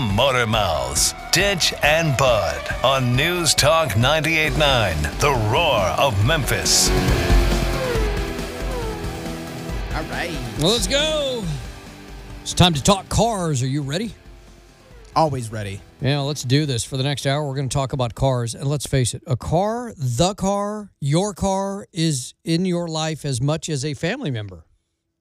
Motor 0.00 0.46
Mouths, 0.46 1.14
Ditch 1.30 1.74
and 1.82 2.16
Bud 2.16 2.60
on 2.82 3.14
News 3.14 3.54
Talk 3.54 3.90
98.9, 3.90 5.20
The 5.20 5.30
Roar 5.52 5.80
of 5.98 6.26
Memphis. 6.26 6.88
All 9.94 10.02
right. 10.04 10.36
Well, 10.58 10.72
let's 10.72 10.86
go. 10.86 11.44
It's 12.40 12.54
time 12.54 12.72
to 12.74 12.82
talk 12.82 13.08
cars. 13.08 13.62
Are 13.62 13.66
you 13.66 13.82
ready? 13.82 14.14
Always 15.14 15.52
ready. 15.52 15.80
Yeah, 16.00 16.20
let's 16.20 16.44
do 16.44 16.64
this. 16.64 16.82
For 16.84 16.96
the 16.96 17.02
next 17.02 17.26
hour, 17.26 17.46
we're 17.46 17.54
going 17.56 17.68
to 17.68 17.74
talk 17.74 17.92
about 17.92 18.14
cars. 18.14 18.54
And 18.54 18.66
let's 18.66 18.86
face 18.86 19.12
it, 19.12 19.22
a 19.26 19.36
car, 19.36 19.92
the 19.96 20.34
car, 20.34 20.90
your 21.00 21.34
car 21.34 21.86
is 21.92 22.32
in 22.44 22.64
your 22.64 22.88
life 22.88 23.24
as 23.24 23.42
much 23.42 23.68
as 23.68 23.84
a 23.84 23.92
family 23.94 24.30
member. 24.30 24.64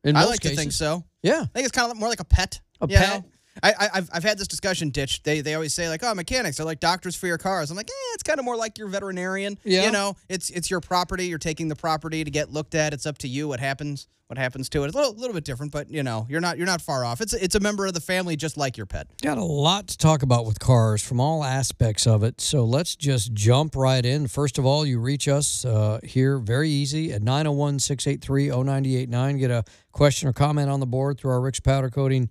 In 0.03 0.15
I 0.15 0.21
most 0.21 0.29
like 0.29 0.39
cases. 0.39 0.57
to 0.57 0.61
think 0.61 0.71
so. 0.71 1.03
Yeah. 1.21 1.41
I 1.41 1.45
think 1.47 1.65
it's 1.65 1.75
kind 1.77 1.91
of 1.91 1.97
more 1.97 2.07
like 2.07 2.21
a 2.21 2.25
pet. 2.25 2.61
A 2.79 2.87
pet. 2.87 3.23
know? 3.23 3.29
I, 3.63 3.71
I, 3.71 3.89
I've, 3.95 4.09
I've 4.13 4.23
had 4.23 4.37
this 4.37 4.47
discussion, 4.47 4.89
Ditch. 4.89 5.23
They, 5.23 5.41
they 5.41 5.55
always 5.55 5.73
say, 5.73 5.89
like, 5.89 6.03
oh, 6.03 6.13
mechanics 6.13 6.59
are 6.59 6.65
like 6.65 6.79
doctors 6.79 7.15
for 7.15 7.27
your 7.27 7.37
cars. 7.37 7.71
I'm 7.71 7.77
like, 7.77 7.89
eh, 7.89 8.13
it's 8.13 8.23
kind 8.23 8.39
of 8.39 8.45
more 8.45 8.55
like 8.55 8.77
your 8.77 8.87
veterinarian. 8.87 9.57
Yeah. 9.63 9.85
You 9.85 9.91
know, 9.91 10.15
it's 10.27 10.49
it's 10.49 10.69
your 10.69 10.79
property. 10.81 11.25
You're 11.25 11.37
taking 11.37 11.67
the 11.67 11.75
property 11.75 12.23
to 12.23 12.31
get 12.31 12.51
looked 12.51 12.75
at. 12.75 12.93
It's 12.93 13.05
up 13.05 13.17
to 13.19 13.27
you 13.27 13.47
what 13.47 13.59
happens 13.59 14.07
what 14.29 14.37
happens 14.37 14.69
to 14.69 14.83
it. 14.83 14.87
It's 14.87 14.95
a 14.95 14.99
little, 14.99 15.15
little 15.15 15.33
bit 15.33 15.43
different, 15.43 15.71
but, 15.71 15.89
you 15.89 16.03
know, 16.03 16.27
you're 16.29 16.39
not 16.39 16.59
you're 16.59 16.67
not 16.67 16.81
far 16.81 17.03
off. 17.03 17.19
It's 17.19 17.33
a, 17.33 17.43
it's 17.43 17.55
a 17.55 17.59
member 17.59 17.87
of 17.87 17.95
the 17.95 17.99
family 17.99 18.35
just 18.35 18.57
like 18.57 18.77
your 18.77 18.85
pet. 18.85 19.07
Got 19.23 19.39
a 19.39 19.43
lot 19.43 19.87
to 19.87 19.97
talk 19.97 20.21
about 20.21 20.45
with 20.45 20.59
cars 20.59 21.01
from 21.03 21.19
all 21.19 21.43
aspects 21.43 22.05
of 22.05 22.21
it. 22.21 22.39
So 22.39 22.63
let's 22.63 22.95
just 22.95 23.33
jump 23.33 23.75
right 23.75 24.05
in. 24.05 24.27
First 24.27 24.59
of 24.59 24.67
all, 24.67 24.85
you 24.85 24.99
reach 24.99 25.27
us 25.27 25.65
uh, 25.65 25.99
here 26.03 26.37
very 26.37 26.69
easy 26.69 27.11
at 27.11 27.23
901 27.23 27.79
683 27.79 28.49
0989. 28.49 29.37
Get 29.39 29.49
a 29.49 29.63
question 29.93 30.29
or 30.29 30.33
comment 30.33 30.69
on 30.69 30.79
the 30.79 30.85
board 30.85 31.19
through 31.19 31.31
our 31.31 31.41
Rick's 31.41 31.59
Powder 31.59 31.89
Coating 31.89 32.29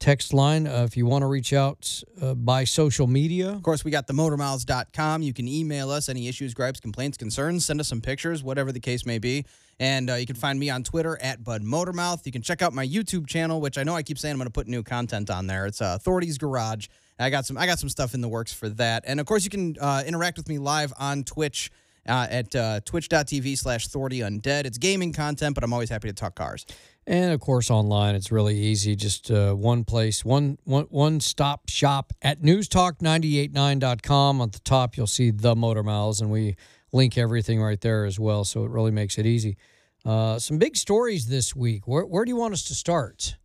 text 0.00 0.32
line. 0.32 0.66
Uh, 0.66 0.82
if 0.84 0.96
you 0.96 1.06
want 1.06 1.22
to 1.22 1.26
reach 1.26 1.52
out 1.52 2.02
uh, 2.20 2.34
by 2.34 2.64
social 2.64 3.06
media, 3.06 3.50
Of 3.50 3.62
course, 3.62 3.84
we 3.84 3.90
got 3.90 4.06
the 4.06 4.14
motormouths.com. 4.14 5.22
You 5.22 5.32
can 5.32 5.46
email 5.46 5.90
us 5.90 6.08
any 6.08 6.26
issues, 6.26 6.54
gripes, 6.54 6.80
complaints, 6.80 7.16
concerns. 7.16 7.66
Send 7.66 7.78
us 7.80 7.88
some 7.88 8.00
pictures, 8.00 8.42
whatever 8.42 8.72
the 8.72 8.80
case 8.80 9.06
may 9.06 9.18
be. 9.18 9.44
And 9.78 10.10
uh, 10.10 10.14
you 10.14 10.26
can 10.26 10.36
find 10.36 10.58
me 10.58 10.68
on 10.70 10.82
Twitter 10.82 11.18
at 11.22 11.44
Bud 11.44 11.62
Motormouth. 11.62 12.26
You 12.26 12.32
can 12.32 12.42
check 12.42 12.60
out 12.60 12.72
my 12.72 12.86
YouTube 12.86 13.26
channel, 13.26 13.60
which 13.60 13.78
I 13.78 13.82
know 13.82 13.94
I 13.94 14.02
keep 14.02 14.18
saying 14.18 14.32
I'm 14.32 14.38
going 14.38 14.46
to 14.46 14.52
put 14.52 14.66
new 14.66 14.82
content 14.82 15.30
on 15.30 15.46
there. 15.46 15.66
It's 15.66 15.80
uh, 15.80 15.98
Thordy's 15.98 16.38
Garage. 16.38 16.88
I 17.18 17.28
got 17.28 17.44
some 17.44 17.58
I 17.58 17.66
got 17.66 17.78
some 17.78 17.90
stuff 17.90 18.14
in 18.14 18.22
the 18.22 18.28
works 18.28 18.52
for 18.52 18.68
that. 18.70 19.04
And 19.06 19.20
of 19.20 19.26
course, 19.26 19.44
you 19.44 19.50
can 19.50 19.76
uh, 19.80 20.02
interact 20.06 20.38
with 20.38 20.48
me 20.48 20.58
live 20.58 20.92
on 20.98 21.24
Twitch. 21.24 21.70
Uh, 22.10 22.26
at 22.28 22.56
uh, 22.56 22.80
twitch.tv 22.84 23.56
slash 23.56 23.86
Thordy 23.86 24.18
Undead. 24.18 24.64
It's 24.66 24.78
gaming 24.78 25.12
content, 25.12 25.54
but 25.54 25.62
I'm 25.62 25.72
always 25.72 25.90
happy 25.90 26.08
to 26.08 26.14
talk 26.14 26.34
cars. 26.34 26.66
and 27.06 27.32
of 27.32 27.38
course 27.38 27.70
online, 27.70 28.16
it's 28.16 28.32
really 28.32 28.58
easy. 28.58 28.96
Just 28.96 29.30
uh, 29.30 29.54
one 29.54 29.84
place, 29.84 30.24
one, 30.24 30.58
one, 30.64 30.86
one 30.90 31.20
stop 31.20 31.68
shop 31.68 32.12
at 32.20 32.42
newstalk989.com. 32.42 34.40
On 34.40 34.50
the 34.50 34.58
top, 34.58 34.96
you'll 34.96 35.06
see 35.06 35.30
the 35.30 35.54
Motor 35.54 35.84
Mouths, 35.84 36.20
and 36.20 36.32
we 36.32 36.56
link 36.92 37.16
everything 37.16 37.62
right 37.62 37.80
there 37.80 38.04
as 38.04 38.18
well. 38.18 38.44
So 38.44 38.64
it 38.64 38.70
really 38.72 38.90
makes 38.90 39.16
it 39.16 39.24
easy. 39.24 39.56
Uh, 40.04 40.40
some 40.40 40.58
big 40.58 40.76
stories 40.76 41.26
this 41.26 41.54
week. 41.54 41.86
Where, 41.86 42.04
where 42.04 42.24
do 42.24 42.30
you 42.30 42.36
want 42.36 42.54
us 42.54 42.64
to 42.64 42.74
start? 42.74 43.36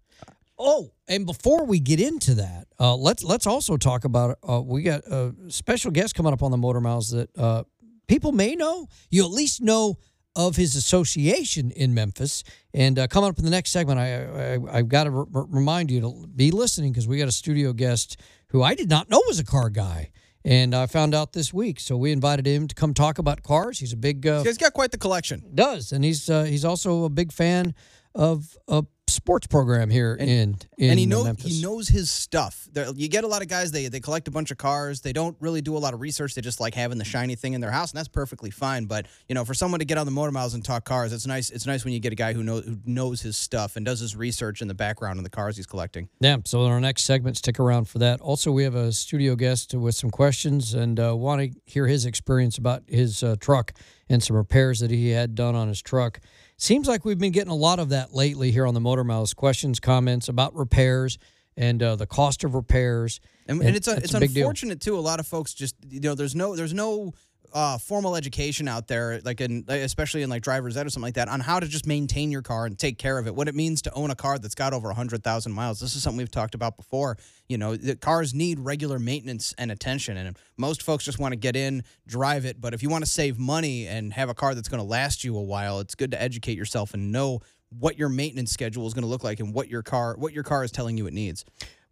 Oh, 0.58 0.92
and 1.08 1.26
before 1.26 1.66
we 1.66 1.80
get 1.80 2.00
into 2.00 2.36
that, 2.36 2.68
uh, 2.80 2.96
let's 2.96 3.24
let's 3.24 3.46
also 3.46 3.76
talk 3.76 4.06
about. 4.06 4.38
Uh, 4.48 4.62
we 4.62 4.84
got 4.84 5.02
a 5.06 5.34
special 5.50 5.92
guest 5.92 6.16
coming 6.16 6.32
up 6.32 6.42
on 6.42 6.52
the 6.52 6.58
Motor 6.58 6.80
Mouths 6.80 7.12
that 7.12 7.30
uh, 7.38 7.64
people 8.08 8.32
may 8.32 8.56
know. 8.56 8.88
You 9.10 9.26
at 9.26 9.32
least 9.32 9.62
know 9.62 9.98
of 10.36 10.56
his 10.58 10.76
association 10.76 11.72
in 11.72 11.94
Memphis. 11.94 12.44
And 12.74 13.00
uh, 13.00 13.08
coming 13.08 13.30
up 13.30 13.38
in 13.40 13.46
the 13.46 13.52
next 13.52 13.72
segment, 13.72 14.00
I, 14.00 14.56
I 14.56 14.80
I've 14.80 14.90
got 14.90 15.06
to 15.06 15.28
remind 15.32 15.90
you 15.92 16.02
to 16.02 16.28
be 16.36 16.52
listening 16.52 16.92
because 16.92 17.08
we 17.08 17.18
got 17.18 17.28
a 17.28 17.32
studio 17.34 17.74
guest 17.74 18.20
who 18.50 18.62
I 18.62 18.76
did 18.76 18.90
not 18.90 19.10
know 19.10 19.22
was 19.28 19.40
a 19.40 19.46
car 19.46 19.70
guy. 19.70 20.12
And 20.44 20.76
I 20.76 20.86
found 20.86 21.16
out 21.16 21.34
this 21.34 21.52
week, 21.52 21.80
so 21.80 21.98
we 21.98 22.12
invited 22.12 22.46
him 22.46 22.68
to 22.68 22.76
come 22.76 22.94
talk 22.94 23.18
about 23.18 23.42
cars. 23.42 23.80
He's 23.80 23.94
a 23.94 23.98
big 23.98 24.28
uh, 24.28 24.44
He's 24.44 24.60
got 24.60 24.74
quite 24.74 24.92
the 24.92 24.98
collection. 25.00 25.44
does, 25.56 25.92
and 25.92 26.06
he's 26.06 26.30
uh, 26.30 26.44
he's 26.44 26.64
also 26.64 27.06
a 27.06 27.10
big 27.10 27.32
fan 27.32 27.74
of 28.14 28.56
a 28.68 28.84
sports 29.08 29.48
program 29.48 29.90
here 29.90 30.16
in 30.16 30.56
in 30.78 30.90
and 30.90 31.00
he 31.00 31.06
knows 31.06 31.26
Memphis. 31.26 31.56
he 31.58 31.62
knows 31.62 31.88
his 31.88 32.10
stuff. 32.10 32.68
There, 32.74 32.92
you 32.96 33.08
get 33.08 33.24
a 33.24 33.28
lot 33.28 33.42
of 33.42 33.48
guys 33.48 33.72
they 33.72 33.88
they 33.88 34.00
collect 34.00 34.28
a 34.28 34.32
bunch 34.32 34.52
of 34.52 34.58
cars. 34.58 35.02
They 35.02 35.14
don't 35.14 35.38
really 35.40 35.62
do 35.62 35.78
a 35.78 35.80
lot 35.80 35.94
of 35.94 36.02
research. 36.02 36.34
They 36.36 36.42
just 36.42 36.60
like 36.60 36.74
having 36.74 36.98
the 36.98 37.06
shiny 37.06 37.36
thing 37.36 37.54
in 37.54 37.62
their 37.62 37.72
house, 37.72 37.92
and 37.92 37.98
that's 37.98 38.08
perfectly 38.08 38.50
fine. 38.50 38.86
But 38.86 39.08
you 39.30 39.36
know, 39.36 39.46
for 39.46 39.54
someone 39.54 39.80
to 39.80 39.86
get 39.86 39.98
on 39.98 40.06
the 40.06 40.12
Motor 40.12 40.32
Mouths 40.32 40.54
and 40.54 40.66
talk 40.66 40.86
cars, 40.86 41.14
it's 41.14 41.28
nice. 41.28 41.50
It's 41.50 41.66
nice 41.66 41.86
when 41.86 41.94
you 41.94 42.00
get 42.00 42.14
a 42.14 42.16
guy 42.16 42.34
who 42.34 42.44
knows 42.44 42.66
who 42.66 42.78
knows 42.86 43.22
his 43.22 43.38
stuff 43.38 43.76
and 43.76 43.86
does 43.86 44.00
his 44.00 44.16
research 44.16 44.62
in 44.62 44.68
the 44.68 44.74
background 44.74 45.18
on 45.20 45.24
the 45.24 45.30
cars 45.30 45.56
he's 45.58 45.68
collecting. 45.68 46.10
Yeah, 46.20 46.38
so 46.46 46.66
in 46.66 46.72
our 46.72 46.82
next 46.82 47.04
segment, 47.04 47.38
stick 47.38 47.60
around 47.60 47.88
for 47.88 48.00
that. 48.00 48.22
Also, 48.22 48.52
we 48.52 48.64
have 48.64 48.76
a 48.76 48.92
studio 48.92 49.36
guest 49.36 49.74
with 49.74 49.96
some 49.96 50.10
questions 50.10 50.74
and 50.74 51.00
uh, 51.00 51.16
want 51.16 51.42
to 51.42 51.60
hear 51.66 51.88
his 51.88 52.06
experience 52.06 52.58
about 52.58 52.84
his 52.88 53.24
uh, 53.24 53.36
truck 53.40 53.74
and 54.10 54.22
some 54.22 54.36
repairs 54.36 54.80
that 54.80 54.92
he 54.92 55.10
had 55.10 55.36
done 55.36 55.56
on 55.56 55.68
his 55.68 55.82
truck. 55.82 56.20
Seems 56.58 56.88
like 56.88 57.04
we've 57.04 57.20
been 57.20 57.34
getting 57.34 57.52
a 57.52 57.56
lot 57.56 57.80
of 57.80 57.90
that 57.90 58.14
lately 58.14 58.52
here 58.52 58.66
on 58.66 58.74
the 58.74 58.80
Motor 58.80 59.04
Mouths. 59.04 59.34
Questions, 59.34 59.80
comments 59.80 60.30
about 60.30 60.56
repairs 60.56 61.18
and 61.58 61.82
uh, 61.84 61.96
the 61.96 62.06
cost 62.06 62.44
of 62.44 62.56
repairs. 62.56 63.20
And, 63.48 63.62
And 63.62 63.76
it's 63.76 63.88
a, 63.88 63.92
that's 63.92 64.06
it's 64.06 64.14
a 64.14 64.18
unfortunate 64.18 64.80
too. 64.82 64.98
A 64.98 65.00
lot 65.00 65.20
of 65.20 65.28
folks 65.28 65.54
just 65.54 65.76
you 65.88 66.00
know 66.00 66.16
there's 66.16 66.36
no 66.36 66.56
there's 66.56 66.74
no 66.74 67.14
uh, 67.54 67.78
formal 67.78 68.16
education 68.16 68.68
out 68.68 68.88
there, 68.88 69.22
like 69.24 69.42
in 69.42 69.66
especially 69.68 70.24
in 70.24 70.30
like 70.30 70.42
driver's 70.42 70.78
ed 70.78 70.86
or 70.86 70.90
something 70.90 71.08
like 71.08 71.16
that, 71.16 71.28
on 71.28 71.40
how 71.40 71.60
to 71.60 71.68
just 71.68 71.86
maintain 71.86 72.32
your 72.32 72.42
car 72.42 72.66
and 72.66 72.78
take 72.78 72.98
care 72.98 73.18
of 73.18 73.28
it. 73.28 73.36
What 73.36 73.48
it 73.48 73.56
means 73.56 73.82
to 73.84 73.94
own 73.94 74.12
a 74.12 74.16
car 74.16 74.38
that's 74.38 74.56
got 74.56 74.74
over 74.74 74.92
hundred 74.94 75.24
thousand 75.24 75.54
miles. 75.54 75.80
This 75.80 75.96
is 75.96 76.04
something 76.04 76.18
we've 76.18 76.32
talked 76.32 76.56
about 76.56 76.78
before. 76.78 77.18
You 77.48 77.58
know, 77.58 77.76
the 77.76 77.96
cars 77.96 78.34
need 78.34 78.60
regular 78.60 79.00
maintenance 79.00 79.54
and 79.58 79.72
attention, 79.72 80.18
and 80.18 80.38
most 80.58 80.82
folks 80.82 81.06
just 81.06 81.20
want 81.20 81.34
to 81.34 81.38
get 81.38 81.56
in, 81.56 81.84
drive 82.08 82.46
it. 82.46 82.60
But 82.60 82.74
if 82.74 82.84
you 82.84 82.90
want 82.90 83.04
to 83.04 83.10
save 83.10 83.38
money 83.38 83.88
and 83.88 84.14
have 84.14 84.30
a 84.30 84.34
car 84.34 84.56
that's 84.56 84.70
going 84.70 84.82
to 84.82 84.88
last 84.88 85.24
you 85.24 85.38
a 85.38 85.44
while, 85.44 85.80
it's 85.80 85.96
good 85.96 86.12
to 86.12 86.22
educate 86.22 86.58
yourself 86.58 86.94
and 86.94 87.12
know 87.12 87.42
what 87.70 87.98
your 87.98 88.10
maintenance 88.10 88.52
schedule 88.52 88.88
is 88.88 88.94
going 88.94 89.04
to 89.04 89.08
look 89.08 89.24
like 89.24 89.40
and 89.40 89.54
what 89.54 89.68
your 89.68 89.82
car 89.82 90.16
what 90.18 90.34
your 90.34 90.44
car 90.44 90.64
is 90.64 90.72
telling 90.72 90.98
you 90.98 91.08
it 91.08 91.14
needs. 91.14 91.46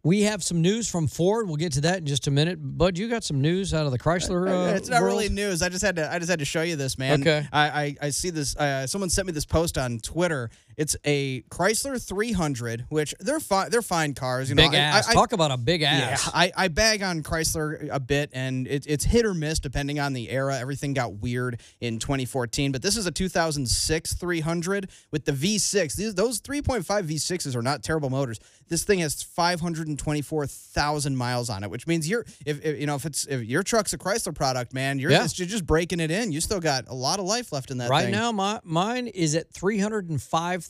We 0.04 0.22
have 0.22 0.44
some 0.44 0.60
news 0.60 0.86
from 0.86 1.06
Ford. 1.08 1.46
We'll 1.46 1.56
get 1.56 1.72
to 1.72 1.80
that 1.82 1.98
in 1.98 2.06
just 2.06 2.26
a 2.26 2.30
minute. 2.30 2.58
Bud, 2.60 2.98
you 2.98 3.08
got 3.08 3.24
some 3.24 3.40
news 3.40 3.72
out 3.72 3.86
of 3.86 3.92
the 3.92 3.98
Chrysler. 3.98 4.46
Uh, 4.46 4.74
it's 4.74 4.90
not 4.90 5.00
world? 5.00 5.14
really 5.14 5.30
news. 5.30 5.62
I 5.62 5.70
just 5.70 5.82
had 5.82 5.96
to. 5.96 6.12
I 6.12 6.18
just 6.18 6.30
had 6.30 6.40
to 6.40 6.44
show 6.44 6.60
you 6.60 6.76
this, 6.76 6.98
man. 6.98 7.22
Okay. 7.22 7.48
I 7.50 7.62
I, 7.62 7.96
I 8.02 8.10
see 8.10 8.28
this. 8.28 8.54
Uh, 8.54 8.86
someone 8.86 9.08
sent 9.08 9.26
me 9.26 9.32
this 9.32 9.46
post 9.46 9.78
on 9.78 9.98
Twitter. 10.00 10.50
It's 10.76 10.96
a 11.04 11.42
Chrysler 11.50 12.02
300, 12.04 12.86
which 12.88 13.14
they're 13.20 13.40
fine. 13.40 13.70
They're 13.70 13.82
fine 13.82 14.14
cars. 14.14 14.48
You 14.48 14.54
know, 14.56 14.62
Big 14.64 14.74
I- 14.74 14.78
ass. 14.78 15.08
I, 15.08 15.10
I, 15.12 15.14
Talk 15.14 15.32
about 15.32 15.50
a 15.50 15.56
big 15.56 15.82
yeah, 15.82 15.90
ass. 16.12 16.30
I, 16.34 16.52
I 16.56 16.68
bag 16.68 17.02
on 17.02 17.22
Chrysler 17.22 17.88
a 17.90 18.00
bit, 18.00 18.30
and 18.32 18.66
it, 18.66 18.84
it's 18.86 19.04
hit 19.04 19.24
or 19.24 19.34
miss 19.34 19.58
depending 19.58 20.00
on 20.00 20.12
the 20.12 20.30
era. 20.30 20.58
Everything 20.58 20.94
got 20.94 21.14
weird 21.14 21.60
in 21.80 21.98
2014, 21.98 22.72
but 22.72 22.82
this 22.82 22.96
is 22.96 23.06
a 23.06 23.10
2006 23.10 24.14
300 24.14 24.90
with 25.10 25.24
the 25.24 25.32
V6. 25.32 25.94
These 25.96 26.14
those 26.14 26.40
3.5 26.40 26.84
V6s 26.84 27.54
are 27.54 27.62
not 27.62 27.82
terrible 27.82 28.10
motors. 28.10 28.40
This 28.68 28.82
thing 28.84 29.00
has 29.00 29.22
524,000 29.22 31.16
miles 31.16 31.50
on 31.50 31.64
it, 31.64 31.70
which 31.70 31.86
means 31.86 32.08
you're 32.08 32.24
if, 32.46 32.64
if 32.64 32.78
you 32.80 32.86
know 32.86 32.94
if 32.94 33.04
it's 33.06 33.26
if 33.26 33.42
your 33.44 33.62
truck's 33.62 33.92
a 33.92 33.98
Chrysler 33.98 34.34
product, 34.34 34.72
man, 34.72 34.98
you're, 34.98 35.10
Yeah. 35.10 35.22
just, 35.22 35.38
you're 35.38 35.48
just 35.48 35.66
breaking 35.66 36.00
it 36.00 36.10
in. 36.10 36.32
You 36.32 36.40
still 36.40 36.60
got 36.60 36.88
a 36.88 36.94
lot 36.94 37.18
of 37.18 37.26
life 37.26 37.52
left 37.52 37.70
in 37.70 37.78
that. 37.78 37.90
Right 37.90 38.04
thing. 38.04 38.12
now, 38.12 38.32
my 38.32 38.60
mine 38.64 39.06
is 39.08 39.34
at 39.34 39.50
three 39.50 39.78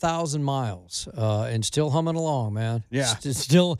hundred 0.01 0.07
and 0.07 0.11
five 0.11 0.19
thousand 0.19 0.43
miles, 0.43 1.07
uh, 1.17 1.43
and 1.51 1.63
still 1.65 1.89
humming 1.89 2.15
along, 2.15 2.53
man. 2.53 2.83
Yeah. 2.89 3.05
St- 3.05 3.35
still. 3.35 3.79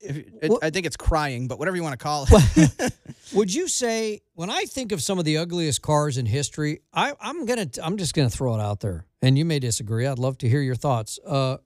If- 0.00 0.16
it- 0.42 0.52
I 0.62 0.70
think 0.70 0.86
it's 0.86 0.96
crying, 0.96 1.46
but 1.46 1.58
whatever 1.58 1.76
you 1.76 1.82
want 1.82 1.92
to 1.98 2.02
call 2.02 2.26
it. 2.30 2.92
Would 3.34 3.52
you 3.52 3.68
say 3.68 4.20
when 4.34 4.48
I 4.50 4.64
think 4.64 4.92
of 4.92 5.02
some 5.02 5.18
of 5.18 5.24
the 5.24 5.36
ugliest 5.36 5.82
cars 5.82 6.16
in 6.16 6.24
history, 6.26 6.80
I, 6.92 7.12
I'm 7.20 7.44
gonna, 7.44 7.68
I'm 7.82 7.96
just 7.98 8.14
gonna 8.14 8.30
throw 8.30 8.54
it 8.54 8.60
out 8.60 8.80
there, 8.80 9.06
and 9.20 9.36
you 9.36 9.44
may 9.44 9.58
disagree. 9.58 10.06
I'd 10.06 10.18
love 10.18 10.38
to 10.38 10.48
hear 10.48 10.62
your 10.62 10.74
thoughts. 10.74 11.18
Uh, 11.26 11.58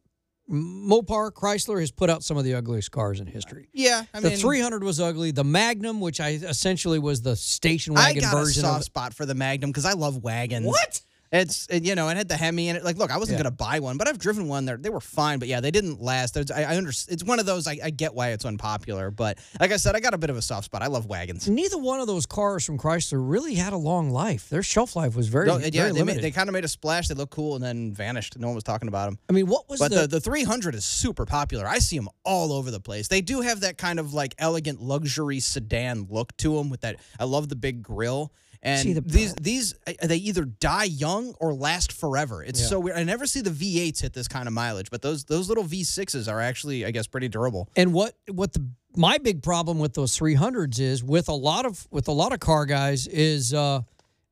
Mopar 0.51 1.31
Chrysler 1.33 1.81
has 1.81 1.91
put 1.91 2.11
out 2.11 2.23
some 2.23 2.37
of 2.37 2.45
the 2.45 2.55
ugliest 2.55 2.91
cars 2.91 3.19
in 3.21 3.27
history. 3.27 3.69
yeah, 3.73 4.03
I 4.13 4.21
the 4.21 4.29
mean, 4.31 4.39
300 4.39 4.83
was 4.85 5.01
ugly. 5.01 5.31
The 5.31 5.45
Magnum, 5.45 6.01
which 6.01 6.21
I 6.21 6.31
essentially 6.31 6.99
was 6.99 7.23
the 7.23 7.35
station 7.37 7.95
wagon 7.95 8.19
I 8.19 8.21
got 8.27 8.35
a 8.35 8.37
version 8.37 8.65
of 8.67 8.73
soft 8.73 8.85
spot 8.85 9.15
for 9.15 9.25
the 9.25 9.35
Magnum 9.35 9.71
because 9.71 9.87
I 9.87 9.93
love 9.93 10.23
wagons. 10.23 10.67
What? 10.67 11.01
It's 11.35 11.67
it, 11.69 11.85
you 11.85 11.97
know 11.97 12.09
it 12.09 12.17
had 12.17 12.29
the 12.29 12.37
Hemi 12.37 12.69
in 12.69 12.77
it. 12.77 12.85
Like, 12.85 12.97
look, 12.97 13.11
I 13.11 13.19
wasn't 13.19 13.39
Yeah. 13.39 13.43
gonna 13.45 13.57
buy 13.57 13.81
one, 13.81 13.97
but 13.97 14.07
I've 14.07 14.19
driven 14.19 14.47
one. 14.47 14.67
There, 14.67 14.77
they 14.77 14.89
were 14.89 15.01
fine, 15.01 15.41
but 15.41 15.49
yeah, 15.49 15.61
they 15.61 15.73
didn't 15.73 16.01
last. 16.01 16.35
There's, 16.35 16.51
I, 16.51 16.63
I 16.63 16.77
understand. 16.77 17.13
It's 17.15 17.25
one 17.25 17.41
of 17.41 17.47
those. 17.47 17.67
I, 17.67 17.77
I 17.83 17.91
get 17.91 18.15
why 18.15 18.29
it's 18.31 18.45
unpopular, 18.45 19.11
but 19.11 19.39
like 19.59 19.73
I 19.73 19.77
said, 19.77 19.97
I 19.97 20.01
got 20.01 20.15
a 20.15 20.19
bit 20.19 20.31
of 20.31 20.37
a 20.37 20.43
soft 20.43 20.67
spot. 20.67 20.83
I 20.83 20.87
love 20.87 21.07
wagons. 21.07 21.49
Neither 21.49 21.77
one 21.77 22.01
of 22.01 22.07
those 22.07 22.25
cars 22.25 22.65
from 22.65 22.79
Chrysler 22.79 23.19
really 23.21 23.55
had 23.55 23.73
a 23.73 23.77
long 23.77 24.11
life. 24.11 24.49
Their 24.49 24.63
shelf 24.63 24.95
life 24.95 25.17
was 25.17 25.27
very, 25.29 25.47
No, 25.49 25.59
very 25.59 25.71
they, 25.71 25.81
limited. 25.93 26.05
made, 26.07 26.23
they 26.23 26.31
kind 26.31 26.49
of 26.49 26.53
made 26.53 26.65
a 26.65 26.69
splash. 26.69 27.09
They 27.09 27.15
looked 27.17 27.33
cool 27.33 27.57
and 27.57 27.65
then 27.65 27.93
vanished. 27.93 28.39
No 28.39 28.47
one 28.47 28.55
was 28.55 28.65
talking 28.65 28.87
about 28.87 29.07
them. 29.07 29.19
I 29.29 29.33
mean, 29.33 29.47
what 29.49 29.69
was 29.69 29.81
But 29.81 29.91
the, 29.91 30.03
the, 30.03 30.07
the 30.07 30.21
300 30.21 30.77
is 30.77 30.85
super 30.85 31.27
popular. 31.27 31.67
I 31.67 31.79
see 31.81 31.97
them 31.97 32.09
all 32.25 32.53
over 32.53 32.71
the 32.71 32.81
place. 32.81 33.09
They 33.09 33.21
do 33.23 33.41
have 33.41 33.61
that 33.61 33.77
kind 33.77 33.99
of 33.99 34.15
like 34.15 34.35
elegant 34.39 34.81
luxury 34.81 35.41
sedan 35.41 36.07
look 36.09 36.37
to 36.37 36.57
them 36.57 36.71
with 36.71 36.83
that. 36.83 36.97
I 37.19 37.25
love 37.25 37.49
the 37.49 37.57
big 37.57 37.83
grill. 37.83 38.33
And 38.65 38.81
See, 38.81 38.93
the 38.95 39.03
these 39.03 39.35
these 39.35 39.75
uh, 39.87 39.93
they 40.07 40.17
either 40.17 40.45
die 40.47 40.85
young 40.85 41.35
or 41.39 41.53
last 41.53 41.93
forever. 41.93 42.43
It's 42.43 42.61
Yeah. 42.61 42.67
so 42.69 42.81
weird. 42.81 42.97
I 42.97 43.03
never 43.05 43.27
see 43.27 43.43
the 43.43 43.51
V8s 43.51 44.01
hit 44.01 44.15
this 44.15 44.27
kind 44.27 44.49
of 44.49 44.55
mileage, 44.55 44.91
but 44.91 45.03
those 45.03 45.25
those 45.25 45.49
little 45.49 45.65
V6s 45.65 46.31
are 46.33 46.41
actually 46.41 46.87
I 46.87 46.91
guess 46.91 47.07
pretty 47.07 47.29
durable. 47.29 47.69
and 47.77 47.93
what 47.93 48.17
what 48.33 48.53
the 48.55 48.67
my 48.97 49.19
big 49.19 49.43
problem 49.43 49.79
with 49.81 49.93
those 49.95 50.17
300s 50.19 50.79
is 50.81 51.03
with 51.05 51.29
a 51.29 51.33
lot 51.35 51.67
of 51.67 51.87
with 51.91 52.09
a 52.09 52.13
lot 52.13 52.33
of 52.33 52.41
car 52.41 52.65
guys 52.65 53.07
is 53.07 53.53
uh, 53.53 53.83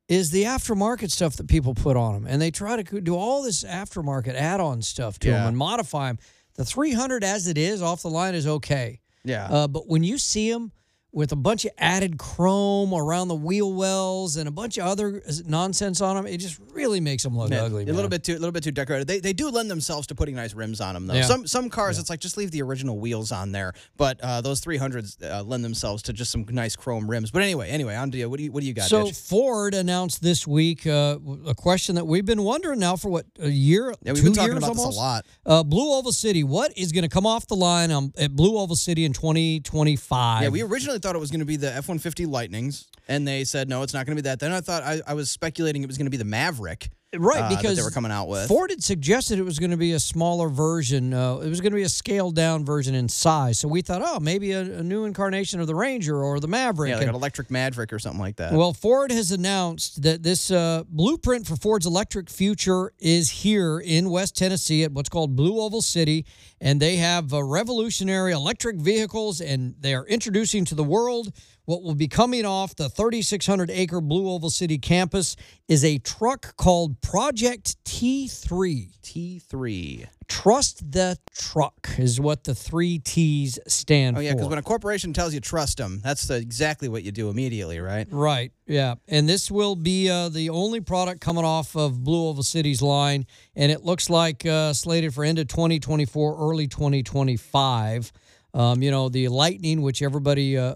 is 0.09 0.31
the 0.31 0.45
aftermarket 0.45 1.11
stuff 1.11 1.37
that 1.37 1.47
people 1.49 1.75
put 1.75 1.97
on 1.97 2.15
them, 2.15 2.27
and 2.27 2.41
they 2.41 2.51
try 2.51 2.81
to 2.83 3.01
do 3.01 3.15
all 3.15 3.43
this 3.43 3.65
aftermarket 3.65 4.35
add-on 4.35 4.81
stuff 4.83 5.19
to 5.19 5.31
them 5.31 5.47
and 5.49 5.57
modify 5.57 6.09
them. 6.09 6.19
The 6.55 6.65
300 6.65 7.25
as 7.25 7.49
it 7.49 7.57
is 7.59 7.81
off 7.83 8.03
the 8.03 8.11
line 8.11 8.35
is 8.35 8.47
okay. 8.47 9.01
Yeah. 9.25 9.47
Uh, 9.51 9.69
but 9.69 9.89
when 9.89 10.03
you 10.05 10.17
see 10.19 10.51
them 10.53 10.71
with 11.15 11.31
a 11.31 11.37
bunch 11.37 11.65
of 11.67 11.71
added 11.77 12.17
chrome 12.19 12.95
around 12.95 13.29
the 13.29 13.35
wheel 13.35 13.73
wells 13.75 14.37
and 14.37 14.49
a 14.49 14.51
bunch 14.51 14.79
of 14.79 14.87
other 14.87 15.23
nonsense 15.47 16.01
on 16.01 16.17
them, 16.17 16.27
it 16.27 16.39
just 16.39 16.59
really 16.73 17.01
makes 17.01 17.23
them 17.23 17.37
look 17.37 17.51
Yeah, 17.51 17.65
ugly. 17.65 17.83
a 17.85 17.93
little 17.93 18.09
bit 18.09 18.25
too, 18.25 18.33
a 18.33 18.41
little 18.41 18.51
bit 18.53 18.65
too 18.65 18.71
decorated. 18.71 19.07
They, 19.07 19.21
they 19.21 19.35
do 19.35 19.51
lend 19.51 19.71
themselves 19.71 20.07
to 20.07 20.15
putting 20.15 20.35
nice 20.35 20.55
rims 20.55 20.81
on 20.81 20.95
them 20.95 21.07
though. 21.07 21.15
Yeah. 21.15 21.23
Some 21.27 21.47
some 21.47 21.69
cars, 21.69 21.99
it's 21.99 22.09
like 22.09 22.21
just 22.21 22.39
leave 22.39 22.51
the 22.51 22.63
original 22.63 22.99
wheels 22.99 23.31
on 23.31 23.53
there. 23.53 23.75
But 23.99 24.21
uh, 24.23 24.41
those 24.41 24.63
300s 24.63 25.23
uh, 25.23 25.43
lend 25.43 25.65
themselves 25.65 26.03
to 26.05 26.15
just 26.15 26.31
some 26.33 26.47
nice 26.49 26.77
chrome 26.77 27.11
rims. 27.11 27.31
But 27.31 27.43
anyway, 27.43 27.69
anyway, 27.69 27.95
on 27.95 28.11
to 28.13 28.17
you. 28.19 28.31
What 28.31 28.39
do 28.39 28.45
you 28.45 28.53
what 28.53 28.61
do 28.63 28.67
you 28.67 28.73
got? 28.75 28.89
So? 28.89 29.07
Ford 29.09 29.75
announced 29.75 30.23
this 30.23 30.47
week 30.47 30.87
uh, 30.87 31.19
a 31.47 31.55
question 31.55 31.95
that 31.97 32.07
we've 32.07 32.25
been 32.25 32.43
wondering 32.43 32.79
now 32.79 32.97
for 32.97 33.11
what 33.11 33.27
a 33.39 33.49
year, 33.51 33.93
yeah, 34.03 34.13
we've 34.13 34.23
two 34.23 34.29
been 34.29 34.33
talking 34.33 34.53
years 34.53 34.59
about 34.65 34.69
almost. 34.77 34.89
this 34.89 34.97
a 34.97 35.01
lot. 35.01 35.27
Uh, 35.45 35.63
Blue 35.63 35.93
Oval 35.93 36.13
City, 36.13 36.43
what 36.43 36.73
is 36.77 36.91
going 36.91 37.03
to 37.03 37.09
come 37.11 37.27
off 37.27 37.47
the 37.47 37.55
line 37.57 37.91
um, 37.91 38.13
at 38.17 38.35
Blue 38.35 38.57
Oval 38.57 38.77
City 38.77 39.05
in 39.05 39.13
2025? 39.13 40.43
Yeah, 40.43 40.49
we 40.49 40.63
originally 40.63 40.99
thought 41.03 41.15
it 41.15 41.19
was 41.19 41.31
going 41.31 41.41
to 41.41 41.47
be 41.47 41.57
the 41.57 41.73
F 41.73 41.89
one 41.89 41.99
fifty 41.99 42.25
Lightnings, 42.25 42.89
and 43.09 43.27
they 43.27 43.45
said 43.45 43.69
no, 43.69 43.83
it's 43.83 43.93
not 43.93 44.07
going 44.07 44.17
to 44.17 44.23
be 44.23 44.29
that. 44.29 44.41
Then 44.41 44.53
I 44.53 44.61
thought 44.61 44.83
I, 44.83 45.01
I 45.07 45.15
was 45.15 45.31
speculating 45.31 45.83
it 45.83 45.87
was 45.87 45.99
going 45.99 46.07
to 46.07 46.11
be 46.11 46.17
the 46.17 46.25
Maverick, 46.25 46.91
right 47.19 47.43
uh, 47.43 47.49
because 47.57 47.77
they 47.77 47.83
were 47.83 47.91
coming 47.91 48.11
out 48.13 48.29
with. 48.29 48.49
Ford 48.49 48.71
had 48.71 48.83
suggested 48.83 49.39
it 49.39 49.43
was 49.43 49.59
going 49.59 49.71
to 49.71 49.77
be 49.77 49.93
a 49.93 50.01
smaller 50.01 50.49
version. 50.49 51.13
Uh, 51.13 51.37
it 51.37 51.49
was 51.49 51.61
going 51.61 51.73
to 51.73 51.77
be 51.77 51.83
a 51.83 51.89
scaled 51.89 52.35
down 52.35 52.65
version 52.65 52.95
in 52.95 53.09
size. 53.09 53.59
So 53.59 53.69
we 53.69 53.83
thought, 53.83 54.03
oh, 54.05 54.19
maybe 54.21 54.53
a, 54.53 54.61
a 54.61 54.83
new 54.83 55.05
incarnation 55.05 55.61
of 55.61 55.67
the 55.67 55.75
Ranger 55.75 56.23
or 56.23 56.41
the 56.41 56.49
Maverick. 56.49 56.89
yeah, 56.91 56.95
like 56.97 57.03
And- 57.03 57.11
an 57.11 57.15
electric 57.17 57.51
Maverick 57.51 57.93
or 57.93 57.99
something 57.99 58.21
like 58.21 58.37
that. 58.37 58.53
Well, 58.53 58.73
Ford 58.73 59.11
has 59.11 59.31
announced 59.31 60.03
that 60.03 60.23
this 60.23 60.51
uh, 60.51 60.85
blueprint 60.89 61.47
for 61.47 61.57
Ford's 61.57 61.87
electric 61.87 62.31
future 62.31 62.93
is 62.99 63.31
here 63.31 63.79
in 63.79 64.09
West 64.11 64.37
Tennessee 64.37 64.83
at 64.85 64.93
what's 64.93 65.09
called 65.09 65.37
Blue 65.37 65.61
Oval 65.61 65.83
City. 65.83 66.25
And 66.61 66.81
they 66.81 66.97
have 66.97 67.35
uh, 67.35 67.43
revolutionary 67.43 68.33
electric 68.33 68.77
vehicles, 68.77 69.41
and 69.41 69.75
they 69.81 69.95
are 69.95 70.07
introducing 70.07 70.65
to 70.67 70.75
the 70.75 70.85
world 70.85 71.33
what 71.73 71.83
will 71.83 71.95
be 71.95 72.07
coming 72.07 72.45
off 72.45 72.77
the 72.77 72.91
3,600 72.91 73.71
acre 73.71 74.03
Blue 74.03 74.29
Oval 74.29 74.51
City 74.51 74.77
campus 74.77 75.37
is 75.69 75.83
a 75.83 75.97
truck 75.97 76.55
called 76.59 77.01
Project 77.01 77.83
T3. 77.87 78.91
T 79.01 79.39
three. 79.39 80.05
Trust 80.29 80.93
the 80.93 81.17
truck 81.35 81.89
is 81.99 82.21
what 82.21 82.45
the 82.45 82.55
three 82.55 82.99
T's 82.99 83.59
stand 83.67 84.17
Oh 84.17 84.21
for. 84.21 84.23
yeah, 84.23 84.33
because 84.35 84.49
when 84.49 84.59
a 84.59 84.63
corporation 84.63 85.15
tells 85.15 85.33
you 85.33 85.41
trust 85.41 85.79
them, 85.79 86.01
that's 86.05 86.27
the, 86.27 86.37
exactly 86.37 86.89
what 86.89 87.05
you 87.05 87.11
do 87.11 87.31
immediately, 87.31 87.81
right? 87.81 88.07
Right. 88.11 88.53
Yeah. 88.67 88.97
And 89.09 89.27
this 89.27 89.51
will 89.51 89.75
be 89.75 90.11
uh, 90.11 90.29
the 90.29 90.51
only 90.51 90.81
product 90.83 91.23
coming 91.23 91.45
off 91.45 91.75
of 91.75 92.05
Blue 92.05 92.29
Oval 92.29 92.43
City's 92.43 92.83
line. 92.83 93.25
And 93.57 93.73
it 93.73 93.83
looks 93.83 94.11
like 94.11 94.45
uh, 94.45 94.75
slated 94.75 95.15
for 95.15 95.25
end 95.25 95.39
of 95.39 95.49
2024, 95.49 96.37
early 96.39 96.69
2025. 96.69 98.13
Um, 98.55 98.83
you 98.83 98.91
know, 98.91 99.09
the 99.09 99.29
Lightning, 99.29 99.81
which 99.81 100.03
everybody, 100.03 100.59
uh, 100.59 100.75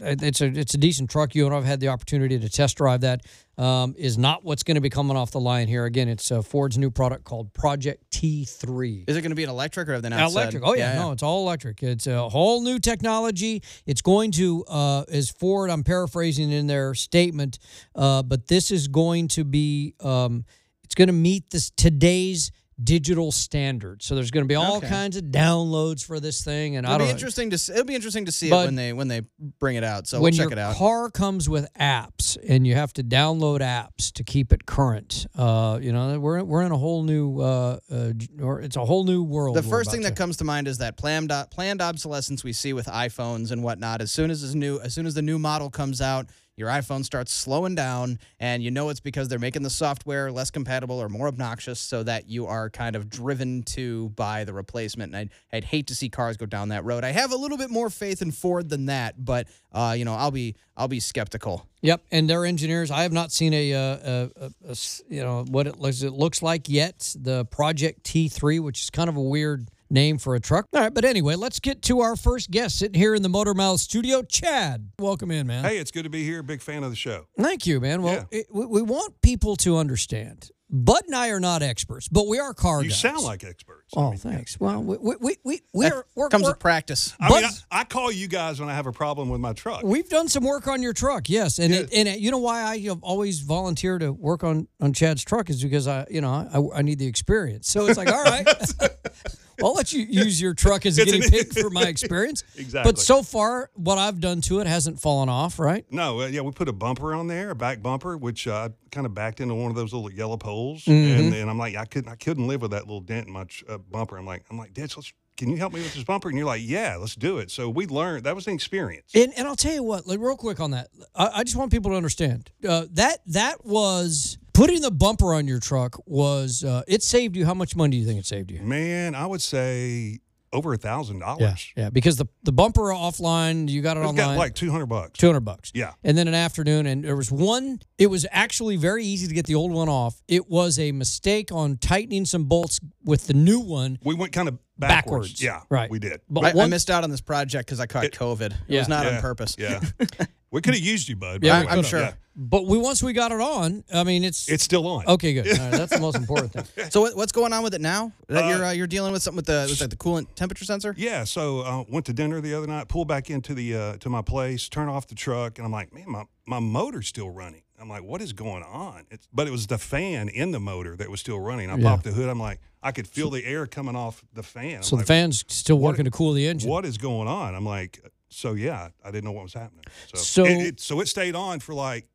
it's 0.00 0.40
a 0.40 0.46
it's 0.46 0.74
a 0.74 0.78
decent 0.78 1.10
truck. 1.10 1.34
You 1.34 1.46
and 1.46 1.54
I've 1.54 1.64
had 1.64 1.80
the 1.80 1.88
opportunity 1.88 2.38
to 2.38 2.48
test 2.48 2.76
drive 2.76 3.02
that. 3.02 3.22
Um, 3.58 3.94
is 3.98 4.16
not 4.16 4.42
what's 4.42 4.62
going 4.62 4.76
to 4.76 4.80
be 4.80 4.88
coming 4.88 5.18
off 5.18 5.32
the 5.32 5.40
line 5.40 5.68
here. 5.68 5.84
Again, 5.84 6.08
it's 6.08 6.32
uh, 6.32 6.40
Ford's 6.40 6.78
new 6.78 6.90
product 6.90 7.24
called 7.24 7.52
Project 7.52 8.10
T3. 8.10 9.04
Is 9.06 9.18
it 9.18 9.20
going 9.20 9.32
to 9.32 9.36
be 9.36 9.44
an 9.44 9.50
electric 9.50 9.86
or 9.86 9.92
have 9.92 10.02
they 10.02 10.08
not 10.08 10.30
said? 10.30 10.40
Electric. 10.40 10.62
Oh 10.64 10.74
yeah, 10.74 10.94
no, 10.94 11.12
it's 11.12 11.22
all 11.22 11.42
electric. 11.46 11.82
It's 11.82 12.06
a 12.06 12.28
whole 12.30 12.62
new 12.62 12.78
technology. 12.78 13.62
It's 13.84 14.00
going 14.00 14.30
to, 14.32 14.64
uh, 14.66 15.04
as 15.10 15.28
Ford, 15.28 15.68
I'm 15.68 15.84
paraphrasing 15.84 16.50
in 16.50 16.68
their 16.68 16.94
statement, 16.94 17.58
uh, 17.94 18.22
but 18.22 18.46
this 18.46 18.70
is 18.70 18.88
going 18.88 19.28
to 19.28 19.44
be, 19.44 19.94
um, 20.00 20.46
it's 20.82 20.94
going 20.94 21.08
to 21.08 21.12
meet 21.12 21.50
this 21.50 21.70
today's 21.76 22.52
digital 22.82 23.30
standard. 23.32 24.02
So 24.02 24.14
there's 24.14 24.30
going 24.30 24.44
to 24.44 24.48
be 24.48 24.54
all 24.54 24.76
Okay. 24.78 24.88
kinds 24.88 25.16
of 25.16 25.24
downloads 25.24 26.04
for 26.04 26.20
this 26.20 26.42
thing, 26.42 26.76
and 26.76 26.86
I 26.86 26.90
It'll 26.90 26.98
don't 26.98 27.06
be 27.08 27.10
know. 27.12 27.16
interesting 27.16 27.50
to 27.50 27.58
see, 27.58 27.72
it'll 27.72 27.84
be 27.84 27.94
interesting 27.94 28.24
to 28.26 28.32
see 28.32 28.48
But- 28.50 28.62
it 28.62 28.66
when 28.66 28.74
they 28.76 28.92
when 28.92 29.08
they 29.08 29.22
bring 29.58 29.76
it 29.76 29.84
out. 29.84 30.06
So 30.06 30.18
when 30.18 30.32
we'll 30.32 30.38
check 30.38 30.50
your 30.50 30.52
it 30.52 30.58
out. 30.58 30.76
car 30.76 31.10
comes 31.10 31.48
with 31.48 31.68
apps 31.74 32.36
and 32.48 32.66
you 32.66 32.74
have 32.74 32.92
to 32.94 33.02
download 33.02 33.60
apps 33.60 34.12
to 34.12 34.24
keep 34.24 34.52
it 34.52 34.66
current, 34.66 35.26
uh, 35.36 35.78
you 35.82 35.92
know 35.92 36.18
we're 36.18 36.42
we're 36.44 36.62
in 36.62 36.72
a 36.72 36.78
whole 36.78 37.02
new, 37.02 37.40
uh, 37.40 37.78
uh, 37.90 38.12
or 38.40 38.60
it's 38.60 38.76
a 38.76 38.84
whole 38.84 39.04
new 39.04 39.22
world. 39.22 39.56
the 39.56 39.62
first 39.62 39.90
thing 39.90 40.02
that 40.02 40.16
comes 40.16 40.36
to 40.38 40.44
mind 40.44 40.68
is 40.68 40.78
that 40.78 40.96
planned 40.96 41.32
planned 41.50 41.80
obsolescence 41.82 42.42
we 42.44 42.52
see 42.52 42.72
with 42.72 42.86
iPhones 42.86 43.50
and 43.50 43.62
whatnot. 43.62 44.00
As 44.00 44.10
soon 44.10 44.30
as 44.30 44.42
this 44.42 44.54
new 44.54 44.80
as 44.80 44.94
soon 44.94 45.06
as 45.06 45.14
the 45.14 45.22
new 45.22 45.38
model 45.38 45.70
comes 45.70 46.00
out, 46.00 46.26
your 46.60 46.68
iPhone 46.68 47.04
starts 47.04 47.32
slowing 47.32 47.74
down, 47.74 48.18
and 48.38 48.62
you 48.62 48.70
know 48.70 48.90
it's 48.90 49.00
because 49.00 49.26
they're 49.28 49.40
making 49.40 49.62
the 49.62 49.70
software 49.70 50.30
less 50.30 50.50
compatible 50.52 51.02
or 51.02 51.08
more 51.08 51.26
obnoxious, 51.26 51.80
so 51.80 52.04
that 52.04 52.28
you 52.28 52.46
are 52.46 52.70
kind 52.70 52.94
of 52.94 53.08
driven 53.10 53.62
to 53.64 54.10
buy 54.10 54.44
the 54.44 54.52
replacement. 54.52 55.12
And 55.14 55.30
I'd, 55.52 55.56
I'd 55.56 55.64
hate 55.64 55.88
to 55.88 55.94
see 55.96 56.08
cars 56.08 56.36
go 56.36 56.46
down 56.46 56.68
that 56.68 56.84
road. 56.84 57.02
I 57.02 57.10
have 57.10 57.32
a 57.32 57.36
little 57.36 57.58
bit 57.58 57.70
more 57.70 57.90
faith 57.90 58.22
in 58.22 58.30
Ford 58.30 58.68
than 58.68 58.86
that, 58.86 59.24
but 59.24 59.48
uh, 59.72 59.94
you 59.98 60.04
know 60.04 60.14
I'll 60.14 60.30
be 60.30 60.54
I'll 60.76 60.86
be 60.88 61.00
skeptical. 61.00 61.66
Yep, 61.82 62.02
and 62.12 62.28
their 62.28 62.44
engineers. 62.44 62.90
I 62.90 63.02
have 63.02 63.12
not 63.12 63.32
seen 63.32 63.54
a, 63.54 63.72
uh, 63.72 63.80
a, 63.80 64.30
a- 64.36 64.72
a 64.72 64.76
you 65.08 65.22
know 65.22 65.44
what 65.48 65.66
it 65.66 65.80
looks 65.80 66.02
it 66.02 66.12
looks 66.12 66.42
like 66.42 66.68
yet. 66.68 67.16
The 67.18 67.46
Project 67.46 68.04
T3, 68.04 68.60
which 68.60 68.82
is 68.82 68.90
kind 68.90 69.08
of 69.08 69.16
a 69.16 69.22
weird 69.22 69.70
name 69.90 70.18
for 70.18 70.34
a 70.34 70.40
truck. 70.40 70.66
All 70.74 70.80
right, 70.80 70.94
but 70.94 71.04
anyway, 71.04 71.34
let's 71.34 71.60
get 71.60 71.82
to 71.82 72.00
our 72.00 72.16
first 72.16 72.50
guest 72.50 72.78
sitting 72.78 72.98
here 72.98 73.14
in 73.14 73.22
the 73.22 73.28
Motor 73.28 73.54
Mouth 73.54 73.80
studio. 73.80 74.22
Chad, 74.22 74.90
welcome 74.98 75.30
in, 75.30 75.46
man. 75.46 75.64
Hey, 75.64 75.78
it's 75.78 75.90
good 75.90 76.04
to 76.04 76.10
be 76.10 76.24
here. 76.24 76.42
Big 76.42 76.62
fan 76.62 76.84
of 76.84 76.90
the 76.90 76.96
show. 76.96 77.26
Thank 77.38 77.66
you, 77.66 77.80
man. 77.80 78.02
Well, 78.02 78.14
Yeah. 78.32 78.38
it, 78.40 78.46
we, 78.52 78.66
we 78.66 78.82
want 78.82 79.20
people 79.22 79.56
to 79.56 79.76
understand. 79.76 80.50
Bud 80.72 81.02
and 81.06 81.16
I 81.16 81.30
are 81.30 81.40
not 81.40 81.62
experts, 81.64 82.06
but 82.06 82.28
we 82.28 82.38
are 82.38 82.54
car 82.54 82.76
guys. 82.76 82.84
You 82.84 82.90
guys. 82.90 83.00
sound 83.00 83.24
like 83.24 83.42
experts. 83.42 83.92
I 83.96 84.00
Oh, 84.00 84.10
mean, 84.10 84.18
thanks. 84.20 84.60
Well, 84.60 84.80
we 84.84 84.96
we 84.98 85.16
we, 85.20 85.36
we 85.42 85.60
we're, 85.74 86.04
we're, 86.14 86.28
Comes 86.28 86.44
we're 86.44 86.50
with 86.50 86.60
practice. 86.60 87.12
I, 87.18 87.28
mean, 87.28 87.44
I, 87.72 87.80
I 87.80 87.82
call 87.84 88.12
you 88.12 88.28
guys 88.28 88.60
when 88.60 88.68
I 88.68 88.74
have 88.74 88.86
a 88.86 88.92
problem 88.92 89.30
with 89.30 89.40
my 89.40 89.52
truck. 89.52 89.82
We've 89.82 90.08
done 90.08 90.28
some 90.28 90.44
work 90.44 90.68
on 90.68 90.80
your 90.80 90.92
truck, 90.92 91.28
yes, 91.28 91.58
and 91.58 91.74
Yeah. 91.74 91.80
it, 91.80 91.92
and 91.92 92.06
it, 92.08 92.20
you 92.20 92.30
know 92.30 92.38
why 92.38 92.62
I 92.62 92.78
have 92.82 93.02
always 93.02 93.40
volunteer 93.40 93.98
to 93.98 94.12
work 94.12 94.44
on 94.44 94.68
on 94.80 94.92
Chad's 94.92 95.24
truck 95.24 95.50
is 95.50 95.60
because 95.60 95.88
I 95.88 96.06
you 96.08 96.20
know 96.20 96.30
I, 96.72 96.78
I 96.78 96.82
need 96.82 97.00
the 97.00 97.06
experience. 97.08 97.68
So 97.68 97.86
it's 97.88 97.98
like 97.98 98.06
all 98.12 98.22
right, 98.22 98.46
I'll 99.62 99.74
let 99.74 99.92
you 99.92 100.00
use 100.08 100.40
your 100.40 100.54
truck 100.54 100.86
as 100.86 100.98
a 100.98 101.04
guinea 101.04 101.28
pig 101.28 101.52
for 101.60 101.70
my 101.70 101.84
experience. 101.84 102.44
Exactly. 102.56 102.92
But 102.92 102.98
so 102.98 103.22
far, 103.22 103.70
what 103.74 103.98
I've 103.98 104.20
done 104.20 104.40
to 104.42 104.60
it 104.60 104.66
hasn't 104.66 105.00
fallen 105.00 105.28
off, 105.28 105.58
right? 105.58 105.84
No, 105.90 106.20
uh, 106.20 106.26
yeah, 106.26 106.42
we 106.42 106.50
put 106.52 106.68
a 106.68 106.72
bumper 106.72 107.14
on 107.14 107.26
there, 107.26 107.50
a 107.50 107.54
back 107.54 107.82
bumper, 107.82 108.16
which 108.16 108.46
uh, 108.46 108.68
kind 108.92 109.06
of 109.06 109.14
backed 109.14 109.40
into 109.40 109.54
one 109.54 109.70
of 109.70 109.76
those 109.76 109.92
little 109.92 110.10
yellow 110.12 110.36
poles, 110.36 110.84
Mm-hmm. 110.84 111.20
and, 111.20 111.34
and 111.34 111.50
I'm 111.50 111.58
like, 111.58 111.76
I 111.76 111.84
couldn't, 111.84 112.10
I 112.10 112.16
couldn't 112.16 112.46
live 112.46 112.60
with 112.62 112.72
that 112.72 112.82
little 112.82 113.00
dent 113.00 113.26
in 113.28 113.32
my 113.32 113.46
uh, 113.68 113.78
bumper. 113.78 114.16
I'm 114.18 114.26
like, 114.26 114.44
I'm 114.50 114.58
like, 114.58 114.74
Ditch, 114.74 114.96
let's, 114.96 115.12
can 115.36 115.48
you 115.48 115.56
help 115.56 115.72
me 115.72 115.80
with 115.80 115.94
this 115.94 116.04
bumper? 116.04 116.28
And 116.28 116.36
you're 116.36 116.46
like, 116.46 116.60
Yeah, 116.62 116.96
let's 117.00 117.14
do 117.14 117.38
it. 117.38 117.50
So 117.50 117.70
we 117.70 117.86
learned 117.86 118.24
that 118.24 118.34
was 118.34 118.46
an 118.46 118.52
experience. 118.54 119.12
And 119.14 119.32
and 119.38 119.48
I'll 119.48 119.56
tell 119.56 119.72
you 119.72 119.82
what, 119.82 120.06
like 120.06 120.18
real 120.20 120.36
quick 120.36 120.60
on 120.60 120.72
that, 120.72 120.88
I, 121.14 121.30
I 121.36 121.44
just 121.44 121.56
want 121.56 121.70
people 121.72 121.92
to 121.92 121.96
understand 121.96 122.50
uh, 122.68 122.84
that 122.92 123.20
that 123.28 123.64
was 123.64 124.36
putting 124.52 124.80
the 124.82 124.90
bumper 124.90 125.34
on 125.34 125.46
your 125.48 125.60
truck 125.60 125.96
was 126.06 126.64
uh, 126.64 126.82
it 126.88 127.02
saved 127.02 127.36
you. 127.36 127.44
How 127.46 127.54
much 127.54 127.76
money 127.76 127.92
do 127.92 127.96
you 127.98 128.06
think 128.06 128.18
it 128.20 128.26
saved 128.26 128.50
you? 128.50 128.60
Man, 128.60 129.14
I 129.14 129.26
would 129.26 129.40
say 129.42 130.20
over 130.52 130.72
a 130.72 130.76
thousand 130.76 131.20
dollars. 131.20 131.72
yeah, 131.76 131.90
because 131.90 132.16
the 132.16 132.26
the 132.42 132.50
bumper 132.52 132.82
offline, 132.92 133.68
you 133.68 133.82
got 133.82 133.96
it 133.96 134.00
It 134.00 134.04
online. 134.04 134.16
got 134.16 134.36
like 134.36 134.54
two 134.54 134.70
hundred 134.70 134.86
bucks. 134.86 135.18
Two 135.18 135.26
hundred 135.28 135.40
bucks. 135.44 135.70
Yeah. 135.74 135.92
And 136.02 136.18
then 136.18 136.26
an 136.28 136.34
afternoon, 136.34 136.86
and 136.86 137.04
there 137.04 137.14
was 137.16 137.30
one. 137.30 137.80
It 137.98 138.08
was 138.08 138.26
actually 138.32 138.76
very 138.76 139.04
easy 139.04 139.28
to 139.28 139.34
get 139.34 139.46
the 139.46 139.54
old 139.54 139.72
one 139.72 139.88
off. 139.88 140.20
It 140.26 140.48
was 140.50 140.78
a 140.78 140.90
mistake 140.92 141.52
on 141.52 141.76
tightening 141.76 142.24
some 142.24 142.44
bolts 142.44 142.80
with 143.04 143.26
the 143.28 143.34
new 143.34 143.60
one 143.60 143.98
We 144.04 144.14
went 144.14 144.32
kind 144.32 144.48
of 144.48 144.58
backwards. 144.76 145.34
backwards. 145.34 145.42
Yeah, 145.42 145.60
right. 145.68 145.88
We 145.90 145.98
did. 146.00 146.20
But 146.28 146.56
I, 146.56 146.62
I 146.64 146.66
missed 146.66 146.90
out 146.90 147.04
on 147.04 147.10
this 147.10 147.20
project 147.20 147.66
because 147.68 147.78
I 147.78 147.86
caught 147.86 148.04
COVID. 148.06 148.40
It 148.50 148.52
Yeah. 148.66 148.80
was 148.80 148.88
not 148.88 149.06
Yeah, 149.06 149.16
on 149.16 149.20
purpose. 149.22 149.54
Yeah, 149.56 149.80
we 150.50 150.60
could 150.62 150.74
have 150.74 150.82
used 150.82 151.08
you, 151.08 151.14
bud. 151.14 151.44
Yeah, 151.44 151.60
by 151.64 151.72
we. 151.74 151.78
I'm 151.78 151.84
sure. 151.84 152.00
Yeah. 152.00 152.12
But 152.42 152.64
we 152.66 152.78
once 152.78 153.02
we 153.02 153.12
got 153.12 153.32
it 153.32 153.40
on, 153.40 153.84
I 153.92 154.02
mean, 154.02 154.24
it's 154.24 154.48
It's 154.48 154.64
still 154.64 154.86
on. 154.86 155.04
okay. 155.06 155.34
Good. 155.34 155.46
All 155.46 155.52
right, 155.58 155.72
that's 155.72 155.92
the 155.92 156.00
most 156.00 156.16
important 156.16 156.52
thing. 156.54 156.64
So 156.90 157.02
what, 157.02 157.14
what's 157.14 157.32
going 157.32 157.52
on 157.52 157.62
with 157.62 157.74
it 157.74 157.82
now? 157.82 158.12
That 158.28 158.44
Uh, 158.44 158.48
you're 158.48 158.64
uh, 158.64 158.70
you're 158.72 158.86
dealing 158.86 159.12
with 159.12 159.22
something 159.22 159.36
with 159.36 159.46
the 159.46 159.66
with 159.68 159.80
like 159.80 159.90
the 159.90 159.96
coolant 159.96 160.26
temperature 160.34 160.64
sensor? 160.64 160.94
Yeah, 160.96 161.24
so 161.24 161.60
uh, 161.60 161.84
went 161.88 162.06
to 162.06 162.14
dinner 162.14 162.40
the 162.40 162.54
other 162.54 162.66
night, 162.66 162.88
pulled 162.88 163.08
back 163.08 163.28
into 163.28 163.52
the 163.54 163.76
uh, 163.76 163.96
to 163.98 164.08
my 164.08 164.22
place, 164.22 164.68
turn 164.70 164.88
off 164.88 165.06
the 165.06 165.14
truck, 165.14 165.58
and 165.58 165.66
I'm 165.66 165.72
like, 165.72 165.92
man, 165.92 166.06
my, 166.08 166.24
my 166.46 166.58
motor's 166.60 167.06
still 167.08 167.28
running. 167.30 167.62
I'm 167.78 167.88
like, 167.88 168.02
what 168.02 168.20
is 168.22 168.32
going 168.32 168.62
on? 168.62 169.04
It's, 169.10 169.26
but 169.32 169.46
it 169.46 169.50
was 169.50 169.66
the 169.66 169.78
fan 169.78 170.28
in 170.28 170.50
the 170.50 170.60
motor 170.60 170.96
that 170.96 171.10
was 171.10 171.20
still 171.20 171.40
running. 171.40 171.70
I 171.70 171.76
Yeah. 171.76 171.88
popped 171.90 172.04
the 172.04 172.12
hood. 172.12 172.28
I'm 172.28 172.40
like, 172.40 172.60
I 172.82 172.92
could 172.92 173.06
feel 173.06 173.30
the 173.30 173.44
air 173.44 173.66
coming 173.66 173.96
off 173.96 174.22
the 174.34 174.42
fan. 174.42 174.76
I'm 174.78 174.82
So 174.82 174.96
the 174.96 175.04
fan's 175.04 175.44
still 175.48 175.78
what- 175.78 175.90
working 175.92 176.04
to 176.06 176.10
cool 176.10 176.32
the 176.34 176.46
engine. 176.46 176.68
What 176.70 176.84
is 176.84 176.98
going 176.98 177.26
on? 177.28 177.54
I'm 177.54 177.64
like, 177.64 178.02
so 178.28 178.52
yeah, 178.52 178.90
I 179.04 179.10
didn't 179.10 179.24
know 179.24 179.32
what 179.32 179.44
was 179.44 179.54
happening. 179.54 179.84
So 180.14 180.18
So- 180.18 180.44
it, 180.44 180.58
it, 180.66 180.80
so 180.80 181.00
it 181.00 181.08
stayed 181.08 181.34
on 181.34 181.60
for 181.60 181.74
like 181.74 182.06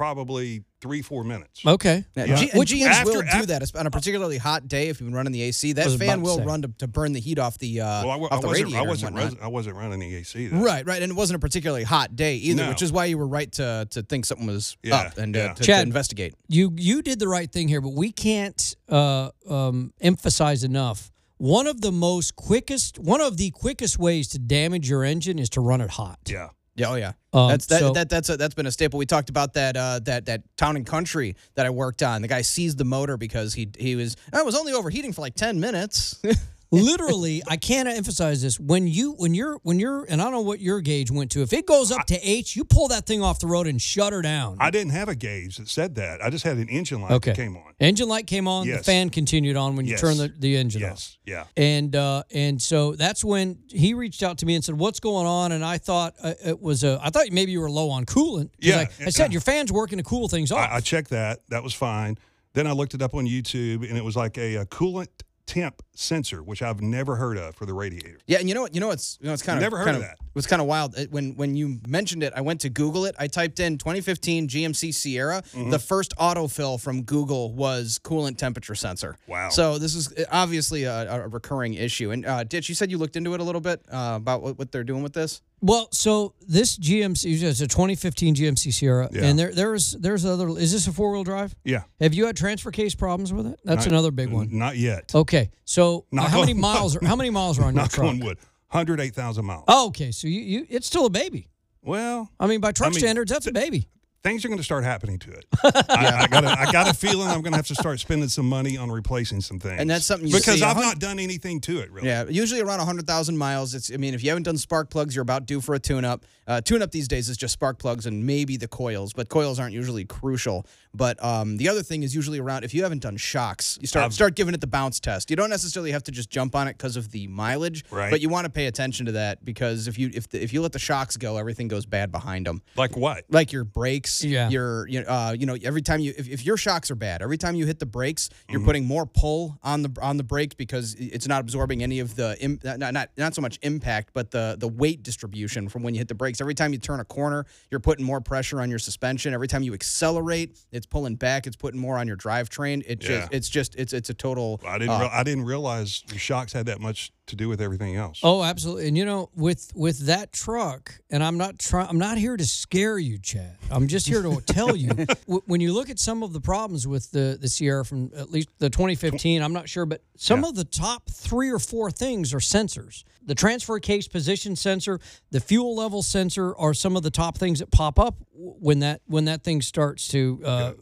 probably 0.00 0.62
three 0.80 1.02
four 1.02 1.22
minutes. 1.24 1.60
Okay. 1.66 2.04
Yeah, 2.16 2.24
Yeah. 2.24 2.36
G- 2.36 2.50
and 2.50 2.58
Which- 2.58 2.70
GMs 2.70 2.86
after- 2.86 3.12
will 3.12 3.20
do 3.20 3.26
after- 3.28 3.46
that 3.46 3.76
on 3.76 3.86
a 3.86 3.90
particularly 3.90 4.38
hot 4.38 4.66
day. 4.66 4.88
If 4.88 4.98
you've 4.98 5.08
been 5.10 5.14
running 5.14 5.32
the 5.32 5.42
AC, 5.42 5.74
that 5.74 5.84
fan 5.90 5.94
about 6.02 6.14
to 6.14 6.20
will 6.22 6.40
run 6.44 6.62
to, 6.62 6.68
to 6.78 6.88
burn 6.88 7.12
the 7.12 7.20
heat 7.20 7.38
off 7.38 7.58
the 7.58 7.82
uh, 7.82 7.84
Well, 8.04 8.10
I, 8.10 8.16
wa- 8.16 8.28
I 8.30 8.40
the 8.40 8.46
wasn't. 8.46 8.64
radiator. 8.66 8.78
I 8.78 8.88
wasn't. 8.88 9.42
I 9.42 9.46
wasn't 9.48 9.76
running 9.76 10.00
the 10.00 10.14
AC. 10.16 10.46
Though. 10.46 10.56
Right, 10.56 10.86
right, 10.86 11.02
and 11.02 11.12
it 11.12 11.14
wasn't 11.14 11.36
a 11.36 11.38
particularly 11.40 11.84
hot 11.84 12.16
day 12.16 12.36
either, 12.36 12.62
No. 12.62 12.68
which 12.70 12.80
is 12.80 12.90
why 12.92 13.04
you 13.04 13.18
were 13.18 13.28
right 13.28 13.52
to 13.52 13.86
to 13.90 14.02
think 14.02 14.24
something 14.24 14.46
was 14.46 14.78
Yeah, 14.82 14.96
up 14.96 15.18
and 15.18 15.36
uh, 15.36 15.38
yeah. 15.38 15.48
to, 15.48 15.54
to 15.56 15.62
Chad. 15.64 15.86
investigate. 15.86 16.34
you 16.48 16.72
you 16.76 17.02
did 17.02 17.18
the 17.18 17.28
right 17.28 17.52
thing 17.52 17.68
here, 17.68 17.82
but 17.82 17.92
we 17.92 18.10
can't 18.10 18.74
uh, 18.88 19.28
um, 19.50 19.92
emphasize 20.00 20.64
enough. 20.64 21.10
One 21.36 21.66
of 21.66 21.82
the 21.82 21.92
most 21.92 22.36
quickest, 22.36 22.98
one 22.98 23.20
of 23.20 23.36
the 23.36 23.50
quickest 23.50 23.98
ways 23.98 24.28
to 24.28 24.38
damage 24.38 24.88
your 24.88 25.04
engine 25.04 25.38
is 25.38 25.48
to 25.50 25.60
run 25.60 25.80
it 25.82 25.90
hot. 25.90 26.18
Yeah. 26.26 26.48
Yeah, 26.76 26.90
oh 26.90 26.94
yeah. 26.94 27.12
Um, 27.32 27.48
that's 27.50 27.66
that, 27.66 27.80
so- 27.80 27.92
that 27.92 28.08
that's 28.08 28.28
a, 28.28 28.36
that's 28.36 28.54
been 28.54 28.66
a 28.66 28.72
staple. 28.72 28.98
We 28.98 29.06
talked 29.06 29.28
about 29.30 29.54
that 29.54 29.76
uh, 29.76 30.00
that 30.04 30.26
that 30.26 30.42
town 30.56 30.76
and 30.76 30.86
country 30.86 31.36
that 31.54 31.66
I 31.66 31.70
worked 31.70 32.02
on. 32.02 32.22
The 32.22 32.28
guy 32.28 32.42
seized 32.42 32.78
the 32.78 32.84
motor 32.84 33.16
because 33.16 33.54
he 33.54 33.68
he 33.78 33.96
was 33.96 34.16
I 34.32 34.42
was 34.42 34.56
only 34.56 34.72
overheating 34.72 35.12
for 35.12 35.20
like 35.20 35.34
ten 35.34 35.60
minutes. 35.60 36.20
Literally, 36.72 37.42
I 37.48 37.56
can't 37.56 37.88
emphasize 37.88 38.42
this. 38.42 38.60
When 38.60 38.86
you 38.86 39.12
when 39.12 39.34
you're 39.34 39.58
when 39.62 39.80
you're 39.80 40.04
and 40.04 40.20
I 40.20 40.24
don't 40.24 40.32
know 40.32 40.40
what 40.40 40.60
your 40.60 40.80
gauge 40.80 41.10
went 41.10 41.32
to. 41.32 41.42
If 41.42 41.52
it 41.52 41.66
goes 41.66 41.90
up 41.90 42.06
to 42.06 42.18
H, 42.20 42.54
you 42.54 42.64
pull 42.64 42.88
that 42.88 43.06
thing 43.06 43.22
off 43.22 43.40
the 43.40 43.48
road 43.48 43.66
and 43.66 43.82
shut 43.82 44.12
her 44.12 44.22
down. 44.22 44.56
I 44.60 44.70
didn't 44.70 44.92
have 44.92 45.08
a 45.08 45.16
gauge 45.16 45.56
that 45.56 45.68
said 45.68 45.96
that. 45.96 46.22
I 46.22 46.30
just 46.30 46.44
had 46.44 46.58
an 46.58 46.68
engine 46.68 47.02
light 47.02 47.10
okay. 47.12 47.30
that 47.32 47.36
came 47.36 47.56
on. 47.56 47.74
Engine 47.80 48.08
light 48.08 48.26
came 48.26 48.46
on. 48.46 48.68
The 48.68 48.78
fan 48.78 49.10
continued 49.10 49.56
on 49.56 49.74
when 49.74 49.84
you 49.84 49.92
Yes. 49.92 50.00
turn 50.00 50.16
the, 50.16 50.32
the 50.38 50.56
engine 50.56 50.84
off. 50.84 50.90
Yes. 50.90 51.18
Yeah. 51.26 51.44
And 51.56 51.96
uh, 51.96 52.22
and 52.30 52.62
so 52.62 52.92
that's 52.92 53.24
when 53.24 53.58
he 53.68 53.94
reached 53.94 54.22
out 54.22 54.38
to 54.38 54.46
me 54.46 54.54
and 54.54 54.64
said, 54.64 54.78
"What's 54.78 55.00
going 55.00 55.26
on?" 55.26 55.50
And 55.52 55.64
I 55.64 55.78
thought 55.78 56.14
uh, 56.22 56.34
it 56.44 56.60
was 56.60 56.84
a. 56.84 57.00
I 57.02 57.10
thought 57.10 57.26
maybe 57.32 57.50
you 57.50 57.60
were 57.60 57.70
low 57.70 57.90
on 57.90 58.04
coolant 58.06 58.50
Yeah, 58.60 58.86
I, 59.00 59.06
I 59.06 59.10
said 59.10 59.32
your 59.32 59.40
fan's 59.40 59.72
working 59.72 59.98
to 59.98 60.04
cool 60.04 60.28
things 60.28 60.52
off. 60.52 60.70
I, 60.70 60.76
I 60.76 60.80
checked 60.80 61.10
that. 61.10 61.40
That 61.48 61.64
was 61.64 61.74
fine. 61.74 62.16
Then 62.52 62.66
I 62.66 62.72
looked 62.72 62.94
it 62.94 63.02
up 63.02 63.14
on 63.14 63.26
YouTube, 63.26 63.88
and 63.88 63.96
it 63.96 64.04
was 64.04 64.16
like 64.16 64.36
a, 64.38 64.56
a 64.56 64.66
coolant 64.66 65.08
temp 65.50 65.82
sensor, 65.96 66.42
which 66.44 66.62
I've 66.62 66.80
never 66.80 67.16
heard 67.16 67.36
of 67.36 67.56
for 67.56 67.66
the 67.66 67.74
radiator. 67.74 68.18
yeah, 68.28 68.38
and 68.38 68.48
you 68.48 68.54
know 68.54 68.62
what? 68.62 68.72
You 68.72 68.80
know 68.80 68.86
what's 68.86 69.18
you 69.20 69.26
know 69.26 69.32
it's 69.32 69.42
kind 69.42 69.58
of 69.58 69.62
Never 69.62 69.78
heard 69.78 69.86
kind 69.86 69.96
of 69.96 70.02
of 70.04 70.08
that. 70.10 70.14
It 70.20 70.34
was 70.34 70.46
kind 70.46 70.62
of 70.62 70.68
wild 70.68 70.96
It- 70.96 71.10
when 71.10 71.34
when 71.34 71.56
you 71.56 71.80
mentioned 71.88 72.22
it. 72.22 72.32
I 72.36 72.40
went 72.40 72.60
to 72.60 72.68
Google 72.70 73.04
it. 73.04 73.16
I 73.18 73.26
typed 73.26 73.58
in 73.58 73.76
2015 73.78 74.48
GMC 74.48 74.94
Sierra. 74.94 75.42
Mm-hmm. 75.42 75.70
The 75.70 75.80
first 75.80 76.14
autofill 76.18 76.80
from 76.80 77.02
Google 77.02 77.52
was 77.52 77.98
coolant 78.04 78.36
temperature 78.38 78.76
sensor. 78.76 79.16
Wow. 79.26 79.48
So 79.48 79.78
this 79.78 79.96
is 79.96 80.12
uh, 80.12 80.24
obviously 80.30 80.84
a, 80.84 81.24
a 81.24 81.28
recurring 81.28 81.74
issue. 81.74 82.12
And 82.12 82.24
uh, 82.24 82.44
Ditch, 82.44 82.68
you 82.68 82.76
said 82.76 82.90
you 82.92 82.98
looked 82.98 83.16
into 83.16 83.34
it 83.34 83.40
a 83.40 83.44
little 83.44 83.60
bit 83.60 83.84
uh, 83.92 84.12
about 84.16 84.42
what, 84.42 84.56
what 84.56 84.70
they're 84.70 84.84
doing 84.84 85.02
with 85.02 85.14
this. 85.14 85.42
Well, 85.62 85.88
so 85.92 86.34
this 86.48 86.78
GMC 86.78 87.42
is 87.42 87.60
a 87.60 87.66
2015 87.68 88.34
GMC 88.34 88.72
Sierra, 88.72 89.08
Yeah. 89.12 89.26
and 89.26 89.38
there 89.38 89.52
there's 89.52 89.92
there's 89.92 90.24
other. 90.24 90.48
Is 90.48 90.72
this 90.72 90.86
a 90.86 90.92
four 90.92 91.12
wheel 91.12 91.22
drive? 91.24 91.54
Yeah. 91.64 91.82
Have 92.00 92.14
you 92.14 92.26
had 92.26 92.36
transfer 92.36 92.70
case 92.70 92.94
problems 92.94 93.32
with 93.32 93.46
it? 93.46 93.60
That's 93.64 93.84
Not- 93.84 93.92
another 93.92 94.10
big 94.10 94.30
one. 94.30 94.48
Not 94.56 94.76
yet. 94.78 95.14
Okay, 95.14 95.50
so 95.64 95.98
uh, 96.12 96.16
Knock 96.16 96.28
how 96.28 96.40
many 96.40 96.54
miles? 96.54 96.96
Are, 96.96 97.04
how 97.04 97.16
many 97.16 97.30
miles 97.30 97.58
are 97.58 97.64
on 97.64 97.74
your 97.74 97.82
Knock 97.82 97.92
truck? 97.92 98.08
on 98.08 98.20
wood. 98.20 98.38
108,000 98.70 99.44
miles. 99.44 99.64
Oh, 99.68 99.88
okay, 99.88 100.12
so 100.12 100.28
you, 100.28 100.40
you 100.40 100.66
it's 100.70 100.86
still 100.86 101.04
a 101.04 101.10
baby. 101.10 101.48
Well, 101.82 102.30
I 102.38 102.46
mean, 102.46 102.60
by 102.60 102.72
truck 102.72 102.88
I 102.88 102.90
mean, 102.90 103.00
standards, 103.00 103.30
that's 103.32 103.46
a 103.46 103.52
baby. 103.52 103.88
Things 104.22 104.44
are 104.44 104.48
going 104.48 104.58
to 104.58 104.64
start 104.64 104.84
happening 104.84 105.18
to 105.18 105.30
it. 105.30 105.44
I, 105.64 106.24
I, 106.24 106.26
got 106.26 106.44
a, 106.44 106.48
I 106.48 106.72
got 106.72 106.88
a 106.88 106.94
feeling 106.94 107.28
I'm 107.28 107.40
going 107.42 107.52
to 107.52 107.56
have 107.56 107.66
to 107.68 107.74
start 107.74 108.00
spending 108.00 108.28
some 108.28 108.48
money 108.48 108.76
on 108.76 108.90
replacing 108.90 109.40
some 109.40 109.58
things. 109.58 109.76
And 109.80 109.88
that's 109.88 110.04
something 110.04 110.28
you 110.28 110.34
because 110.36 110.58
see 110.58 110.64
I've 110.64 110.76
not 110.76 110.98
done 110.98 111.18
anything 111.18 111.60
to 111.62 111.78
it 111.80 111.90
really. 111.90 112.08
Yeah, 112.08 112.24
usually 112.28 112.60
around 112.60 112.78
100,000 112.78 113.36
miles. 113.36 113.74
It's 113.74 113.90
I 113.92 113.96
mean, 113.96 114.14
if 114.14 114.22
you 114.22 114.30
haven't 114.30 114.42
done 114.44 114.58
spark 114.58 114.90
plugs, 114.90 115.14
you're 115.14 115.22
about 115.22 115.46
due 115.46 115.60
for 115.60 115.74
a 115.74 115.78
tune-up. 115.78 116.24
Uh, 116.46 116.60
tune-up 116.60 116.90
these 116.90 117.06
days 117.08 117.28
is 117.28 117.36
just 117.36 117.52
spark 117.54 117.78
plugs 117.78 118.06
and 118.06 118.26
maybe 118.26 118.56
the 118.56 118.66
coils, 118.68 119.12
but 119.12 119.28
coils 119.28 119.58
aren't 119.60 119.72
usually 119.72 120.04
crucial. 120.04 120.66
But 120.92 121.22
um, 121.24 121.56
the 121.56 121.68
other 121.68 121.82
thing 121.82 122.02
is 122.02 122.14
usually 122.14 122.40
around 122.40 122.64
if 122.64 122.74
you 122.74 122.82
haven't 122.82 123.02
done 123.02 123.16
shocks, 123.16 123.78
you 123.80 123.86
start 123.86 124.06
I've- 124.06 124.14
start 124.14 124.34
giving 124.34 124.52
it 124.54 124.60
the 124.60 124.66
bounce 124.66 124.98
test. 125.00 125.30
You 125.30 125.36
don't 125.36 125.50
necessarily 125.50 125.92
have 125.92 126.02
to 126.04 126.10
just 126.12 126.28
jump 126.30 126.54
on 126.56 126.66
it 126.68 126.76
because 126.76 126.96
of 126.96 127.10
the 127.12 127.26
mileage, 127.28 127.84
Right. 127.90 128.10
but 128.10 128.20
you 128.20 128.28
want 128.28 128.44
to 128.46 128.50
pay 128.50 128.66
attention 128.66 129.06
to 129.06 129.12
that 129.12 129.44
because 129.44 129.86
if 129.88 129.98
you 129.98 130.10
if 130.12 130.28
the, 130.28 130.42
if 130.42 130.52
you 130.52 130.60
let 130.60 130.72
the 130.72 130.78
shocks 130.80 131.16
go, 131.16 131.36
everything 131.36 131.68
goes 131.68 131.86
bad 131.86 132.10
behind 132.10 132.46
them. 132.46 132.62
Like 132.76 132.96
what? 132.96 133.24
Like 133.30 133.52
your 133.52 133.62
brakes, 133.64 134.09
Yeah. 134.24 134.48
your 134.48 134.88
you 134.88 135.02
know, 135.02 135.08
uh, 135.08 135.34
you 135.38 135.46
know 135.46 135.56
every 135.62 135.82
time 135.82 136.00
you 136.00 136.12
if, 136.16 136.28
if 136.28 136.44
your 136.44 136.56
shocks 136.56 136.90
are 136.90 136.94
bad, 136.96 137.22
every 137.22 137.38
time 137.38 137.54
you 137.54 137.66
hit 137.66 137.78
the 137.78 137.86
brakes, 137.86 138.28
Mm-hmm. 138.30 138.52
you're 138.52 138.64
putting 138.64 138.84
more 138.86 139.06
pull 139.06 139.58
on 139.62 139.82
the 139.82 139.90
on 140.02 140.16
the 140.16 140.22
brakes 140.24 140.54
because 140.54 140.94
it's 140.94 141.26
not 141.28 141.40
absorbing 141.40 141.82
any 141.82 142.00
of 142.00 142.16
the 142.16 142.36
Im, 142.40 142.58
not, 142.64 142.92
not 142.92 143.10
not 143.16 143.34
so 143.34 143.40
much 143.42 143.58
impact, 143.62 144.10
but 144.12 144.30
the 144.30 144.56
the 144.58 144.68
weight 144.68 145.02
distribution 145.02 145.68
from 145.68 145.82
when 145.82 145.94
you 145.94 145.98
hit 146.00 146.08
the 146.08 146.14
brakes. 146.14 146.40
Every 146.40 146.54
time 146.54 146.72
you 146.72 146.78
turn 146.78 147.00
a 147.00 147.04
corner, 147.04 147.44
you're 147.70 147.80
putting 147.80 148.04
more 148.04 148.20
pressure 148.20 148.60
on 148.60 148.70
your 148.70 148.78
suspension. 148.78 149.32
Every 149.34 149.48
time 149.48 149.62
you 149.62 149.74
accelerate, 149.74 150.58
it's 150.72 150.86
pulling 150.86 151.16
back. 151.16 151.46
It's 151.46 151.56
putting 151.56 151.80
more 151.80 151.98
on 151.98 152.06
your 152.06 152.16
drivetrain. 152.16 152.82
It 152.86 152.98
just 153.00 153.32
it's 153.32 153.48
just 153.48 153.76
it's 153.76 153.92
it's 153.92 154.10
a 154.10 154.14
total. 154.14 154.60
I 154.66 154.78
didn't. 154.78 154.90
uh, 154.94 154.98
real 155.00 155.10
I 155.12 155.22
didn't 155.22 155.44
realize 155.44 156.02
the 156.08 156.18
shocks 156.18 156.52
had 156.52 156.66
that 156.66 156.80
much 156.80 157.12
to 157.30 157.36
do 157.36 157.48
with 157.48 157.60
everything 157.60 157.96
else. 157.96 158.20
Oh, 158.22 158.42
absolutely. 158.42 158.86
And 158.88 158.96
you 158.96 159.04
know, 159.04 159.30
with 159.34 159.72
with 159.74 160.06
that 160.06 160.32
truck, 160.32 161.00
and 161.10 161.22
I'm 161.24 161.38
not 161.38 161.58
trying. 161.58 161.88
I'm 161.88 161.98
not 161.98 162.18
here 162.18 162.36
to 162.36 162.44
scare 162.46 162.98
you, 162.98 163.18
Chad. 163.18 163.56
I'm 163.70 163.88
just 163.88 164.06
here 164.06 164.22
to 164.22 164.40
tell 164.46 164.76
you. 164.76 164.88
w- 165.26 165.42
when 165.46 165.60
you 165.60 165.72
look 165.72 165.90
at 165.90 165.98
some 165.98 166.22
of 166.22 166.32
the 166.32 166.40
problems 166.40 166.86
with 166.86 167.10
the 167.10 167.38
the 167.40 167.48
Sierra 167.48 167.84
from 167.84 168.10
at 168.16 168.30
least 168.30 168.48
the 168.58 168.70
2015, 168.70 169.42
I'm 169.42 169.52
not 169.52 169.68
sure, 169.68 169.86
but 169.86 170.02
some 170.16 170.42
Yeah. 170.42 170.48
of 170.50 170.54
the 170.56 170.64
top 170.64 171.08
three 171.10 171.50
or 171.50 171.58
four 171.58 171.90
things 171.90 172.32
are 172.34 172.38
sensors. 172.38 173.04
The 173.24 173.34
transfer 173.34 173.78
case 173.78 174.08
position 174.08 174.56
sensor, 174.56 174.98
the 175.30 175.40
fuel 175.40 175.74
level 175.76 176.02
sensor, 176.02 176.54
are 176.56 176.74
some 176.74 176.96
of 176.96 177.02
the 177.02 177.10
top 177.10 177.38
things 177.38 177.58
that 177.60 177.70
pop 177.70 177.98
up 177.98 178.16
when 178.34 178.80
that 178.80 179.00
when 179.06 179.24
that 179.26 179.42
thing 179.44 179.62
starts 179.62 180.08
to. 180.08 180.40
Uh, 180.44 180.72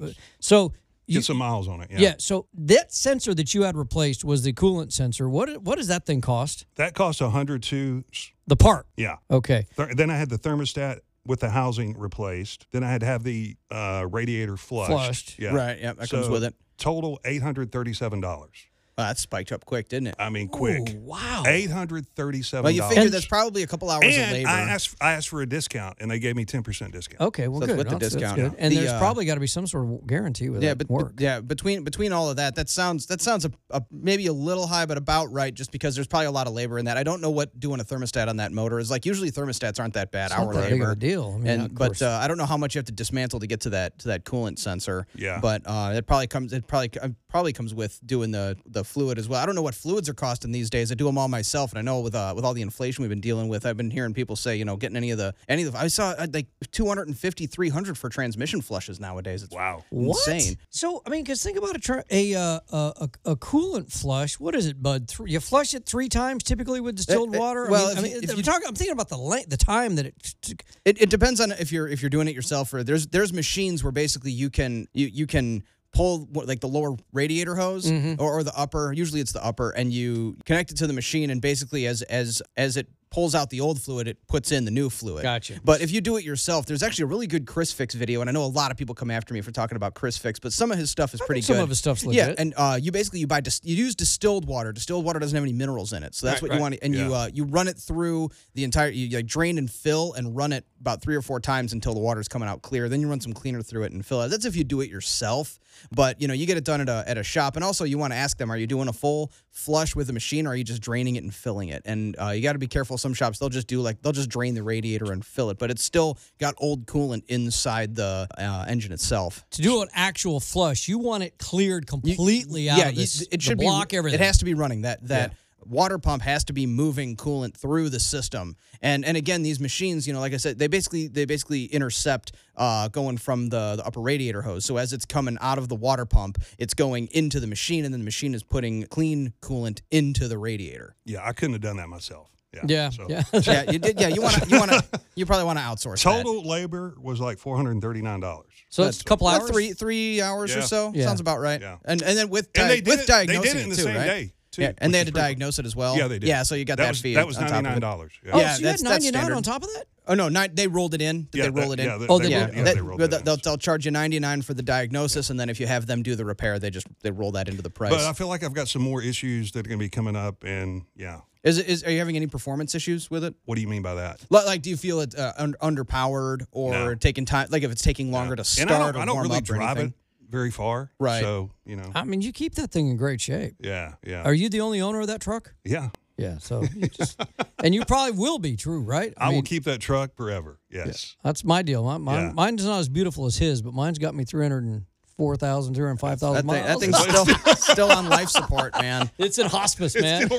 so. 0.41 0.73
Get 1.09 1.25
some 1.25 1.39
miles 1.39 1.69
on 1.69 1.81
it. 1.81 1.91
Yeah. 1.91 1.99
yeah, 2.01 2.15
so 2.19 2.47
that 2.55 2.93
sensor 2.93 3.35
that 3.35 3.55
you 3.55 3.63
had 3.63 3.77
replaced 3.77 4.25
was 4.25 4.43
the 4.43 4.53
coolant 4.53 4.93
sensor. 4.93 5.29
What 5.29 5.63
what 5.63 5.77
does 5.79 5.89
that 5.89 6.05
thing 6.07 6.21
cost? 6.21 6.67
That 6.77 6.95
cost 6.95 7.21
a 7.21 7.31
hundred 7.31 7.63
two. 7.63 8.05
The 8.47 8.57
part. 8.57 8.87
Yeah. 8.97 9.17
Okay. 9.31 9.67
Th- 9.77 9.95
then 9.95 10.11
I 10.11 10.17
had 10.17 10.31
the 10.31 10.39
thermostat 10.39 11.01
with 11.27 11.41
the 11.41 11.51
housing 11.51 11.99
replaced. 11.99 12.67
Then 12.71 12.83
I 12.85 12.91
had 12.91 13.01
to 13.01 13.07
have 13.07 13.23
the 13.23 13.57
uh, 13.71 14.07
radiator 14.11 14.57
flushed. 14.57 14.91
Flushed. 14.91 15.39
Yeah. 15.39 15.55
Right, 15.55 15.79
yeah, 15.81 15.93
that 15.95 16.09
comes 16.09 16.29
with 16.29 16.45
it. 16.45 16.55
Total 16.79 17.19
eight 17.25 17.43
hundred 17.43 17.73
thirty-seven 17.73 18.21
dollars. 18.21 18.68
Uh, 18.99 19.05
that 19.09 19.19
spiked 19.19 19.53
up 19.53 19.65
quick, 19.65 19.89
didn't 19.89 20.09
it? 20.09 20.17
I 20.19 20.29
mean, 20.29 20.49
quick. 20.49 20.91
Ooh, 20.91 20.99
wow. 21.01 21.45
Eight 21.47 21.71
hundred 21.71 22.07
thirty-seven. 22.17 22.65
Well, 22.65 22.73
you 22.73 22.83
figure 22.89 23.09
that's 23.09 23.27
probably 23.27 23.63
a 23.63 23.67
couple 23.67 23.89
hours 23.91 24.05
of 24.05 24.11
labor. 24.33 24.49
I 24.49 24.61
asked, 24.63 24.97
I 25.01 25.13
asked 25.13 25.29
for 25.29 25.41
a 25.41 25.47
discount, 25.47 25.99
and 26.01 26.11
they 26.11 26.19
gave 26.19 26.37
me 26.37 26.45
ten 26.45 26.63
percent 26.63 26.93
discount. 26.93 27.21
Okay, 27.21 27.49
well, 27.49 27.61
So 27.61 27.67
that's 27.67 27.73
good. 27.77 27.79
with 27.79 27.87
the 27.89 27.95
That's- 27.95 28.13
that's 28.13 28.23
discount. 28.35 28.53
good. 28.55 28.61
And 28.61 28.73
The, 28.73 28.79
there's 28.81 28.91
uh, 28.91 28.99
probably 28.99 29.25
got 29.25 29.35
to 29.35 29.41
be 29.41 29.47
some 29.47 29.67
sort 29.67 29.85
of 29.85 30.07
guarantee 30.07 30.49
with 30.51 30.63
yeah, 30.63 30.71
that 30.71 30.79
but, 30.79 30.91
work. 30.91 31.13
but 31.15 31.23
yeah, 31.23 31.41
between 31.41 31.85
between 31.85 32.13
all 32.13 32.29
of 32.29 32.37
that, 32.37 32.57
that 32.57 32.69
sounds 32.69 33.07
that 33.07 33.21
sounds 33.21 33.45
a, 33.45 33.53
a, 33.71 33.83
maybe 33.91 34.27
a 34.27 34.33
little 34.33 34.67
high, 34.67 34.85
but 34.87 34.99
about 34.99 35.33
right. 35.33 35.55
Just 35.55 35.71
because 35.73 35.95
there's 35.95 36.07
probably 36.09 36.27
a 36.27 36.31
lot 36.33 36.47
of 36.47 36.53
labor 36.53 36.79
in 36.79 36.85
that. 36.87 36.97
I 36.97 37.03
don't 37.05 37.21
know 37.21 37.31
what 37.31 37.59
doing 37.59 37.81
a 37.81 37.85
thermostat 37.85 38.29
on 38.29 38.37
that 38.39 38.53
motor 38.53 38.79
is 38.79 38.91
like. 38.91 39.07
Usually 39.07 39.31
thermostats 39.31 39.79
aren't 39.81 39.95
that 39.95 40.11
bad. 40.11 40.27
It's 40.33 40.35
hour 40.35 40.53
that 40.55 40.65
big 40.65 40.73
of 40.75 40.79
labor. 40.81 40.91
a 40.93 40.97
deal. 40.97 41.33
I 41.35 41.39
mean, 41.39 41.47
and 41.47 41.63
of 41.67 41.75
but 41.75 42.03
uh, 42.03 42.19
I 42.21 42.27
don't 42.29 42.37
know 42.39 42.47
how 42.47 42.57
much 42.57 42.75
you 42.75 42.79
have 42.81 42.87
to 42.87 42.93
dismantle 42.93 43.41
to 43.41 43.47
get 43.47 43.61
to 43.63 43.71
that 43.71 43.99
to 44.01 44.09
that 44.09 44.25
coolant 44.25 44.59
sensor. 44.59 45.07
Yeah. 45.15 45.39
But 45.41 45.63
uh, 45.67 45.93
it 45.95 46.07
probably 46.07 46.27
comes 46.27 46.53
it 46.53 46.67
probably 46.67 46.91
uh, 47.01 47.09
probably 47.29 47.53
comes 47.53 47.75
with 47.75 48.01
doing 48.05 48.31
the 48.31 48.57
the 48.67 48.85
fluid 48.89 49.19
as 49.19 49.29
well. 49.29 49.41
I 49.43 49.47
don't 49.47 49.55
know 49.55 49.63
what 49.63 49.75
fluids 49.75 50.09
are 50.09 50.15
costing 50.15 50.51
these 50.51 50.71
days. 50.71 50.91
I 50.91 50.95
do 50.97 51.05
them 51.05 51.17
all 51.19 51.29
myself, 51.29 51.71
and 51.71 51.79
I 51.79 51.83
know 51.83 52.01
with 52.01 52.15
uh, 52.15 52.33
with 52.35 52.45
all 52.45 52.55
the 52.55 52.63
inflation 52.63 53.03
we've 53.03 53.09
been 53.11 53.21
dealing 53.21 53.49
with, 53.49 53.65
I've 53.67 53.77
been 53.77 53.91
hearing 53.91 54.15
people 54.15 54.35
say, 54.35 54.57
you 54.57 54.65
know, 54.65 54.77
getting 54.77 54.97
any 54.97 55.11
of 55.13 55.19
the 55.19 55.35
any 55.49 55.63
of 55.63 55.73
the 55.73 55.79
I 55.79 55.87
saw 55.89 56.11
uh, 56.19 56.27
like 56.33 56.47
250 56.73 57.47
300 57.47 57.99
for 57.99 58.09
transmission 58.09 58.61
flushes 58.61 58.99
nowadays. 58.99 59.43
It's 59.43 59.55
Wow. 59.55 59.85
what? 59.91 60.27
insane. 60.29 60.57
So 60.71 61.03
I 61.07 61.11
mean, 61.11 61.23
because 61.23 61.43
think 61.43 61.59
about 61.59 61.77
a, 61.77 61.79
tr- 61.79 62.01
a, 62.11 62.35
uh, 62.35 62.61
a 62.73 62.77
a 62.77 63.09
a 63.33 63.37
coolant 63.37 63.93
flush. 63.93 64.41
What 64.41 64.55
is 64.55 64.67
it, 64.67 64.83
Bud? 64.83 65.09
Th- 65.09 65.29
you 65.31 65.41
flush 65.41 65.75
it 65.75 65.87
three 65.87 66.09
times 66.09 66.43
typically 66.43 66.81
with 66.81 66.97
distilled 66.97 67.35
uh, 67.35 67.39
water. 67.39 67.69
well, 67.71 67.89
I 67.89 67.93
if 67.93 67.97
mean, 68.03 68.05
I 68.05 68.09
you- 68.09 68.15
mean 68.15 68.25
if 68.25 68.31
I'm, 68.31 68.37
you- 68.39 68.43
talking, 68.43 68.69
I'm 68.69 68.75
thinking 68.75 68.93
about 68.95 69.09
the 69.09 69.19
length, 69.19 69.51
the 69.51 69.57
time 69.57 69.97
that 69.97 70.07
it. 70.07 70.15
t- 70.23 70.55
t- 70.55 70.65
It, 70.85 71.03
it 71.03 71.11
depends 71.11 71.41
on 71.41 71.53
if 71.53 71.73
you're 71.73 71.89
if 71.89 72.01
you're 72.03 72.11
doing 72.11 72.29
it 72.29 72.35
yourself 72.35 72.73
or 72.73 72.83
there's 72.83 73.07
there's 73.09 73.33
machines 73.33 73.83
where 73.85 73.93
basically 73.93 74.33
you 74.33 74.49
can 74.51 74.87
you 74.95 75.07
you 75.07 75.27
can 75.27 75.63
pull 75.93 76.27
what, 76.33 76.47
like 76.47 76.61
the 76.61 76.69
lower 76.69 76.97
radiator 77.13 77.55
hose 77.55 77.91
Mm-hmm. 77.91 78.21
or, 78.23 78.39
or 78.39 78.43
the 78.43 78.53
upper 78.57 78.93
usually 78.93 79.21
it's 79.21 79.33
the 79.33 79.45
upper 79.45 79.71
and 79.71 79.93
you 79.93 80.37
connect 80.45 80.71
it 80.71 80.77
to 80.79 80.87
the 80.87 80.93
machine 80.93 81.31
and 81.31 81.41
basically 81.41 81.87
as 81.87 82.03
as 82.03 82.43
as 82.57 82.77
it 82.77 82.89
pulls 83.11 83.35
out 83.35 83.51
the 83.51 83.61
old 83.61 83.81
fluid 83.81 84.07
it 84.09 84.19
puts 84.29 84.53
in 84.53 84.65
the 84.65 84.71
new 84.71 84.91
fluid. 84.91 85.23
Gotcha. 85.23 85.61
but 85.65 85.81
if 85.81 85.91
you 85.91 86.01
do 86.01 86.17
it 86.17 86.25
yourself 86.25 86.67
there's 86.67 86.83
actually 86.83 87.05
a 87.05 87.07
really 87.07 87.27
good 87.27 87.47
chris 87.47 87.73
fix 87.73 87.95
video 87.95 88.21
and 88.21 88.29
i 88.29 88.33
know 88.33 88.45
a 88.45 88.47
lot 88.47 88.71
of 88.71 88.77
people 88.77 88.95
come 88.95 89.11
after 89.11 89.33
me 89.35 89.41
for 89.41 89.51
talking 89.51 89.77
about 89.77 89.95
chris 89.95 90.17
fix 90.19 90.39
but 90.39 90.53
some 90.53 90.71
of 90.73 90.79
his 90.79 90.91
stuff 90.91 91.15
is 91.15 91.21
pretty 91.21 91.41
good. 91.41 91.47
some 91.47 91.59
of 91.59 91.69
his 91.69 91.79
stuff's 91.79 92.05
yeah 92.05 92.35
and 92.39 92.55
uh, 92.57 92.79
you 92.81 92.93
basically 92.93 93.21
you 93.21 93.27
buy 93.27 93.41
dis- 93.41 93.61
you 93.65 93.75
use 93.77 93.95
distilled 93.95 94.47
water. 94.47 94.73
Distilled 94.73 95.05
water 95.05 95.19
doesn't 95.19 95.35
have 95.37 95.43
any 95.45 95.53
minerals 95.53 95.93
in 95.93 96.03
it 96.03 96.15
so 96.15 96.27
that's 96.27 96.43
Right, 96.43 96.51
what 96.51 96.57
you 96.57 96.61
want 96.61 96.77
and 96.83 96.95
you 96.95 97.11
Yeah. 97.11 97.17
uh, 97.17 97.29
you 97.33 97.45
run 97.45 97.69
it 97.69 97.77
through 97.79 98.29
the 98.55 98.65
entire 98.65 98.89
you 98.91 99.17
like 99.17 99.27
drain 99.27 99.59
and 99.59 99.71
fill 99.71 100.13
and 100.15 100.37
run 100.37 100.53
it 100.53 100.65
about 100.81 101.03
three 101.03 101.17
or 101.17 101.23
four 101.23 101.41
times 101.41 101.73
until 101.73 101.95
the 101.95 102.01
water's 102.01 102.29
coming 102.29 102.49
out 102.49 102.63
clear. 102.63 102.89
Then 102.89 103.01
you 103.01 103.09
run 103.09 103.21
some 103.21 103.33
cleaner 103.33 103.63
through 103.63 103.85
it 103.85 103.93
and 103.93 104.05
fill 104.05 104.23
it. 104.23 104.29
That's 104.29 104.45
if 104.45 104.55
you 104.57 104.65
do 104.65 104.81
it 104.81 104.91
yourself 104.91 105.59
but 105.93 106.21
you 106.21 106.27
know 106.29 106.35
you 106.35 106.45
get 106.47 106.57
it 106.57 106.65
done 106.65 106.81
at 106.81 106.89
a, 106.89 107.05
at 107.07 107.17
a 107.19 107.23
shop 107.23 107.55
and 107.57 107.65
also 107.65 107.85
you 107.85 107.99
want 107.99 108.13
to 108.13 108.17
ask 108.17 108.37
them 108.37 108.51
are 108.51 108.57
you 108.57 108.67
doing 108.67 108.89
a 108.89 108.93
full 108.93 109.31
flush 109.51 109.95
with 109.97 110.07
the 110.09 110.13
machine 110.13 110.47
or 110.47 110.51
are 110.51 110.57
you 110.57 110.65
just 110.65 110.83
draining 110.83 111.17
it 111.17 111.23
and 111.23 111.35
filling 111.35 111.69
it? 111.69 111.83
And 111.85 112.17
uh, 112.21 112.31
you 112.31 112.43
got 112.43 112.53
to 112.55 112.59
be 112.59 112.67
careful 112.67 112.98
some 112.99 113.15
shops 113.15 113.39
they'll 113.39 113.49
just 113.49 113.67
do 113.67 113.81
like 113.81 114.03
they'll 114.03 114.13
just 114.13 114.29
drain 114.29 114.55
the 114.55 114.63
radiator 114.63 115.13
and 115.13 115.25
fill 115.25 115.51
it, 115.51 115.59
but 115.59 115.71
it's 115.71 115.83
still 115.83 116.19
got 116.39 116.55
old 116.59 116.87
coolant 116.87 117.25
inside 117.29 117.95
the 117.95 118.29
uh, 118.37 118.65
engine 118.69 118.93
itself. 118.93 119.45
To 119.53 119.63
do 119.63 119.83
an 119.83 119.89
actual 119.93 120.41
flush, 120.41 120.89
you 120.89 120.99
want 120.99 121.23
it 121.23 121.39
cleared 121.39 121.87
completely 121.87 122.69
out 122.69 122.79
yeah, 122.79 122.89
of 122.89 122.97
this. 122.97 123.23
it 123.23 123.31
the 123.31 123.41
should 123.41 123.59
block 123.59 123.91
be. 123.91 123.97
everything. 123.97 124.21
It 124.21 124.25
has 124.25 124.39
to 124.39 124.45
be 124.45 124.55
running. 124.55 124.83
That 124.83 125.07
that 125.09 125.35
water 125.69 125.99
pump 125.99 126.23
has 126.23 126.45
to 126.45 126.53
be 126.53 126.67
moving 126.67 127.17
coolant 127.17 127.57
through 127.57 127.89
the 127.91 128.01
system. 128.01 128.57
And 128.81 129.05
and 129.05 129.17
again, 129.17 129.43
these 129.43 129.61
machines, 129.61 130.07
you 130.07 130.13
know, 130.13 130.21
like 130.21 130.35
I 130.35 130.39
said, 130.39 130.59
they 130.59 130.67
basically 130.67 131.09
they 131.09 131.25
basically 131.25 131.65
intercept 131.67 132.33
uh, 132.57 132.89
going 132.89 133.19
from 133.19 133.49
the, 133.49 133.77
the 133.77 133.87
upper 133.87 134.01
radiator 134.01 134.43
hose. 134.43 134.65
So 134.65 134.77
as 134.77 134.93
it's 134.93 135.05
coming 135.05 135.39
out 135.41 135.59
of 135.59 135.69
the 135.69 135.77
water 135.77 136.07
pump, 136.07 136.39
it's 136.59 136.75
going 136.75 137.09
into 137.13 137.41
the 137.41 137.47
machine, 137.47 137.85
and 137.85 137.93
then 137.93 138.01
the 138.01 138.05
machine 138.05 138.35
is 138.35 138.43
putting 138.43 138.85
clean 138.87 139.33
coolant 139.41 139.81
into 139.91 140.29
the 140.29 140.39
radiator. 140.39 140.97
Yeah, 141.05 141.25
I 141.25 141.33
couldn't 141.33 141.55
have 141.55 141.63
done 141.63 141.77
that 141.77 141.89
myself. 141.89 142.31
Yeah. 142.67 142.89
yeah, 142.89 142.91
So 142.91 143.07
yeah. 143.09 143.23
yeah, 143.65 143.71
you 143.71 143.79
did. 143.79 144.01
Yeah, 144.01 144.09
you 144.09 144.23
want 144.23 144.35
to. 144.43 144.49
You 144.49 144.59
want 144.59 144.71
to. 144.73 144.85
You 145.19 145.27
probably 145.27 145.47
want 145.47 145.59
to 145.59 145.65
outsource 145.65 146.05
that. 146.05 146.13
Total 146.23 146.47
labor 146.49 146.95
was 147.01 147.19
like 147.19 147.39
four 147.41 147.57
hundred 147.57 147.73
and 147.73 147.83
thirty 147.83 148.03
nine 148.03 148.21
dollars. 148.21 148.47
So 148.69 148.85
it's 148.85 149.01
a 149.01 149.05
couple 149.05 149.27
About 149.29 149.41
hours. 149.43 149.51
three 149.51 149.73
three 149.73 150.23
hours 150.23 150.55
or 150.55 150.63
so. 150.63 150.93
Yeah. 150.95 151.07
Sounds 151.07 151.19
about 151.21 151.41
right. 151.41 151.61
Yeah. 151.61 151.79
And 151.85 152.01
and 152.03 152.17
then 152.17 152.29
with 152.31 152.49
And 152.55 152.71
they 152.71 152.77
did 152.81 152.87
with 152.87 153.01
it- 153.01 153.07
they 153.09 153.27
did 153.27 153.33
diagnosing 153.33 153.59
it 153.59 153.63
in 153.65 153.69
the 153.71 153.75
too, 153.77 153.83
same 153.83 153.97
right? 153.97 154.07
day, 154.07 154.33
too, 154.53 154.63
yeah, 154.63 154.73
and 154.79 154.95
they 154.95 154.99
had 154.99 155.09
to 155.09 155.11
is 155.11 155.15
cool. 155.15 155.23
diagnose 155.23 155.59
it 155.59 155.67
as 155.67 155.75
well. 155.75 155.97
Yeah, 155.99 156.07
they 156.07 156.21
did. 156.21 156.29
Yeah, 156.29 156.45
so 156.45 156.55
you 156.55 156.65
got 156.65 156.79
that, 156.79 156.89
was, 156.91 157.01
fee. 157.01 157.15
That 157.15 157.27
was 157.27 157.37
on 157.39 157.45
top 157.49 157.51
ninety 157.55 157.67
of 157.71 157.73
it. 157.73 157.75
nine 157.75 157.81
dollars. 157.81 158.13
Oh, 158.33 158.39
Yeah, 158.39 158.55
so 158.55 158.61
you 158.61 158.67
had 158.69 158.79
that's- 158.79 158.83
that's 158.83 159.05
99 159.13 159.33
on 159.33 159.43
top 159.43 159.63
of 159.65 159.69
that? 159.75 159.87
Oh 160.07 160.15
no, 160.15 160.29
nine, 160.29 160.51
they 160.55 160.69
rolled 160.69 160.95
it 160.95 161.03
in. 161.03 161.27
Did 161.33 161.39
Yeah, 161.39 161.45
they 161.45 161.51
roll 161.51 161.71
that- 161.71 161.81
it 161.81 161.83
in? 161.83 161.89
yeah, 161.89 161.99
they- 161.99 162.07
Oh, 162.07 162.19
they 162.21 162.29
yeah, 162.29 162.39
rolled- 162.45 162.55
yeah, 162.57 162.63
that- 162.63 162.75
they 162.77 162.81
rolled 162.81 163.03
it 163.03 163.11
they'll, 163.11 163.19
in. 163.19 163.25
they'll, 163.25 163.37
they'll 163.39 163.59
charge 163.59 163.85
you 163.87 163.91
ninety 163.91 164.21
nine 164.21 164.43
for 164.43 164.55
the 164.55 164.63
diagnosis, 164.63 165.31
and 165.31 165.41
then 165.41 165.49
if 165.49 165.59
you 165.59 165.67
have 165.67 165.87
them 165.87 166.05
do 166.05 166.15
the 166.15 166.25
repair, 166.25 166.61
they 166.61 166.71
just 166.71 166.87
they 167.03 167.11
roll 167.11 167.33
that 167.33 167.49
into 167.49 167.63
the 167.63 167.71
price. 167.71 167.91
But 167.91 168.03
I 168.03 168.13
feel 168.13 168.29
like 168.29 168.45
I've 168.45 168.55
got 168.55 168.69
some 168.69 168.83
more 168.83 169.03
issues 169.03 169.51
that 169.53 169.67
are 169.67 169.69
going 169.69 169.81
to 169.81 169.85
be 169.85 169.91
coming 169.91 170.15
up, 170.15 170.45
and 170.45 170.83
yeah. 170.95 171.23
Is 171.49 171.59
it 171.59 171.67
is 171.69 171.85
are 171.85 171.91
you 171.91 171.99
having 171.99 172.17
any 172.17 172.27
performance 172.27 172.75
issues 172.75 173.11
with 173.11 173.25
it? 173.25 173.35
What 173.45 173.57
do 173.57 173.61
you 173.61 173.69
mean 173.69 173.83
by 173.83 173.95
that? 173.95 174.21
Li- 174.31 174.45
Like, 174.47 174.63
do 174.63 174.71
you 174.71 174.77
feel 174.77 175.01
it 175.01 175.17
uh, 175.19 175.33
un- 175.39 175.57
underpowered 175.61 176.47
or 176.53 176.73
No. 176.73 176.95
taking 176.95 177.25
time? 177.25 177.49
Like, 177.51 177.63
if 177.63 177.71
it's 177.73 177.83
taking 177.83 178.13
longer 178.13 178.37
to 178.37 178.45
start 178.45 178.71
and 178.71 178.77
I 178.77 178.87
don't, 178.87 178.97
or 178.97 178.99
I 179.01 179.05
don't 179.05 179.15
warm 179.17 179.27
really 179.29 179.39
up 179.39 179.43
or 179.45 179.55
drive 179.55 179.77
anything? 179.79 179.95
it 180.27 180.31
very 180.31 180.51
far. 180.51 180.91
Right. 180.99 181.23
So 181.23 181.51
you 181.65 181.77
know. 181.77 181.91
I 181.95 182.05
mean, 182.05 182.21
you 182.21 182.33
keep 182.33 182.55
that 182.57 182.71
thing 182.71 182.89
in 182.89 182.97
great 182.97 183.21
shape. 183.21 183.55
yeah. 183.61 183.95
Yeah. 184.05 184.23
Are 184.23 184.35
you 184.35 184.49
the 184.49 184.61
only 184.61 184.81
owner 184.81 185.01
of 185.01 185.07
that 185.09 185.21
truck? 185.21 185.55
yeah. 185.65 185.89
Yeah. 186.17 186.39
So, 186.39 186.65
you 186.75 186.89
just, 186.89 187.21
and 187.63 187.73
you 187.73 187.85
probably 187.85 188.19
will 188.19 188.41
be 188.41 188.57
true, 188.57 188.81
right? 188.81 189.15
I, 189.17 189.27
will 189.29 189.35
mean, 189.35 189.45
keep 189.45 189.63
that 189.65 189.81
truck 189.81 190.17
forever. 190.17 190.59
Yes. 190.69 191.15
That's 191.23 191.45
my 191.45 191.63
deal. 191.63 191.85
My, 191.85 191.97
mine, 191.99 192.21
Yeah. 192.27 192.33
Mine's 192.33 192.65
not 192.67 192.81
as 192.81 192.89
beautiful 192.89 193.27
as 193.27 193.37
his, 193.39 193.63
but 193.63 193.73
mine's 193.73 193.99
got 194.01 194.17
me 194.17 194.25
304,000, 194.25 194.87
305,000 195.19 196.47
That, 196.47 196.53
thing, 196.53 196.63
miles. 196.65 196.67
that 196.67 196.79
thing's 196.81 196.99
still 197.45 197.57
still 197.57 197.93
on 197.93 198.09
life 198.09 198.29
support, 198.31 198.73
man. 198.81 199.11
it's 199.19 199.39
in 199.39 199.47
hospice, 199.47 200.01
man. 200.01 200.29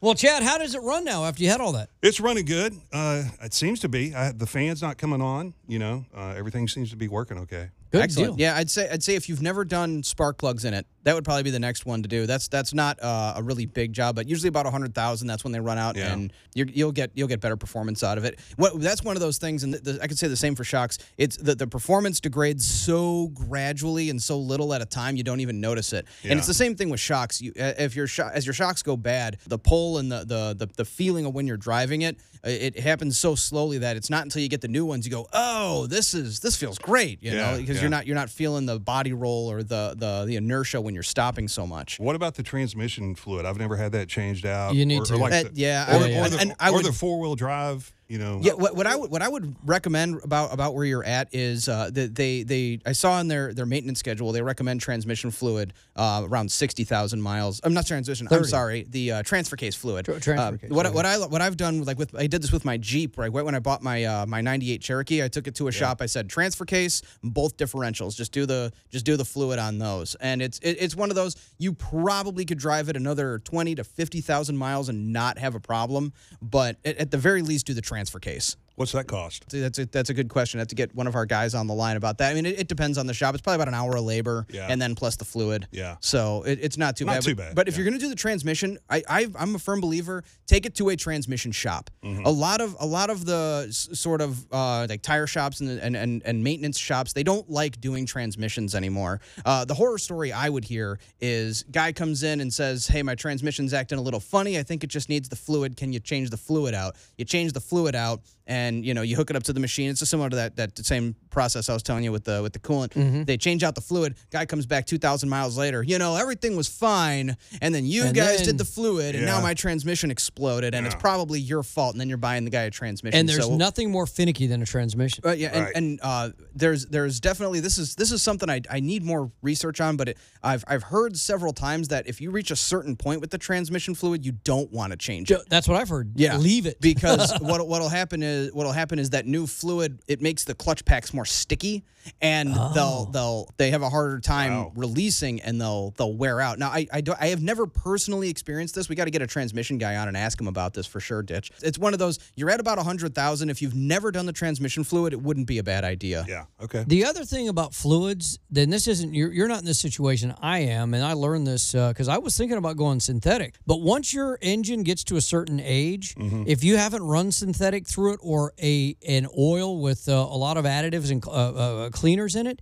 well, 0.00 0.14
Chad, 0.14 0.42
how 0.42 0.58
does 0.58 0.74
it 0.74 0.82
run 0.82 1.04
now 1.04 1.24
after 1.24 1.42
you 1.42 1.48
had 1.50 1.60
all 1.60 1.72
that? 1.72 1.90
It's 2.02 2.20
running 2.20 2.44
good. 2.44 2.74
Uh, 2.92 3.24
it 3.42 3.54
seems 3.54 3.80
to 3.80 3.88
be. 3.88 4.14
I, 4.14 4.32
the 4.32 4.46
fan's 4.46 4.82
not 4.82 4.98
coming 4.98 5.20
on. 5.22 5.54
You 5.66 5.78
know, 5.78 6.04
uh, 6.16 6.34
everything 6.36 6.68
seems 6.68 6.90
to 6.90 6.96
be 6.96 7.08
working 7.08 7.38
okay. 7.38 7.70
Good 7.90 8.02
Excellent. 8.02 8.36
deal. 8.36 8.40
Yeah, 8.46 8.54
I'd 8.54 8.68
say 8.68 8.86
I'd 8.90 9.02
say 9.02 9.14
if 9.14 9.30
you've 9.30 9.40
never 9.40 9.64
done 9.64 10.02
spark 10.02 10.36
plugs 10.36 10.66
in 10.66 10.74
it, 10.74 10.86
that 11.04 11.14
would 11.14 11.24
probably 11.24 11.44
be 11.44 11.50
the 11.50 11.58
next 11.58 11.86
one 11.86 12.02
to 12.02 12.08
do. 12.08 12.26
That's 12.26 12.46
that's 12.46 12.74
not 12.74 13.02
uh, 13.02 13.32
a 13.36 13.42
really 13.42 13.64
big 13.64 13.94
job, 13.94 14.14
but 14.14 14.28
usually 14.28 14.48
about 14.48 14.66
hundred 14.66 14.94
thousand. 14.94 15.26
That's 15.26 15.42
when 15.42 15.54
they 15.54 15.60
run 15.60 15.78
out, 15.78 15.96
Yeah. 15.96 16.12
and 16.12 16.30
you're, 16.54 16.66
you'll 16.66 16.92
get 16.92 17.12
you'll 17.14 17.28
get 17.28 17.40
better 17.40 17.56
performance 17.56 18.04
out 18.04 18.18
of 18.18 18.26
it. 18.26 18.40
What 18.56 18.78
that's 18.78 19.02
one 19.02 19.16
of 19.16 19.20
those 19.20 19.38
things, 19.38 19.62
and 19.64 19.72
th 19.72 19.84
the, 19.84 20.02
I 20.02 20.06
could 20.06 20.18
say 20.18 20.28
the 20.28 20.36
same 20.36 20.54
for 20.54 20.64
shocks. 20.64 20.98
It's 21.16 21.38
the, 21.38 21.54
the 21.54 21.66
performance 21.66 22.20
degrades 22.20 22.66
so 22.66 23.28
gradually 23.28 24.10
and 24.10 24.22
so 24.22 24.38
little 24.38 24.74
at 24.74 24.82
a 24.82 24.86
time, 24.86 25.16
you 25.16 25.22
don't 25.22 25.40
even 25.40 25.58
notice 25.58 25.94
it. 25.94 26.04
And 26.24 26.38
it's 26.38 26.46
the 26.46 26.52
same 26.52 26.76
thing 26.76 26.90
with 26.90 27.00
shocks. 27.00 27.40
You 27.40 27.52
uh, 27.58 27.72
if 27.78 27.96
your 27.96 28.06
sho- 28.06 28.28
as 28.34 28.44
your 28.44 28.52
shocks 28.52 28.82
go 28.82 28.98
bad, 28.98 29.38
the 29.46 29.58
pull 29.68 29.98
and 29.98 30.10
the, 30.10 30.18
the 30.24 30.66
the 30.66 30.72
the 30.76 30.84
feeling 30.84 31.26
of 31.26 31.34
when 31.34 31.46
you're 31.46 31.56
driving 31.56 32.02
it, 32.02 32.16
it 32.50 32.78
happens 32.80 33.18
so 33.18 33.34
slowly 33.34 33.78
that 33.78 33.96
it's 33.96 34.10
not 34.10 34.22
until 34.24 34.42
you 34.42 34.48
get 34.48 34.60
the 34.60 34.68
new 34.68 34.84
ones 34.84 35.04
you 35.06 35.10
go, 35.12 35.26
oh, 35.32 35.86
this 35.86 36.14
is 36.14 36.40
this 36.40 36.56
feels 36.56 36.78
great, 36.78 37.22
you 37.22 37.32
Yeah, 37.32 37.52
know, 37.52 37.58
because 37.58 37.76
yeah. 37.76 37.82
you're 37.82 37.90
not 37.90 38.06
you're 38.06 38.16
not 38.16 38.30
feeling 38.30 38.66
the 38.66 38.78
body 38.78 39.12
roll 39.12 39.50
or 39.50 39.62
the 39.62 39.94
the 39.96 40.24
the 40.26 40.36
inertia 40.36 40.80
when 40.80 40.94
you're 40.94 41.02
stopping 41.02 41.48
so 41.48 41.66
much. 41.66 41.98
What 41.98 42.16
about 42.16 42.34
the 42.34 42.42
transmission 42.42 43.14
fluid? 43.14 43.44
I've 43.46 43.58
never 43.58 43.76
had 43.76 43.92
that 43.92 44.08
changed 44.08 44.46
out. 44.46 44.74
You 44.74 44.86
need 44.86 45.00
or, 45.02 45.04
to. 45.06 45.14
Or 45.14 45.18
like 45.18 45.30
That- 45.32 45.54
the, 45.54 45.60
yeah, 45.60 45.86
or, 45.90 45.94
I 45.94 45.98
would- 45.98 46.10
or 46.10 46.28
the, 46.28 46.38
and 46.40 46.54
I 46.60 46.70
would- 46.70 46.84
the 46.84 46.92
four 46.92 47.20
wheel 47.20 47.34
drive. 47.36 47.92
You 48.10 48.16
know. 48.16 48.40
Yeah, 48.42 48.54
what, 48.54 48.74
what 48.74 48.86
I 48.86 48.96
would 48.96 49.10
what 49.10 49.20
I 49.20 49.28
would 49.28 49.54
recommend 49.66 50.22
about 50.24 50.50
about 50.54 50.74
where 50.74 50.86
you're 50.86 51.04
at 51.04 51.28
is 51.34 51.68
uh, 51.68 51.90
that 51.92 52.14
they 52.14 52.42
they 52.42 52.80
I 52.86 52.92
saw 52.92 53.20
in 53.20 53.28
their 53.28 53.52
their 53.52 53.66
maintenance 53.66 53.98
schedule 53.98 54.32
they 54.32 54.40
recommend 54.40 54.80
transmission 54.80 55.30
fluid 55.30 55.74
uh, 55.94 56.22
around 56.24 56.50
sixty 56.50 56.84
thousand 56.84 57.20
miles. 57.20 57.60
I'm 57.64 57.74
not 57.74 57.86
transmission. 57.86 58.26
I'm 58.30 58.44
sorry, 58.44 58.86
the 58.88 59.12
uh, 59.12 59.22
transfer 59.24 59.56
case 59.56 59.74
fluid. 59.74 60.06
Tra- 60.06 60.18
transfer 60.20 60.54
Uh, 60.54 60.56
case, 60.56 60.70
what 60.70 60.86
I- 60.86 60.90
what 60.90 61.04
I 61.04 61.18
what 61.18 61.42
I've 61.42 61.58
done 61.58 61.84
like 61.84 61.98
with 61.98 62.14
I 62.14 62.28
did 62.28 62.37
this 62.42 62.52
with 62.52 62.64
my 62.64 62.76
Jeep 62.76 63.18
right 63.18 63.30
when 63.30 63.54
I 63.54 63.58
bought 63.58 63.82
my 63.82 64.04
uh, 64.04 64.26
my 64.26 64.40
'98 64.40 64.80
Cherokee. 64.80 65.22
I 65.22 65.28
took 65.28 65.46
it 65.46 65.54
to 65.56 65.68
a 65.68 65.72
shop. 65.72 66.00
I 66.00 66.06
said 66.06 66.28
transfer 66.28 66.64
case, 66.64 67.02
both 67.22 67.56
differentials. 67.56 68.16
Just 68.16 68.32
do 68.32 68.46
the 68.46 68.72
just 68.90 69.04
do 69.04 69.16
the 69.16 69.24
fluid 69.24 69.58
on 69.58 69.78
those, 69.78 70.14
and 70.16 70.40
it's 70.42 70.58
it, 70.60 70.76
it's 70.80 70.96
one 70.96 71.10
of 71.10 71.16
those 71.16 71.36
you 71.58 71.72
probably 71.72 72.44
could 72.44 72.58
drive 72.58 72.88
it 72.88 72.96
another 72.96 73.38
twenty 73.40 73.74
to 73.74 73.84
fifty 73.84 74.20
thousand 74.20 74.56
miles 74.56 74.88
and 74.88 75.12
not 75.12 75.38
have 75.38 75.54
a 75.54 75.60
problem, 75.60 76.12
but 76.40 76.76
at, 76.84 76.96
at 76.98 77.10
the 77.10 77.18
very 77.18 77.42
least 77.42 77.66
do 77.66 77.74
the 77.74 77.80
transfer 77.80 78.18
case. 78.18 78.56
What's 78.78 78.92
that 78.92 79.06
cost? 79.06 79.50
See, 79.50 79.60
That's 79.60 79.78
a, 79.78 79.86
that's 79.86 80.10
a 80.10 80.14
good 80.14 80.28
question. 80.28 80.58
I 80.58 80.62
have 80.62 80.68
to 80.68 80.74
get 80.74 80.94
one 80.94 81.06
of 81.06 81.14
our 81.14 81.26
guys 81.26 81.54
on 81.54 81.66
the 81.66 81.74
line 81.74 81.96
about 81.96 82.18
that. 82.18 82.30
I 82.30 82.34
mean, 82.34 82.46
it, 82.46 82.60
it 82.60 82.68
depends 82.68 82.96
on 82.98 83.06
the 83.06 83.14
shop. 83.14 83.34
It's 83.34 83.42
probably 83.42 83.56
about 83.56 83.68
an 83.68 83.74
hour 83.74 83.96
of 83.96 84.04
labor, 84.04 84.46
Yeah. 84.50 84.66
and 84.70 84.80
then 84.80 84.94
plus 84.94 85.16
the 85.16 85.24
fluid. 85.24 85.66
Yeah. 85.72 85.96
So 86.00 86.42
it, 86.44 86.58
it's 86.62 86.78
not 86.78 86.96
too 86.96 87.04
Not 87.04 87.14
bad. 87.16 87.22
too 87.22 87.34
but, 87.34 87.42
bad, 87.46 87.54
But 87.56 87.68
if 87.68 87.74
yeah. 87.74 87.78
you're 87.78 87.90
going 87.90 87.98
to 88.00 88.04
do 88.04 88.08
the 88.08 88.14
transmission, 88.16 88.78
I, 88.88 89.02
I 89.08 89.26
I'm 89.38 89.54
a 89.54 89.58
firm 89.58 89.80
believer. 89.80 90.24
Take 90.46 90.64
it 90.66 90.74
to 90.76 90.88
a 90.90 90.96
transmission 90.96 91.52
shop. 91.52 91.90
Mm-hmm. 92.04 92.24
A 92.24 92.30
lot 92.30 92.60
of 92.60 92.76
a 92.80 92.86
lot 92.86 93.10
of 93.10 93.24
the 93.26 93.66
sort 93.70 94.20
of 94.20 94.46
uh, 94.52 94.86
like 94.88 95.02
tire 95.02 95.26
shops 95.26 95.60
and, 95.60 95.78
and 95.80 95.96
and 95.96 96.22
and 96.24 96.42
maintenance 96.44 96.78
shops, 96.78 97.12
they 97.12 97.22
don't 97.22 97.48
like 97.50 97.80
doing 97.80 98.06
transmissions 98.06 98.74
anymore. 98.74 99.20
Uh, 99.44 99.64
the 99.64 99.74
horror 99.74 99.98
story 99.98 100.32
I 100.32 100.48
would 100.48 100.64
hear 100.64 100.98
is 101.20 101.64
guy 101.70 101.92
comes 101.92 102.22
in 102.22 102.40
and 102.40 102.52
says, 102.52 102.86
"Hey, 102.86 103.02
my 103.02 103.14
transmission's 103.14 103.74
acting 103.74 103.98
a 103.98 104.02
little 104.02 104.20
funny. 104.20 104.58
I 104.58 104.62
think 104.62 104.84
it 104.84 104.88
just 104.90 105.08
needs 105.08 105.28
the 105.28 105.36
fluid. 105.36 105.76
Can 105.76 105.92
you 105.92 106.00
change 106.00 106.30
the 106.30 106.36
fluid 106.36 106.74
out?" 106.74 106.96
You 107.16 107.24
change 107.24 107.52
the 107.52 107.60
fluid 107.60 107.94
out 107.94 108.20
and 108.48 108.84
you 108.84 108.94
know 108.94 109.02
you 109.02 109.14
hook 109.14 109.30
it 109.30 109.36
up 109.36 109.44
to 109.44 109.52
the 109.52 109.60
machine. 109.60 109.90
It's 109.90 110.06
similar 110.08 110.28
to 110.30 110.36
that 110.36 110.56
that 110.56 110.76
same 110.84 111.14
process 111.30 111.68
I 111.68 111.74
was 111.74 111.82
telling 111.84 112.02
you 112.02 112.10
with 112.10 112.24
the 112.24 112.42
with 112.42 112.52
the 112.54 112.58
coolant. 112.58 112.88
Mm-hmm. 112.94 113.22
They 113.24 113.36
change 113.36 113.62
out 113.62 113.74
the 113.76 113.80
fluid. 113.80 114.16
Guy 114.32 114.46
comes 114.46 114.66
back 114.66 114.86
two 114.86 114.98
thousand 114.98 115.28
miles 115.28 115.56
later. 115.56 115.82
You 115.82 115.98
know 115.98 116.16
everything 116.16 116.56
was 116.56 116.66
fine, 116.66 117.36
and 117.60 117.74
then 117.74 117.84
you 117.84 118.04
And 118.04 118.14
guys 118.16 118.38
then- 118.38 118.46
did 118.46 118.58
the 118.58 118.64
fluid, 118.64 119.14
and 119.14 119.24
now 119.26 119.40
my 119.40 119.54
transmission 119.54 120.10
exploded, 120.10 120.74
and 120.74 120.86
it's 120.86 120.96
probably 120.96 121.38
your 121.38 121.62
fault. 121.62 121.94
And 121.94 122.00
then 122.00 122.08
you're 122.08 122.18
buying 122.18 122.44
the 122.44 122.50
guy 122.50 122.62
a 122.62 122.70
transmission. 122.70 123.18
And 123.18 123.28
there's 123.28 123.44
so, 123.44 123.56
nothing 123.56 123.90
more 123.90 124.06
finicky 124.06 124.46
than 124.46 124.62
a 124.62 124.66
transmission. 124.66 125.20
but 125.22 125.38
yeah, 125.38 125.48
and, 125.52 125.76
and 125.76 126.00
uh, 126.02 126.30
there's 126.54 126.86
there's 126.86 127.20
definitely 127.20 127.60
this 127.60 127.76
is 127.78 127.94
this 127.94 128.10
is 128.12 128.22
something 128.22 128.48
I, 128.48 128.62
I 128.70 128.80
need 128.80 129.04
more 129.04 129.30
research 129.42 129.80
on, 129.80 129.96
but 129.96 130.08
it, 130.10 130.18
I've 130.42 130.64
I've 130.66 130.84
heard 130.84 131.16
several 131.16 131.52
times 131.52 131.88
that 131.88 132.06
if 132.08 132.20
you 132.20 132.30
reach 132.30 132.50
a 132.50 132.56
certain 132.56 132.96
point 132.96 133.20
with 133.20 133.30
the 133.30 133.38
transmission 133.38 133.94
fluid, 133.94 134.24
you 134.24 134.32
don't 134.32 134.72
want 134.72 134.92
to 134.92 134.96
change 134.96 135.30
it. 135.30 135.40
That's 135.50 135.68
what 135.68 135.78
I've 135.80 135.88
heard. 135.90 136.12
Yeah, 136.14 136.36
Leave 136.38 136.64
it. 136.66 136.80
because 136.80 137.32
what 137.40 137.66
what'll 137.68 137.88
happen 137.90 138.22
is 138.22 138.37
what'll 138.52 138.72
happen 138.72 138.98
is 138.98 139.10
that 139.10 139.26
new 139.26 139.46
fluid 139.46 139.98
it 140.06 140.20
makes 140.20 140.44
the 140.44 140.54
clutch 140.54 140.84
packs 140.84 141.12
more 141.12 141.24
sticky, 141.24 141.84
and 142.20 142.54
they'll 142.54 143.06
oh. 143.06 143.10
they'll 143.12 143.48
they 143.56 143.70
have 143.70 143.82
a 143.82 143.90
harder 143.90 144.20
time 144.20 144.38
Wow. 144.48 144.72
releasing, 144.76 145.40
and 145.40 145.60
they'll 145.60 145.92
they'll 145.96 146.16
wear 146.16 146.40
out. 146.40 146.58
Now 146.58 146.68
I 146.68 146.86
I, 146.92 147.00
don't, 147.00 147.20
I 147.20 147.28
have 147.28 147.42
never 147.42 147.66
personally 147.66 148.28
experienced 148.28 148.74
this. 148.74 148.88
We 148.88 148.96
got 148.96 149.04
to 149.04 149.10
get 149.10 149.22
a 149.22 149.26
transmission 149.26 149.78
guy 149.78 149.96
on 149.96 150.08
and 150.08 150.16
ask 150.16 150.40
him 150.40 150.48
about 150.48 150.74
this 150.74 150.86
for 150.86 151.00
sure. 151.00 151.22
Ditch. 151.22 151.50
It's 151.62 151.78
one 151.78 151.92
of 151.92 151.98
those 151.98 152.18
you're 152.34 152.50
at 152.50 152.60
about 152.60 152.78
a 152.78 152.82
hundred 152.82 153.14
thousand. 153.14 153.50
If 153.50 153.60
you've 153.62 153.74
never 153.74 154.10
done 154.10 154.26
the 154.26 154.32
transmission 154.32 154.84
fluid, 154.84 155.12
it 155.12 155.20
wouldn't 155.20 155.46
be 155.46 155.58
a 155.58 155.62
bad 155.62 155.84
idea. 155.84 156.24
Yeah. 156.28 156.44
Okay. 156.62 156.84
The 156.86 157.04
other 157.04 157.24
thing 157.24 157.48
about 157.48 157.74
fluids, 157.74 158.38
then 158.50 158.70
this 158.70 158.88
isn't 158.88 159.14
you're, 159.14 159.32
you're 159.32 159.48
not 159.48 159.60
in 159.60 159.64
this 159.64 159.78
situation. 159.78 160.34
I 160.40 160.60
am, 160.60 160.94
and 160.94 161.04
I 161.04 161.12
learned 161.12 161.46
this 161.46 161.74
uh, 161.74 161.88
because 161.88 162.08
I 162.08 162.18
was 162.18 162.36
thinking 162.36 162.58
about 162.58 162.76
going 162.76 163.00
synthetic. 163.00 163.54
But 163.66 163.80
once 163.80 164.12
your 164.14 164.38
engine 164.40 164.82
gets 164.82 165.04
to 165.04 165.16
a 165.16 165.20
certain 165.20 165.60
age, 165.60 166.14
mm-hmm. 166.14 166.44
if 166.46 166.64
you 166.64 166.76
haven't 166.76 167.02
run 167.02 167.32
synthetic 167.32 167.86
through 167.86 168.14
it 168.14 168.20
or 168.28 168.52
a 168.62 168.94
an 169.08 169.26
oil 169.38 169.80
with 169.80 170.08
uh, 170.08 170.12
a 170.12 170.36
lot 170.36 170.56
of 170.56 170.64
additives 170.66 171.10
and 171.10 171.24
uh, 171.26 171.30
uh, 171.30 171.90
cleaners 171.90 172.36
in 172.36 172.46
it, 172.46 172.60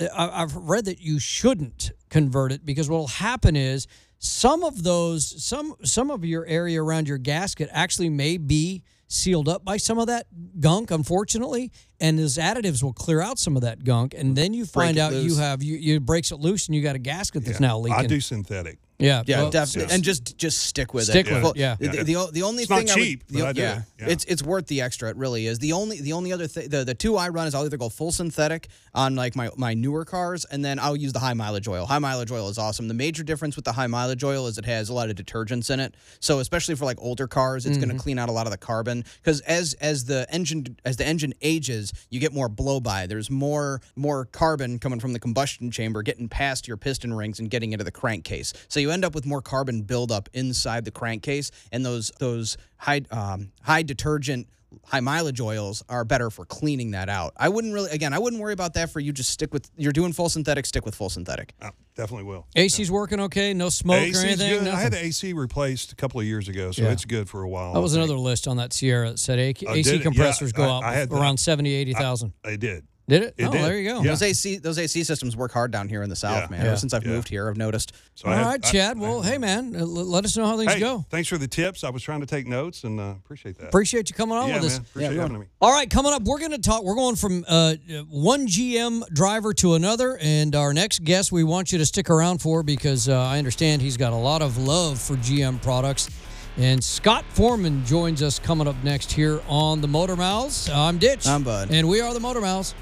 I, 0.00 0.42
I've 0.42 0.54
read 0.54 0.84
that 0.84 1.00
you 1.00 1.18
shouldn't 1.18 1.90
convert 2.08 2.52
it 2.52 2.64
because 2.64 2.88
what 2.88 2.98
will 2.98 3.08
happen 3.08 3.56
is 3.56 3.86
some 4.18 4.62
of 4.62 4.82
those 4.84 5.42
some 5.44 5.74
some 5.84 6.10
of 6.10 6.24
your 6.24 6.46
area 6.46 6.82
around 6.82 7.08
your 7.08 7.18
gasket 7.18 7.68
actually 7.72 8.08
may 8.10 8.36
be 8.38 8.82
sealed 9.08 9.48
up 9.48 9.64
by 9.64 9.76
some 9.78 9.98
of 9.98 10.06
that 10.06 10.26
gunk 10.60 10.90
unfortunately 10.90 11.72
and 11.98 12.18
those 12.18 12.36
additives 12.36 12.82
will 12.82 12.92
clear 12.92 13.20
out 13.22 13.38
some 13.38 13.56
of 13.56 13.62
that 13.62 13.82
gunk 13.82 14.14
and 14.14 14.36
then 14.36 14.52
you 14.52 14.64
find 14.66 14.98
out 14.98 15.12
you 15.14 15.36
have 15.36 15.62
you, 15.62 15.76
you 15.76 15.98
breaks 15.98 16.30
it 16.30 16.36
loose 16.38 16.66
and 16.68 16.76
you 16.76 16.82
got 16.82 16.94
a 16.94 16.98
gasket 16.98 17.44
that's 17.44 17.58
now 17.60 17.78
leaking 17.78 17.98
I 17.98 18.06
do 18.06 18.20
synthetic. 18.20 18.78
Yeah, 18.98 19.22
Yeah, 19.26 19.42
well, 19.42 19.50
definitely, 19.50 19.94
and 19.94 20.02
just 20.02 20.36
just 20.36 20.58
stick 20.64 20.92
with 20.92 21.04
Stick 21.04 21.28
it. 21.28 21.34
with 21.34 21.42
Well, 21.44 21.52
it, 21.52 21.58
yeah. 21.58 21.76
The, 21.78 21.88
the, 21.88 22.02
the, 22.02 22.28
the 22.32 22.42
only 22.42 22.62
It's 22.64 22.70
not 22.70 22.78
thing 22.78 22.88
cheap, 22.88 23.22
I 23.30 23.34
would, 23.34 23.40
but 23.56 23.58
I 23.58 23.62
yeah, 23.62 23.76
it, 23.78 23.84
yeah. 24.00 24.06
it's 24.08 24.24
it's 24.24 24.42
worth 24.42 24.66
the 24.66 24.80
extra. 24.80 25.08
It 25.10 25.16
really 25.16 25.46
is. 25.46 25.60
The 25.60 25.72
only 25.72 26.00
the 26.00 26.12
only 26.14 26.32
other 26.32 26.48
thing 26.48 26.68
the, 26.68 26.84
the 26.84 26.94
two 26.94 27.16
I 27.16 27.28
run 27.28 27.46
is 27.46 27.54
I'll 27.54 27.64
either 27.64 27.76
go 27.76 27.88
full 27.88 28.10
synthetic 28.10 28.66
on 28.94 29.14
like 29.14 29.36
my 29.36 29.50
my 29.56 29.72
newer 29.74 30.04
cars, 30.04 30.44
and 30.46 30.64
then 30.64 30.80
I'll 30.80 30.96
use 30.96 31.12
the 31.12 31.20
high 31.20 31.34
mileage 31.34 31.68
oil. 31.68 31.86
High 31.86 32.00
mileage 32.00 32.32
oil 32.32 32.48
is 32.48 32.58
awesome. 32.58 32.88
The 32.88 32.94
major 32.94 33.22
difference 33.22 33.54
with 33.54 33.64
the 33.64 33.72
high 33.72 33.86
mileage 33.86 34.24
oil 34.24 34.48
is 34.48 34.58
it 34.58 34.64
has 34.64 34.88
a 34.88 34.94
lot 34.94 35.10
of 35.10 35.16
detergents 35.16 35.70
in 35.70 35.78
it. 35.78 35.94
So 36.18 36.40
especially 36.40 36.74
for 36.74 36.84
like 36.84 36.98
older 37.00 37.28
cars, 37.28 37.66
it's 37.66 37.76
Mm-hmm. 37.78 37.86
going 37.86 37.96
to 37.96 38.02
clean 38.02 38.18
out 38.18 38.28
a 38.28 38.32
lot 38.32 38.46
of 38.48 38.50
the 38.50 38.58
carbon 38.58 39.04
because 39.22 39.40
as 39.42 39.74
as 39.74 40.06
the 40.06 40.26
engine 40.30 40.76
as 40.84 40.96
the 40.96 41.06
engine 41.06 41.34
ages, 41.42 41.92
you 42.10 42.18
get 42.18 42.32
more 42.32 42.48
blow 42.48 42.80
by. 42.80 43.06
There's 43.06 43.30
more 43.30 43.80
more 43.94 44.24
carbon 44.24 44.80
coming 44.80 44.98
from 44.98 45.12
the 45.12 45.20
combustion 45.20 45.70
chamber 45.70 46.02
getting 46.02 46.28
past 46.28 46.66
your 46.66 46.76
piston 46.76 47.14
rings 47.14 47.38
and 47.38 47.48
getting 47.48 47.72
into 47.72 47.84
the 47.84 47.92
crankcase. 47.92 48.52
So 48.68 48.80
you 48.80 48.87
end 48.90 49.04
up 49.04 49.14
with 49.14 49.26
more 49.26 49.42
carbon 49.42 49.82
buildup 49.82 50.28
inside 50.32 50.84
the 50.84 50.90
crankcase, 50.90 51.50
and 51.72 51.84
those 51.84 52.10
those 52.18 52.56
high 52.76 53.02
um, 53.10 53.52
high 53.62 53.82
detergent. 53.82 54.48
High 54.84 55.00
mileage 55.00 55.40
oils 55.40 55.82
are 55.88 56.04
better 56.04 56.28
for 56.28 56.44
cleaning 56.44 56.90
that 56.90 57.08
out. 57.08 57.32
I 57.38 57.48
wouldn't 57.48 57.72
really, 57.72 57.90
again, 57.90 58.12
I 58.12 58.18
wouldn't 58.18 58.40
worry 58.40 58.52
about 58.52 58.74
that 58.74 58.90
for 58.90 59.00
you. 59.00 59.12
Just 59.12 59.30
stick 59.30 59.50
with, 59.52 59.70
you're 59.78 59.92
doing 59.92 60.12
full 60.12 60.28
synthetic, 60.28 60.66
stick 60.66 60.84
with 60.84 60.94
full 60.94 61.08
synthetic. 61.08 61.54
I 61.60 61.70
definitely 61.96 62.24
will. 62.24 62.46
AC's 62.54 62.90
working 62.90 63.18
okay. 63.20 63.54
No 63.54 63.70
smoke 63.70 63.96
AC 64.02 64.10
or 64.10 64.14
's 64.14 64.24
anything. 64.24 64.64
good. 64.64 64.68
I 64.74 64.78
had 64.80 64.92
the 64.92 65.02
AC 65.02 65.32
replaced 65.32 65.92
a 65.92 65.96
couple 65.96 66.20
of 66.20 66.26
years 66.26 66.48
ago, 66.48 66.70
so 66.72 66.82
Yeah. 66.82 66.90
it's 66.90 67.06
good 67.06 67.30
for 67.30 67.42
a 67.42 67.48
while. 67.48 67.72
that 67.72 67.80
was 67.80 67.94
another 67.94 68.18
list 68.18 68.46
on 68.46 68.58
that 68.58 68.74
Sierra 68.74 69.10
that 69.10 69.18
said 69.18 69.38
AC, 69.38 69.64
Oh, 69.66 69.74
did 69.74 69.86
it? 69.86 69.96
Yeah, 69.96 70.02
compressors 70.02 70.52
go 70.52 70.64
I- 70.64 70.66
out 70.76 70.82
I 70.84 70.92
had 70.92 71.08
that. 71.08 71.16
around 71.18 71.38
70, 71.38 71.72
80,000. 71.72 72.34
I 72.44 72.56
did. 72.56 72.84
Did 73.08 73.22
it? 73.22 73.34
It 73.38 73.46
oh, 73.46 73.52
did. 73.52 73.62
there 73.64 73.78
you 73.78 73.88
go. 73.88 74.02
Yeah. 74.02 74.10
Those 74.10 74.22
AC 74.22 74.58
those 74.58 74.78
AC 74.78 75.02
systems 75.02 75.34
work 75.36 75.50
hard 75.52 75.70
down 75.70 75.88
here 75.88 76.02
in 76.02 76.10
the 76.10 76.16
south, 76.16 76.42
Yeah. 76.42 76.46
man. 76.50 76.60
Yeah. 76.60 76.66
Ever 76.68 76.76
since 76.76 76.92
I've 76.92 77.04
Yeah. 77.04 77.12
moved 77.12 77.28
here, 77.28 77.48
I've 77.48 77.56
noticed. 77.56 77.92
So 78.14 78.28
All 78.28 78.34
had, 78.34 78.44
right, 78.46 78.62
Chad. 78.62 78.96
I- 78.96 79.00
well, 79.00 79.22
hey, 79.22 79.38
man, 79.38 79.74
uh, 79.74 79.84
let 79.84 80.24
us 80.26 80.36
know 80.36 80.46
how 80.46 80.58
things 80.58 80.72
Hey, 80.74 80.80
go. 80.80 81.06
thanks 81.08 81.28
for 81.28 81.38
the 81.38 81.48
tips. 81.48 81.84
I 81.84 81.90
was 81.90 82.02
trying 82.02 82.20
to 82.20 82.26
take 82.26 82.46
notes 82.46 82.84
and 82.84 83.00
uh, 83.00 83.14
appreciate 83.24 83.56
that. 83.58 83.68
Appreciate 83.68 84.10
you 84.10 84.14
coming 84.14 84.36
on 84.36 84.48
yeah, 84.48 84.56
with 84.56 84.64
us. 84.66 84.72
man. 84.72 84.80
Appreciate 84.90 85.12
you 85.14 85.20
having 85.20 85.40
me. 85.40 85.46
All 85.60 85.72
right, 85.72 85.88
coming 85.88 86.12
up, 86.12 86.22
we're 86.22 86.38
going 86.38 86.50
to 86.50 86.58
talk. 86.58 86.82
We're 86.84 86.94
going 86.96 87.16
from 87.16 87.44
uh, 87.48 87.74
one 88.10 88.46
GM 88.46 89.02
driver 89.14 89.54
to 89.54 89.74
another, 89.74 90.18
and 90.20 90.54
our 90.54 90.74
next 90.74 91.02
guest 91.04 91.32
we 91.32 91.44
want 91.44 91.72
you 91.72 91.78
to 91.78 91.86
stick 91.86 92.10
around 92.10 92.42
for 92.42 92.62
because 92.62 93.08
uh, 93.08 93.18
I 93.18 93.38
understand 93.38 93.80
he's 93.80 93.96
got 93.96 94.12
a 94.12 94.16
lot 94.16 94.42
of 94.42 94.58
love 94.58 95.00
for 95.00 95.16
GM 95.16 95.62
products. 95.62 96.10
And 96.58 96.82
Scott 96.82 97.24
Foreman 97.34 97.84
joins 97.86 98.20
us 98.20 98.40
coming 98.40 98.66
up 98.66 98.74
next 98.82 99.12
here 99.12 99.40
on 99.48 99.80
the 99.80 99.86
Motor 99.86 100.16
Mouths. 100.16 100.68
I'm 100.68 100.98
Ditch. 100.98 101.24
I'm 101.24 101.44
Bud. 101.44 101.68
And 101.70 101.88
we 101.88 102.00
are 102.00 102.12
the 102.12 102.18
Motor 102.18 102.40
Mouths. 102.40 102.74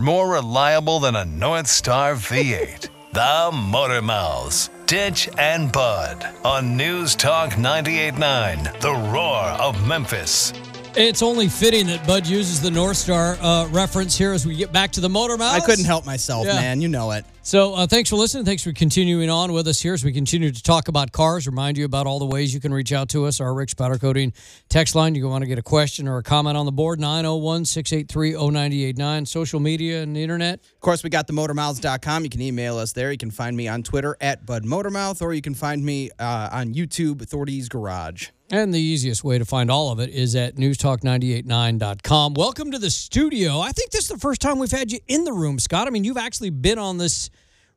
More 0.00 0.30
reliable 0.32 1.00
than 1.00 1.16
a 1.16 1.24
North 1.24 1.66
Star 1.66 2.14
V8. 2.14 2.88
The 3.10 3.50
Motor 3.52 4.00
Mouths. 4.02 4.68
Ditch 4.86 5.28
and 5.38 5.72
Bud 5.72 6.24
on 6.44 6.76
News 6.76 7.16
Talk 7.16 7.52
98.9, 7.52 8.80
The 8.80 8.92
Roar 8.92 9.44
of 9.58 9.88
Memphis. 9.88 10.52
It's 10.94 11.22
only 11.22 11.48
fitting 11.48 11.86
that 11.86 12.06
Bud 12.06 12.26
uses 12.26 12.60
the 12.60 12.70
North 12.70 12.98
Star 12.98 13.36
uh, 13.40 13.66
reference 13.68 14.16
here 14.16 14.32
as 14.32 14.46
we 14.46 14.54
get 14.56 14.72
back 14.72 14.92
to 14.92 15.00
the 15.00 15.08
Motor 15.08 15.36
Mouths. 15.38 15.62
I 15.62 15.66
couldn't 15.66 15.86
help 15.86 16.04
myself, 16.06 16.46
Yeah. 16.46 16.54
man. 16.56 16.80
You 16.82 16.88
know 16.88 17.10
it. 17.12 17.24
So 17.48 17.72
uh, 17.72 17.86
thanks 17.86 18.10
for 18.10 18.16
listening. 18.16 18.44
Thanks 18.44 18.62
for 18.62 18.74
continuing 18.74 19.30
on 19.30 19.54
with 19.54 19.66
us 19.68 19.80
here 19.80 19.94
as 19.94 20.04
we 20.04 20.12
continue 20.12 20.52
to 20.52 20.62
talk 20.62 20.88
about 20.88 21.12
cars. 21.12 21.46
Remind 21.46 21.78
you 21.78 21.86
about 21.86 22.06
all 22.06 22.18
the 22.18 22.26
ways 22.26 22.52
you 22.52 22.60
can 22.60 22.74
reach 22.74 22.92
out 22.92 23.08
to 23.08 23.24
us. 23.24 23.40
Our 23.40 23.54
Rick's 23.54 23.72
Powder 23.72 23.96
Coating 23.96 24.34
text 24.68 24.94
line. 24.94 25.14
You 25.14 25.26
want 25.30 25.44
to 25.44 25.48
get 25.48 25.56
a 25.58 25.62
question 25.62 26.08
or 26.08 26.18
a 26.18 26.22
comment 26.22 26.58
on 26.58 26.66
the 26.66 26.72
board, 26.72 27.00
901 27.00 27.64
683 27.64 28.32
0989. 28.32 29.24
Social 29.24 29.60
media 29.60 30.02
and 30.02 30.14
the 30.14 30.22
internet. 30.22 30.60
Of 30.60 30.80
course, 30.80 31.02
we 31.02 31.08
got 31.08 31.26
the 31.26 31.32
motormouths.com. 31.32 32.22
You 32.22 32.28
can 32.28 32.42
email 32.42 32.76
us 32.76 32.92
there. 32.92 33.10
You 33.12 33.16
can 33.16 33.30
find 33.30 33.56
me 33.56 33.66
on 33.66 33.82
Twitter 33.82 34.14
at 34.20 34.44
Bud 34.44 34.64
Motormouth, 34.64 35.22
or 35.22 35.32
you 35.32 35.40
can 35.40 35.54
find 35.54 35.82
me 35.82 36.10
uh, 36.18 36.50
on 36.52 36.74
YouTube, 36.74 37.26
Thordy's 37.26 37.70
Garage. 37.70 38.28
And 38.50 38.72
the 38.72 38.80
easiest 38.80 39.22
way 39.24 39.36
to 39.36 39.44
find 39.44 39.70
all 39.70 39.92
of 39.92 40.00
it 40.00 40.08
is 40.08 40.34
at 40.34 40.56
newstalk989.com. 40.56 42.32
Welcome 42.32 42.70
to 42.70 42.78
the 42.78 42.90
studio. 42.90 43.60
I 43.60 43.72
think 43.72 43.90
this 43.90 44.04
is 44.04 44.08
the 44.08 44.16
first 44.18 44.40
time 44.40 44.58
we've 44.58 44.70
had 44.70 44.90
you 44.90 45.00
in 45.06 45.24
the 45.24 45.34
room, 45.34 45.58
Scott. 45.58 45.86
I 45.86 45.90
mean, 45.90 46.02
you've 46.02 46.16
actually 46.16 46.48
been 46.48 46.78
on 46.78 46.96
this 46.96 47.28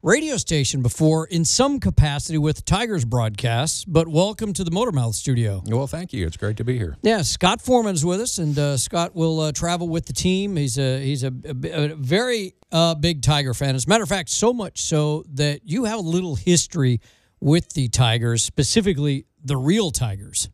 radio 0.02 0.38
station 0.38 0.82
before 0.82 1.28
in 1.28 1.44
some 1.44 1.82
capacity 1.82 2.38
with 2.38 2.64
Tigers 2.64 3.04
broadcasts, 3.04 3.84
but 3.84 4.08
welcome 4.08 4.54
to 4.54 4.64
the 4.64 4.72
Motormouth 4.72 5.14
studio. 5.16 5.62
Well, 5.66 5.88
thank 5.88 6.14
you. 6.14 6.26
It's 6.26 6.38
great 6.38 6.56
to 6.56 6.64
be 6.64 6.78
here. 6.78 6.96
Yeah, 7.02 7.22
Scott 7.24 7.60
Foreman's 7.62 8.06
with 8.06 8.22
us, 8.22 8.38
and 8.38 8.58
uh, 8.58 8.78
Scott 8.78 9.14
will 9.14 9.42
uh, 9.42 9.52
travel 9.52 9.90
with 9.90 10.06
the 10.06 10.14
team. 10.14 10.56
He's 10.56 10.80
a 10.80 11.04
he's 11.04 11.26
a, 11.26 11.34
a- 11.44 11.92
a 11.92 11.96
very 11.96 12.54
uh, 12.72 12.96
big 12.96 13.22
Tiger 13.22 13.54
fan. 13.54 13.76
As 13.76 13.86
a 13.88 13.90
matter 13.90 14.04
of 14.04 14.10
fact, 14.10 14.30
so 14.30 14.54
much 14.54 14.80
so 14.80 15.26
that 15.34 15.62
you 15.66 15.84
have 15.84 16.00
a 16.00 16.02
little 16.02 16.36
history 16.36 17.02
with 17.42 17.74
the 17.74 17.90
Tigers, 17.90 18.42
specifically 18.42 19.26
the 19.44 19.58
real 19.58 19.92
Tigers. 19.92 20.48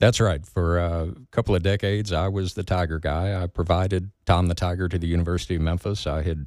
That's 0.00 0.18
right. 0.18 0.44
For 0.44 0.78
a 0.78 1.14
couple 1.30 1.54
of 1.54 1.62
decades, 1.62 2.10
I 2.10 2.28
was 2.28 2.54
the 2.54 2.64
Tiger 2.64 2.98
guy. 2.98 3.40
I 3.40 3.46
provided 3.46 4.10
Tom 4.24 4.46
the 4.46 4.54
Tiger 4.54 4.88
to 4.88 4.98
the 4.98 5.06
University 5.06 5.56
of 5.56 5.60
Memphis. 5.60 6.06
I 6.06 6.22
had 6.22 6.46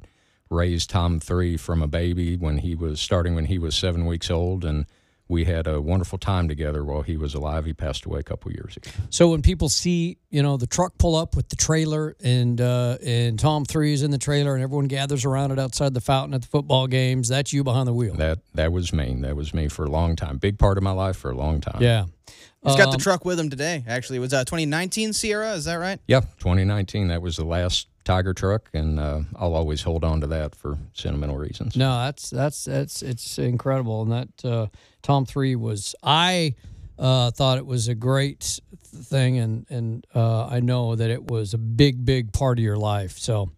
raised 0.50 0.90
Tom 0.90 1.20
three 1.20 1.56
from 1.56 1.80
a 1.80 1.86
baby 1.86 2.36
when 2.36 2.58
he 2.58 2.74
was 2.74 3.00
starting 3.00 3.34
when 3.34 3.46
he 3.46 3.58
was 3.58 3.76
seven 3.76 4.06
weeks 4.06 4.28
old, 4.28 4.64
and 4.64 4.86
we 5.28 5.44
had 5.44 5.68
a 5.68 5.80
wonderful 5.80 6.18
time 6.18 6.48
together 6.48 6.84
while 6.84 7.02
he 7.02 7.16
was 7.16 7.32
alive. 7.32 7.64
He 7.64 7.72
passed 7.72 8.04
away 8.04 8.20
a 8.20 8.22
couple 8.24 8.50
of 8.50 8.56
years 8.56 8.76
ago. 8.76 8.90
So 9.08 9.30
when 9.30 9.40
people 9.40 9.68
see, 9.68 10.18
you 10.30 10.42
know, 10.42 10.56
the 10.56 10.66
truck 10.66 10.98
pull 10.98 11.14
up 11.14 11.36
with 11.36 11.48
the 11.48 11.56
trailer 11.56 12.16
and 12.22 12.60
uh, 12.60 12.98
and 13.06 13.38
Tom 13.38 13.64
Three 13.64 13.92
is 13.94 14.02
in 14.02 14.10
the 14.10 14.18
trailer 14.18 14.54
and 14.54 14.62
everyone 14.64 14.88
gathers 14.88 15.24
around 15.24 15.52
it 15.52 15.60
outside 15.60 15.94
the 15.94 16.00
fountain 16.00 16.34
at 16.34 16.42
the 16.42 16.48
football 16.48 16.88
games, 16.88 17.28
that's 17.28 17.52
you 17.52 17.62
behind 17.62 17.86
the 17.86 17.94
wheel. 17.94 18.14
That 18.16 18.40
that 18.54 18.72
was 18.72 18.92
me. 18.92 19.16
That 19.20 19.36
was 19.36 19.54
me 19.54 19.68
for 19.68 19.84
a 19.84 19.90
long 19.90 20.16
time. 20.16 20.38
Big 20.38 20.58
part 20.58 20.76
of 20.76 20.82
my 20.82 20.90
life 20.90 21.16
for 21.16 21.30
a 21.30 21.36
long 21.36 21.60
time. 21.60 21.80
Yeah. 21.80 22.06
He's 22.64 22.76
got 22.76 22.86
the 22.86 22.94
Um, 22.94 22.98
truck 23.00 23.24
with 23.24 23.38
him 23.38 23.50
today. 23.50 23.84
Actually, 23.86 24.16
it 24.16 24.20
was 24.20 24.32
uh, 24.32 24.44
2019 24.44 25.12
Sierra. 25.12 25.52
Is 25.52 25.64
that 25.66 25.74
right? 25.76 26.00
Yeah, 26.06 26.20
2019. 26.38 27.08
That 27.08 27.20
was 27.22 27.36
the 27.36 27.44
last 27.44 27.88
Tiger 28.04 28.34
truck, 28.34 28.68
and 28.74 29.00
uh, 29.00 29.20
I'll 29.36 29.54
always 29.54 29.82
hold 29.82 30.04
on 30.04 30.20
to 30.20 30.26
that 30.28 30.54
for 30.54 30.76
sentimental 30.92 31.36
reasons. 31.38 31.74
No, 31.76 31.96
that's 32.04 32.28
that's 32.30 32.64
that's 32.64 33.02
it's 33.02 33.38
incredible, 33.38 34.02
and 34.02 34.12
that 34.12 34.44
uh, 34.44 34.66
Tom 35.02 35.24
Three 35.24 35.56
was 35.56 35.94
I 36.02 36.54
uh, 36.98 37.30
thought 37.30 37.56
it 37.58 37.66
was 37.66 37.88
a 37.88 37.94
great 37.94 38.60
thing, 38.84 39.38
and 39.38 39.66
and 39.70 40.06
uh, 40.14 40.46
I 40.46 40.60
know 40.60 40.94
that 40.96 41.08
it 41.10 41.30
was 41.30 41.54
a 41.54 41.58
big 41.58 42.04
big 42.04 42.32
part 42.32 42.58
of 42.58 42.62
your 42.64 42.76
life. 42.78 43.18
So. 43.18 43.50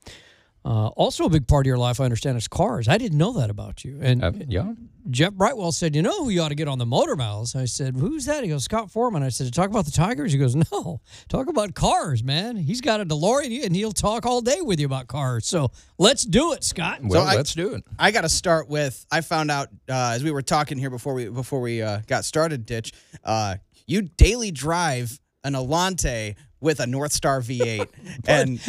Uh, 0.67 0.89
also, 0.97 1.25
a 1.27 1.29
big 1.31 1.47
part 1.47 1.65
of 1.65 1.69
your 1.69 1.79
life, 1.79 2.01
I 2.01 2.05
understand, 2.05 2.37
is 2.37 2.49
cars. 2.49 2.89
I 2.89 2.99
didn't 2.99 3.19
know 3.19 3.33
that 3.35 3.51
about 3.51 3.85
you. 3.85 4.01
And 4.03 4.25
Uh, 4.25 4.33
yeah, 4.49 4.73
Jeff 5.09 5.33
Brightwell 5.35 5.71
said, 5.71 5.95
"You 5.95 6.03
know 6.03 6.25
who 6.25 6.31
you 6.31 6.43
ought 6.43 6.49
to 6.49 6.57
get 6.57 6.67
on 6.67 6.79
the 6.79 6.85
Motor 6.87 7.15
Mouths?" 7.15 7.55
I 7.55 7.67
said, 7.67 7.95
"Who's 7.95 8.25
that?" 8.25 8.43
He 8.43 8.49
goes, 8.51 8.65
"Scott 8.65 8.91
Foreman." 8.91 9.23
I 9.23 9.29
said, 9.29 9.55
talk 9.55 9.71
about 9.71 9.85
the 9.85 9.93
Tigers?" 9.93 10.33
He 10.33 10.39
goes, 10.39 10.57
"No, 10.73 11.01
talk 11.29 11.47
about 11.47 11.75
cars, 11.77 12.25
man. 12.25 12.57
He's 12.57 12.81
got 12.81 13.01
a 13.01 13.07
DeLorean, 13.07 13.65
and 13.65 13.77
he'll 13.77 13.93
talk 13.93 14.27
all 14.27 14.41
day 14.41 14.61
with 14.61 14.81
you 14.81 14.87
about 14.87 15.07
cars. 15.07 15.47
So 15.47 15.71
let's 15.99 16.25
do 16.25 16.53
it, 16.53 16.65
Scott." 16.65 16.99
well, 17.05 17.25
I- 17.29 17.37
let's 17.37 17.55
do 17.55 17.75
it. 17.75 17.85
I 17.97 18.11
got 18.11 18.23
to 18.23 18.29
start 18.29 18.69
with. 18.69 19.07
I 19.13 19.21
found 19.21 19.53
out 19.53 19.69
uh, 19.89 20.15
as 20.17 20.25
we 20.25 20.33
were 20.33 20.43
talking 20.43 20.79
here 20.79 20.91
before 20.91 21.15
we 21.15 21.29
before 21.29 21.61
we 21.61 21.81
uh, 21.81 22.01
got 22.09 22.25
started. 22.25 22.67
Ditch, 22.67 22.93
uh, 23.23 23.59
you 23.87 24.03
daily 24.03 24.51
drive 24.51 25.21
an 25.45 25.53
Allante 25.53 26.35
with 26.61 26.81
a 26.81 26.87
North 26.87 27.12
Star 27.12 27.40
V8, 27.40 27.88
and 28.29 28.61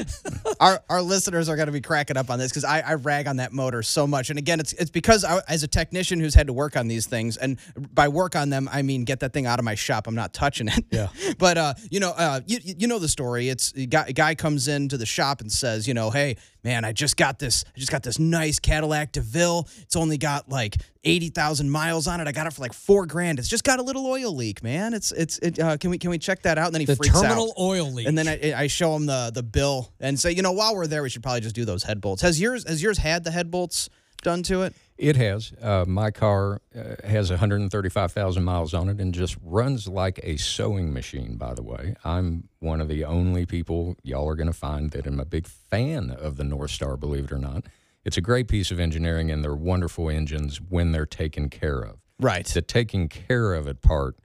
our 0.60 0.82
our 0.90 1.02
listeners 1.02 1.50
are 1.50 1.56
going 1.56 1.68
to 1.68 1.72
be 1.72 1.82
cracking 1.82 2.18
up 2.18 2.30
on 2.30 2.40
this 2.40 2.52
because 2.52 2.64
I, 2.64 2.82
I 2.82 2.94
rag 2.96 3.28
on 3.28 3.38
that 3.38 3.54
motor 3.54 3.82
so 3.84 4.06
much. 4.06 4.30
And 4.30 4.38
again, 4.38 4.60
it's 4.60 4.74
it's 4.74 4.92
because 4.92 5.24
I, 5.24 5.42
as 5.48 5.64
a 5.64 5.68
technician 5.68 6.20
who's 6.20 6.36
had 6.36 6.48
to 6.48 6.54
work 6.54 6.76
on 6.76 6.88
these 6.88 7.06
things, 7.08 7.38
and 7.38 7.58
by 7.94 8.08
work 8.08 8.36
on 8.36 8.50
them, 8.50 8.70
I 8.72 8.82
mean 8.82 9.04
get 9.04 9.20
that 9.22 9.34
thing 9.34 9.46
out 9.46 9.60
of 9.60 9.66
my 9.66 9.76
shop. 9.76 10.08
I'm 10.08 10.16
not 10.16 10.34
touching 10.34 10.68
it. 10.68 10.86
Yeah. 10.92 11.08
but 11.38 11.58
uh, 11.58 11.74
you 11.90 12.00
know, 12.00 12.12
uh, 12.12 12.42
you 12.46 12.60
you 12.64 12.88
know 12.88 13.00
the 13.00 13.10
story. 13.10 13.50
It's 13.50 13.74
a 13.76 13.86
guy, 13.86 14.06
a 14.08 14.14
guy 14.14 14.36
comes 14.36 14.68
into 14.68 14.98
the 14.98 15.06
shop 15.06 15.42
and 15.42 15.52
says, 15.52 15.88
you 15.88 15.94
know, 15.94 16.10
hey 16.10 16.38
man, 16.68 16.84
I 16.84 16.92
just 16.92 17.16
got 17.16 17.40
this, 17.40 17.64
I 17.74 17.80
just 17.80 17.92
got 17.92 18.04
this 18.04 18.20
nice 18.20 18.60
Cadillac 18.60 19.14
DeVille. 19.14 19.70
It's 19.84 19.96
only 19.96 20.18
got 20.18 20.50
like 20.50 20.76
eighty 21.06 21.30
thousand 21.30 21.70
miles 21.70 22.08
on 22.08 22.20
it. 22.20 22.28
I 22.28 22.34
got 22.34 22.46
it 22.46 22.52
for 22.52 22.62
like 22.62 22.74
four 22.74 23.06
grand. 23.06 23.40
It's 23.40 23.48
just 23.48 23.64
got 23.64 23.80
a 23.80 23.82
little 23.84 24.06
oil 24.06 24.36
leak, 24.36 24.62
man. 24.62 24.94
It's 24.94 25.14
it's 25.14 25.40
it. 25.40 25.58
Uh, 25.60 25.78
can 25.78 25.92
we 25.92 25.98
can 25.98 26.10
we 26.10 26.18
check 26.18 26.42
that 26.42 26.58
out? 26.58 26.66
And 26.66 26.76
then 26.76 26.82
he 26.82 26.86
The 26.86 26.98
freaks 26.98 27.20
terminal 27.22 27.52
out. 27.58 27.62
oil 27.64 27.90
leak. 27.94 28.06
And 28.06 28.18
then 28.18 28.28
I, 28.28 28.64
I 28.64 28.68
show 28.68 28.94
him 28.98 29.06
the 29.06 29.32
the 29.34 29.44
bill 29.44 29.94
and 30.02 30.20
say, 30.20 30.32
you 30.34 30.42
know, 30.42 30.52
while 30.52 30.76
we're 30.76 30.88
there, 30.88 31.02
we 31.04 31.10
should 31.10 31.24
probably 31.24 31.40
just 31.42 31.56
do 31.56 31.64
those 31.64 31.84
head 31.84 32.02
bolts. 32.02 32.22
Has 32.22 32.40
yours 32.42 32.68
has 32.68 32.84
yours 32.84 32.98
had 32.98 33.24
the 33.24 33.32
head 33.32 33.50
bolts 33.50 33.90
done 34.22 34.44
to 34.44 34.64
it? 34.64 34.76
It 34.98 35.16
has. 35.16 35.54
Uh, 35.62 35.86
my 35.88 36.10
car 36.12 36.62
uh, 36.76 36.96
has 37.08 37.30
135,000 37.30 38.44
miles 38.44 38.74
on 38.74 38.90
it 38.90 39.00
and 39.00 39.14
just 39.14 39.38
runs 39.44 39.88
like 39.88 40.20
a 40.24 40.38
sewing 40.38 40.92
machine, 40.92 41.38
by 41.38 41.54
the 41.54 41.62
way. 41.62 41.96
I'm 42.04 42.50
one 42.60 42.82
of 42.82 42.88
the 42.88 43.06
only 43.06 43.46
people 43.46 43.96
y'all 44.02 44.28
are 44.28 44.36
going 44.36 44.48
to 44.48 44.54
find 44.54 44.92
that 44.92 45.06
I'm 45.06 45.20
a 45.20 45.26
big 45.26 45.46
fan 45.46 46.10
of 46.10 46.38
the 46.38 46.44
North 46.44 46.72
Star, 46.72 46.98
believe 46.98 47.26
it 47.26 47.32
or 47.32 47.38
not. 47.38 47.66
It's 48.06 48.18
a 48.18 48.22
great 48.22 48.48
piece 48.48 48.72
of 48.72 48.80
engineering, 48.80 49.30
and 49.30 49.44
they're 49.44 49.54
wonderful 49.54 50.10
engines 50.10 50.62
when 50.62 50.94
they're 50.94 51.06
taken 51.06 51.50
care 51.50 51.82
of. 51.82 51.98
Right. 52.20 52.46
The 52.48 52.62
taking 52.62 53.10
care 53.10 53.54
of 53.54 53.68
it 53.68 53.82
part 53.82 54.18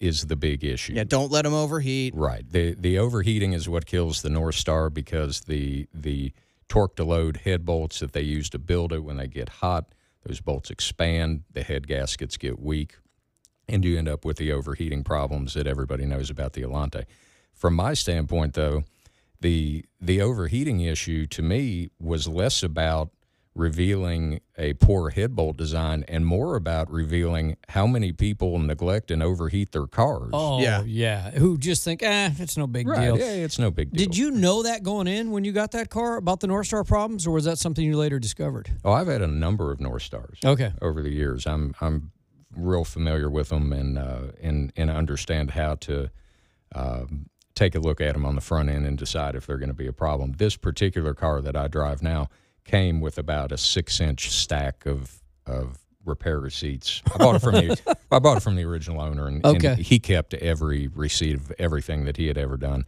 is 0.00 0.26
the 0.26 0.36
big 0.36 0.64
issue. 0.64 0.94
Yeah, 0.94 1.04
don't 1.04 1.30
let 1.30 1.42
them 1.42 1.54
overheat. 1.54 2.14
Right. 2.14 2.44
The 2.50 2.74
the 2.74 2.98
overheating 2.98 3.52
is 3.52 3.68
what 3.68 3.86
kills 3.86 4.22
the 4.22 4.30
North 4.30 4.54
Star 4.54 4.90
because 4.90 5.42
the 5.42 5.88
the 5.92 6.32
torque 6.68 6.96
to 6.96 7.04
load 7.04 7.38
head 7.38 7.64
bolts 7.64 8.00
that 8.00 8.12
they 8.12 8.22
use 8.22 8.50
to 8.50 8.58
build 8.58 8.92
it 8.92 9.00
when 9.00 9.16
they 9.16 9.26
get 9.26 9.48
hot, 9.48 9.94
those 10.26 10.40
bolts 10.40 10.70
expand, 10.70 11.44
the 11.52 11.62
head 11.62 11.86
gaskets 11.86 12.36
get 12.36 12.58
weak, 12.58 12.96
and 13.68 13.84
you 13.84 13.98
end 13.98 14.08
up 14.08 14.24
with 14.24 14.36
the 14.36 14.52
overheating 14.52 15.04
problems 15.04 15.54
that 15.54 15.66
everybody 15.66 16.04
knows 16.04 16.30
about 16.30 16.52
the 16.54 16.62
Allante. 16.62 17.04
From 17.52 17.74
my 17.74 17.94
standpoint 17.94 18.54
though, 18.54 18.84
the 19.40 19.84
the 20.00 20.20
overheating 20.20 20.80
issue 20.80 21.26
to 21.26 21.42
me 21.42 21.88
was 22.00 22.26
less 22.26 22.62
about 22.62 23.10
revealing 23.56 24.40
a 24.58 24.74
poor 24.74 25.10
head 25.10 25.34
bolt 25.34 25.56
design 25.56 26.04
and 26.08 26.26
more 26.26 26.56
about 26.56 26.90
revealing 26.90 27.56
how 27.70 27.86
many 27.86 28.12
people 28.12 28.58
neglect 28.58 29.10
and 29.10 29.22
overheat 29.22 29.72
their 29.72 29.86
cars. 29.86 30.30
Oh, 30.32 30.60
Yeah. 30.60 30.82
yeah. 30.84 31.30
Who 31.32 31.56
just 31.58 31.82
think, 31.82 32.02
eh, 32.02 32.30
it's 32.38 32.56
no 32.56 32.66
big 32.66 32.86
right. 32.86 33.06
deal. 33.06 33.18
Yeah, 33.18 33.32
it's 33.44 33.58
no 33.58 33.70
big 33.70 33.90
deal. 33.90 33.98
Did 34.06 34.16
you 34.16 34.30
know 34.30 34.62
that 34.62 34.82
going 34.82 35.06
in 35.08 35.30
when 35.30 35.44
you 35.44 35.52
got 35.52 35.72
that 35.72 35.88
car 35.90 36.16
about 36.18 36.40
the 36.40 36.46
North 36.46 36.66
Star 36.66 36.84
problems, 36.84 37.26
or 37.26 37.30
was 37.30 37.44
that 37.44 37.58
something 37.58 37.84
you 37.84 37.96
later 37.96 38.18
discovered? 38.18 38.70
Oh, 38.84 38.92
I've 38.92 39.06
had 39.08 39.22
a 39.22 39.26
number 39.26 39.72
of 39.72 39.80
North 39.80 40.02
Stars. 40.02 40.38
Okay. 40.44 40.72
over 40.82 41.02
the 41.02 41.10
years. 41.10 41.46
I'm 41.46 41.74
I'm 41.80 42.12
real 42.54 42.84
familiar 42.84 43.28
with 43.30 43.48
them 43.48 43.72
and 43.72 43.98
uh, 43.98 44.32
and 44.42 44.72
and 44.76 44.90
understand 44.90 45.52
how 45.52 45.74
to 45.76 46.10
um, 46.74 47.26
take 47.54 47.74
a 47.74 47.78
look 47.80 48.00
at 48.00 48.12
them 48.12 48.24
on 48.26 48.34
the 48.34 48.40
front 48.40 48.68
end 48.68 48.86
and 48.86 48.98
decide 48.98 49.34
if 49.34 49.46
they're 49.46 49.56
going 49.58 49.68
to 49.70 49.74
be 49.74 49.86
a 49.86 49.92
problem. 49.92 50.32
This 50.32 50.56
particular 50.56 51.14
car 51.14 51.40
that 51.40 51.56
I 51.56 51.68
drive 51.68 52.02
now 52.02 52.28
came 52.66 53.00
with 53.00 53.16
about 53.18 53.52
a 53.52 53.56
six 53.56 54.00
inch 54.00 54.30
stack 54.30 54.84
of 54.86 55.22
of 55.46 55.78
repair 56.04 56.38
receipts. 56.38 57.02
I 57.14 57.18
bought 57.18 57.36
it 57.36 57.42
from 57.42 57.54
the 57.54 57.96
I 58.12 58.18
bought 58.18 58.36
it 58.36 58.42
from 58.42 58.56
the 58.56 58.64
original 58.64 59.00
owner, 59.00 59.26
and, 59.26 59.44
Okay. 59.44 59.68
and 59.68 59.78
he 59.78 59.98
kept 59.98 60.34
every 60.34 60.88
receipt 60.88 61.34
of 61.36 61.52
everything 61.58 62.04
that 62.04 62.16
he 62.16 62.26
had 62.28 62.38
ever 62.38 62.56
done. 62.56 62.84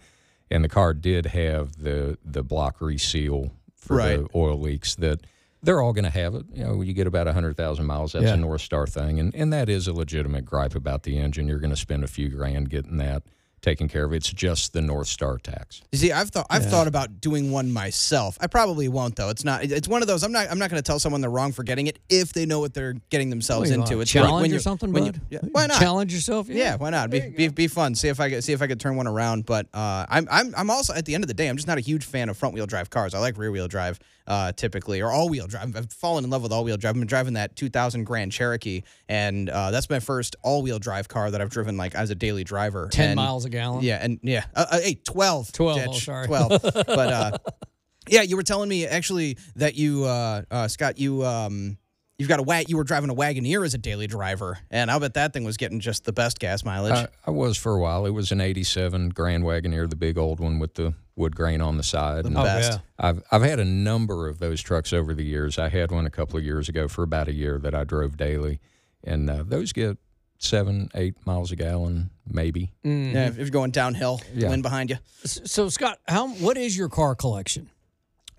And 0.51 0.62
the 0.64 0.69
car 0.69 0.95
did 0.95 1.27
have 1.27 1.77
the 1.83 2.19
the 2.25 2.43
block 2.43 2.81
reseal 2.81 3.53
for 3.77 3.97
Right. 3.97 4.19
the 4.19 4.29
oil 4.35 4.59
leaks 4.61 4.95
that 4.97 5.21
they're 5.62 5.81
all 5.83 5.93
going 5.93 6.05
to 6.05 6.11
have 6.11 6.35
it. 6.37 6.47
You 6.53 6.64
know, 6.64 6.83
you 6.83 6.93
get 6.93 7.09
about 7.09 7.27
100,000 7.27 7.85
miles, 7.85 8.12
that's 8.12 8.25
Yeah. 8.25 8.35
a 8.35 8.37
North 8.37 8.61
Star 8.61 8.87
thing. 8.87 9.19
And, 9.19 9.35
and 9.35 9.53
that 9.53 9.69
is 9.69 9.88
a 9.88 9.93
legitimate 9.93 10.45
gripe 10.45 10.77
about 10.77 11.03
the 11.03 11.19
engine. 11.19 11.49
You're 11.49 11.59
going 11.59 11.71
to 11.73 11.77
spend 11.77 12.05
a 12.05 12.07
few 12.09 12.29
grand 12.29 12.71
getting 12.71 12.97
that 12.99 13.25
taken 13.62 13.88
care 13.88 14.05
of. 14.05 14.12
It's 14.12 14.31
just 14.33 14.73
the 14.73 14.81
North 14.81 15.09
Star 15.09 15.38
tax. 15.38 15.83
You 15.92 15.99
see, 15.99 16.12
I've 16.12 16.31
thought 16.31 16.47
I've 16.51 16.66
thought 16.66 16.87
about 16.87 17.21
doing 17.21 17.51
one 17.51 17.73
myself. 17.73 18.38
I 18.40 18.47
probably 18.47 18.88
won't 18.88 19.16
though. 19.16 19.29
It's 19.31 19.44
not. 19.44 19.64
It's 19.64 19.88
one 19.88 20.03
of 20.03 20.09
those. 20.09 20.23
I'm 20.23 20.33
not. 20.33 20.49
I'm 20.51 20.59
not 20.59 20.71
going 20.71 20.83
to 20.83 20.87
tell 20.87 20.99
someone 20.99 21.21
they're 21.21 21.31
wrong 21.31 21.53
for 21.53 21.62
getting 21.62 21.87
it 21.87 21.99
if 22.09 22.33
they 22.33 22.47
know 22.47 22.61
what 22.61 22.75
they're 22.75 22.94
getting 23.11 23.31
themselves 23.31 23.71
into. 23.71 23.81
wanna 23.97 24.01
It's 24.03 24.14
like 24.14 24.25
challenge 24.25 24.42
when 24.42 24.51
or 24.51 24.55
you- 24.55 24.61
something, 24.61 24.92
when 24.92 25.07
you- 25.07 25.12
bud? 25.12 25.21
yeah, 25.31 25.38
why 25.53 25.66
not? 25.66 25.79
Challenge 25.79 26.12
yourself? 26.14 26.49
Yeah, 26.49 26.77
why 26.77 26.90
not? 26.90 27.11
Be, 27.11 27.21
be, 27.31 27.49
be 27.49 27.66
fun. 27.68 27.94
See 27.94 28.09
if 28.09 28.21
I 28.21 28.31
could 28.31 28.44
see 28.44 28.53
if 28.53 28.62
I 28.62 28.66
could 28.66 28.81
turn 28.81 28.97
one 28.97 29.07
around. 29.07 29.47
But 29.47 29.66
uh, 29.75 30.07
I'm 30.09 30.29
I'm 30.31 30.55
I'm 30.57 30.71
also 30.71 30.94
at 30.94 31.05
the 31.05 31.14
end 31.14 31.25
of 31.25 31.29
the 31.29 31.35
day, 31.35 31.49
I'm 31.49 31.57
just 31.57 31.68
not 31.68 31.79
a 31.79 31.83
huge 31.83 32.05
fan 32.05 32.29
of 32.29 32.37
front 32.37 32.55
wheel 32.55 32.66
drive 32.66 32.90
cars. 32.90 33.14
I 33.14 33.18
like 33.18 33.37
rear 33.38 33.51
wheel 33.51 33.68
drive 33.68 33.99
uh, 34.29 34.53
typically 34.53 35.01
or 35.01 35.11
all 35.11 35.29
wheel 35.29 35.47
drive. 35.49 35.75
I've 35.75 35.93
fallen 35.93 36.23
in 36.23 36.31
love 36.31 36.43
with 36.43 36.53
all 36.53 36.62
wheel 36.62 36.77
drive. 36.77 36.91
I've 36.91 37.01
been 37.01 37.09
driving 37.09 37.33
that 37.35 37.57
2000 37.57 38.05
Grand 38.05 38.31
Cherokee, 38.31 38.83
and 39.09 39.49
uh, 39.49 39.71
that's 39.73 39.91
my 39.91 39.99
first 39.99 40.37
all 40.43 40.62
wheel 40.62 40.79
drive 40.79 41.09
car 41.09 41.31
that 41.31 41.41
I've 41.41 41.51
driven 41.51 41.77
like 41.77 41.95
as 41.97 42.11
a 42.11 42.14
daily 42.14 42.45
driver. 42.45 42.88
10 42.93 43.07
And- 43.09 43.17
miles 43.17 43.45
a 43.45 43.49
gallon? 43.49 43.83
Yeah, 43.83 43.99
and 44.01 44.21
yeah, 44.23 44.45
uh, 44.55 44.67
uh, 44.71 44.81
hey, 44.81 45.01
12. 45.03 45.53
12, 45.53 45.81
oh, 45.88 45.93
sorry. 45.95 46.27
12. 46.27 46.49
but 46.62 46.88
uh, 46.88 47.38
yeah, 48.09 48.23
you 48.23 48.37
were 48.37 48.43
telling 48.43 48.69
me 48.69 48.87
actually 48.87 49.38
that 49.57 49.75
you, 49.75 50.05
uh, 50.05 50.43
uh, 50.51 50.69
Scott, 50.69 50.99
you. 50.99 51.25
Um, 51.25 51.79
You've 52.18 52.28
got 52.28 52.40
a 52.40 52.42
wag. 52.42 52.68
You 52.68 52.76
were 52.76 52.83
driving 52.85 53.11
a 53.11 53.14
Wagoneer 53.14 53.64
as 53.64 53.74
a 53.74 53.78
daily 53.78 54.09
driver, 54.09 54.59
and 54.72 54.90
I 54.90 54.98
bet 54.98 55.14
that 55.14 55.33
thing 55.33 55.44
was 55.44 55.57
getting 55.57 55.78
just 55.78 56.04
the 56.04 56.12
best 56.12 56.40
gas 56.40 56.64
mileage. 56.64 56.92
I, 56.94 57.07
I 57.28 57.31
was 57.31 57.57
for 57.57 57.76
a 57.76 57.78
while. 57.81 58.07
It 58.07 58.11
was 58.11 58.33
an 58.33 58.40
87 58.40 59.11
Grand 59.11 59.44
Wagoneer, 59.44 59.88
the 59.88 59.94
big 59.94 60.18
old 60.18 60.40
one 60.40 60.59
with 60.59 60.74
the 60.74 60.94
wood 61.14 61.37
grain 61.37 61.61
on 61.61 61.76
the 61.76 61.85
side. 61.85 62.26
And 62.26 62.37
Oh, 62.37 62.42
best. 62.42 62.72
yeah. 62.72 62.78
I've 63.09 63.22
I've 63.31 63.42
had 63.42 63.61
a 63.61 63.64
number 63.64 64.26
of 64.28 64.40
those 64.40 64.61
trucks 64.61 64.92
over 64.92 65.14
the 65.14 65.24
years. 65.24 65.61
I 65.61 65.68
had 65.68 65.92
one 65.92 66.07
a 66.07 66.11
couple 66.11 66.37
of 66.37 66.44
years 66.44 66.68
ago 66.68 66.88
for 66.88 67.04
about 67.04 67.28
a 67.28 67.33
year 67.33 67.57
that 67.61 67.72
I 67.72 67.85
drove 67.85 68.16
daily, 68.16 68.59
and 69.04 69.31
uh, 69.31 69.44
those 69.46 69.72
get 69.72 69.96
seven, 70.38 70.88
eight 70.96 71.14
miles 71.24 71.52
a 71.52 71.57
gallon, 71.57 72.11
maybe. 72.26 72.72
Mm. 72.85 73.12
Yeah, 73.12 73.28
if 73.28 73.37
you're 73.37 73.50
going 73.50 73.70
downhill, 73.70 74.20
the 74.35 74.40
Yeah. 74.40 74.48
wind 74.48 74.64
behind 74.64 74.90
you. 74.90 74.96
So, 75.24 75.68
Scott, 75.68 76.00
how 76.09 76.26
what 76.31 76.57
is 76.57 76.76
your 76.76 76.88
car 76.88 77.14
collection? 77.14 77.70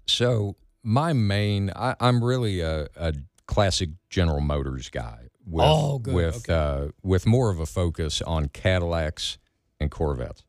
So 0.06 0.58
my 0.84 1.14
main, 1.14 1.72
I, 1.74 1.96
I'm 2.02 2.22
really 2.24 2.60
a, 2.62 2.88
a 2.98 3.14
classic 3.50 3.90
General 4.10 4.42
Motors 4.42 4.90
guy. 4.90 5.30
With, 5.46 5.66
Oh. 5.66 5.98
With 6.06 6.48
uh, 6.50 6.90
with 7.02 7.26
more 7.26 7.50
of 7.50 7.60
a 7.60 7.66
focus 7.66 8.22
on 8.22 8.50
Cadillacs 8.50 9.40
and 9.80 9.90
Corvettes. 9.90 10.44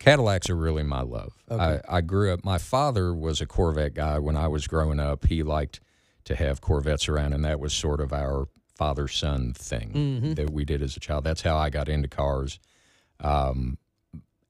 Cadillacs 0.00 0.50
are 0.50 0.56
really 0.56 0.82
my 0.82 1.02
love. 1.02 1.34
I, 1.50 1.80
I 1.88 2.00
grew 2.00 2.32
up. 2.32 2.44
My 2.44 2.58
father 2.58 3.14
was 3.14 3.40
a 3.40 3.46
Corvette 3.46 3.94
guy 3.94 4.18
when 4.18 4.34
I 4.36 4.48
was 4.48 4.66
growing 4.66 4.98
up. 4.98 5.26
He 5.26 5.42
liked 5.42 5.80
to 6.24 6.34
have 6.34 6.60
Corvettes 6.60 7.08
around, 7.08 7.32
and 7.34 7.44
that 7.44 7.60
was 7.60 7.72
sort 7.72 8.00
of 8.00 8.12
our 8.12 8.46
father 8.76 9.06
son 9.08 9.52
thing 9.52 9.92
Mm-hmm. 9.92 10.34
that 10.34 10.50
we 10.50 10.64
did 10.64 10.80
as 10.82 10.96
a 10.96 11.00
child. 11.00 11.22
That's 11.24 11.42
how 11.42 11.56
I 11.56 11.68
got 11.70 11.88
into 11.88 12.08
cars. 12.08 12.58
Um, 13.20 13.76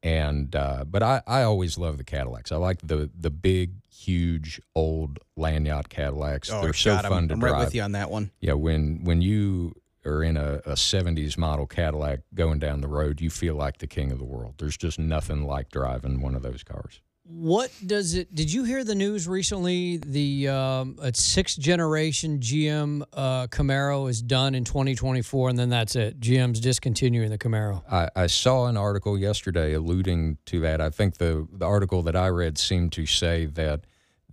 and 0.03 0.55
uh, 0.57 0.85
but 0.87 1.03
I, 1.03 1.23
I 1.27 1.43
always 1.43 1.79
love 1.79 1.99
the 1.99 2.05
Cadillacs. 2.05 2.53
I 2.53 2.57
like 2.57 2.81
the 2.83 3.11
the 3.19 3.31
big, 3.31 3.73
huge, 3.93 4.61
old 4.75 5.19
land 5.37 5.67
yacht 5.67 5.89
Cadillacs. 5.89 6.49
They're 6.49 6.73
so 6.73 6.95
God, 6.95 7.03
fun 7.05 7.13
I'm, 7.13 7.29
to 7.29 7.35
I'm 7.35 7.41
drive. 7.41 7.53
right 7.53 7.65
with 7.65 7.75
you 7.75 7.83
on 7.83 7.93
that 7.93 8.11
one. 8.11 8.31
Yeah, 8.41 8.55
when 8.55 9.05
when 9.05 9.23
you 9.23 9.75
are 10.07 10.23
in 10.23 10.37
a, 10.37 10.55
a 10.65 10.73
70s 10.73 11.37
model 11.37 11.67
Cadillac 11.67 12.21
going 12.35 12.59
down 12.59 12.81
the 12.81 12.89
road, 12.89 13.21
you 13.21 13.29
feel 13.29 13.55
like 13.55 13.79
the 13.79 13.87
king 13.87 14.11
of 14.11 14.19
the 14.19 14.25
world. 14.25 14.55
There's 14.59 14.79
just 14.79 14.99
nothing 14.99 15.45
like 15.45 15.69
driving 15.71 16.23
one 16.23 16.35
of 16.35 16.43
those 16.43 16.63
cars. 16.63 17.01
What 17.33 17.71
does 17.87 18.15
it? 18.15 18.35
Did 18.35 18.53
you 18.53 18.65
hear 18.65 18.83
the 18.83 18.97
news 18.97 19.29
recently? 19.29 19.99
The 19.99 20.49
um, 20.49 20.99
sixth 21.15 21.61
generation 21.61 22.41
GM 22.41 23.03
uh, 23.13 23.47
Camaro 23.47 24.11
is 24.11 24.21
done 24.21 24.57
in 24.57 24.65
2024, 24.65 25.51
and 25.51 25.59
then 25.59 25.69
that's 25.69 25.95
it. 25.95 26.19
GM's 26.19 26.59
discontinuing 26.59 27.31
the 27.31 27.39
Camaro. 27.39 27.85
I, 27.91 28.09
I 28.17 28.27
saw 28.27 28.67
an 28.67 28.77
article 28.77 29.17
yesterday 29.17 29.75
alluding 29.75 30.39
to 30.47 30.61
that. 30.61 30.81
I 30.81 30.91
think 30.91 31.19
the, 31.19 31.47
the 31.53 31.67
article 31.67 32.03
that 32.03 32.17
I 32.17 32.29
read 32.29 32.59
seemed 32.59 32.91
to 32.93 33.07
say 33.07 33.47
that 33.47 33.85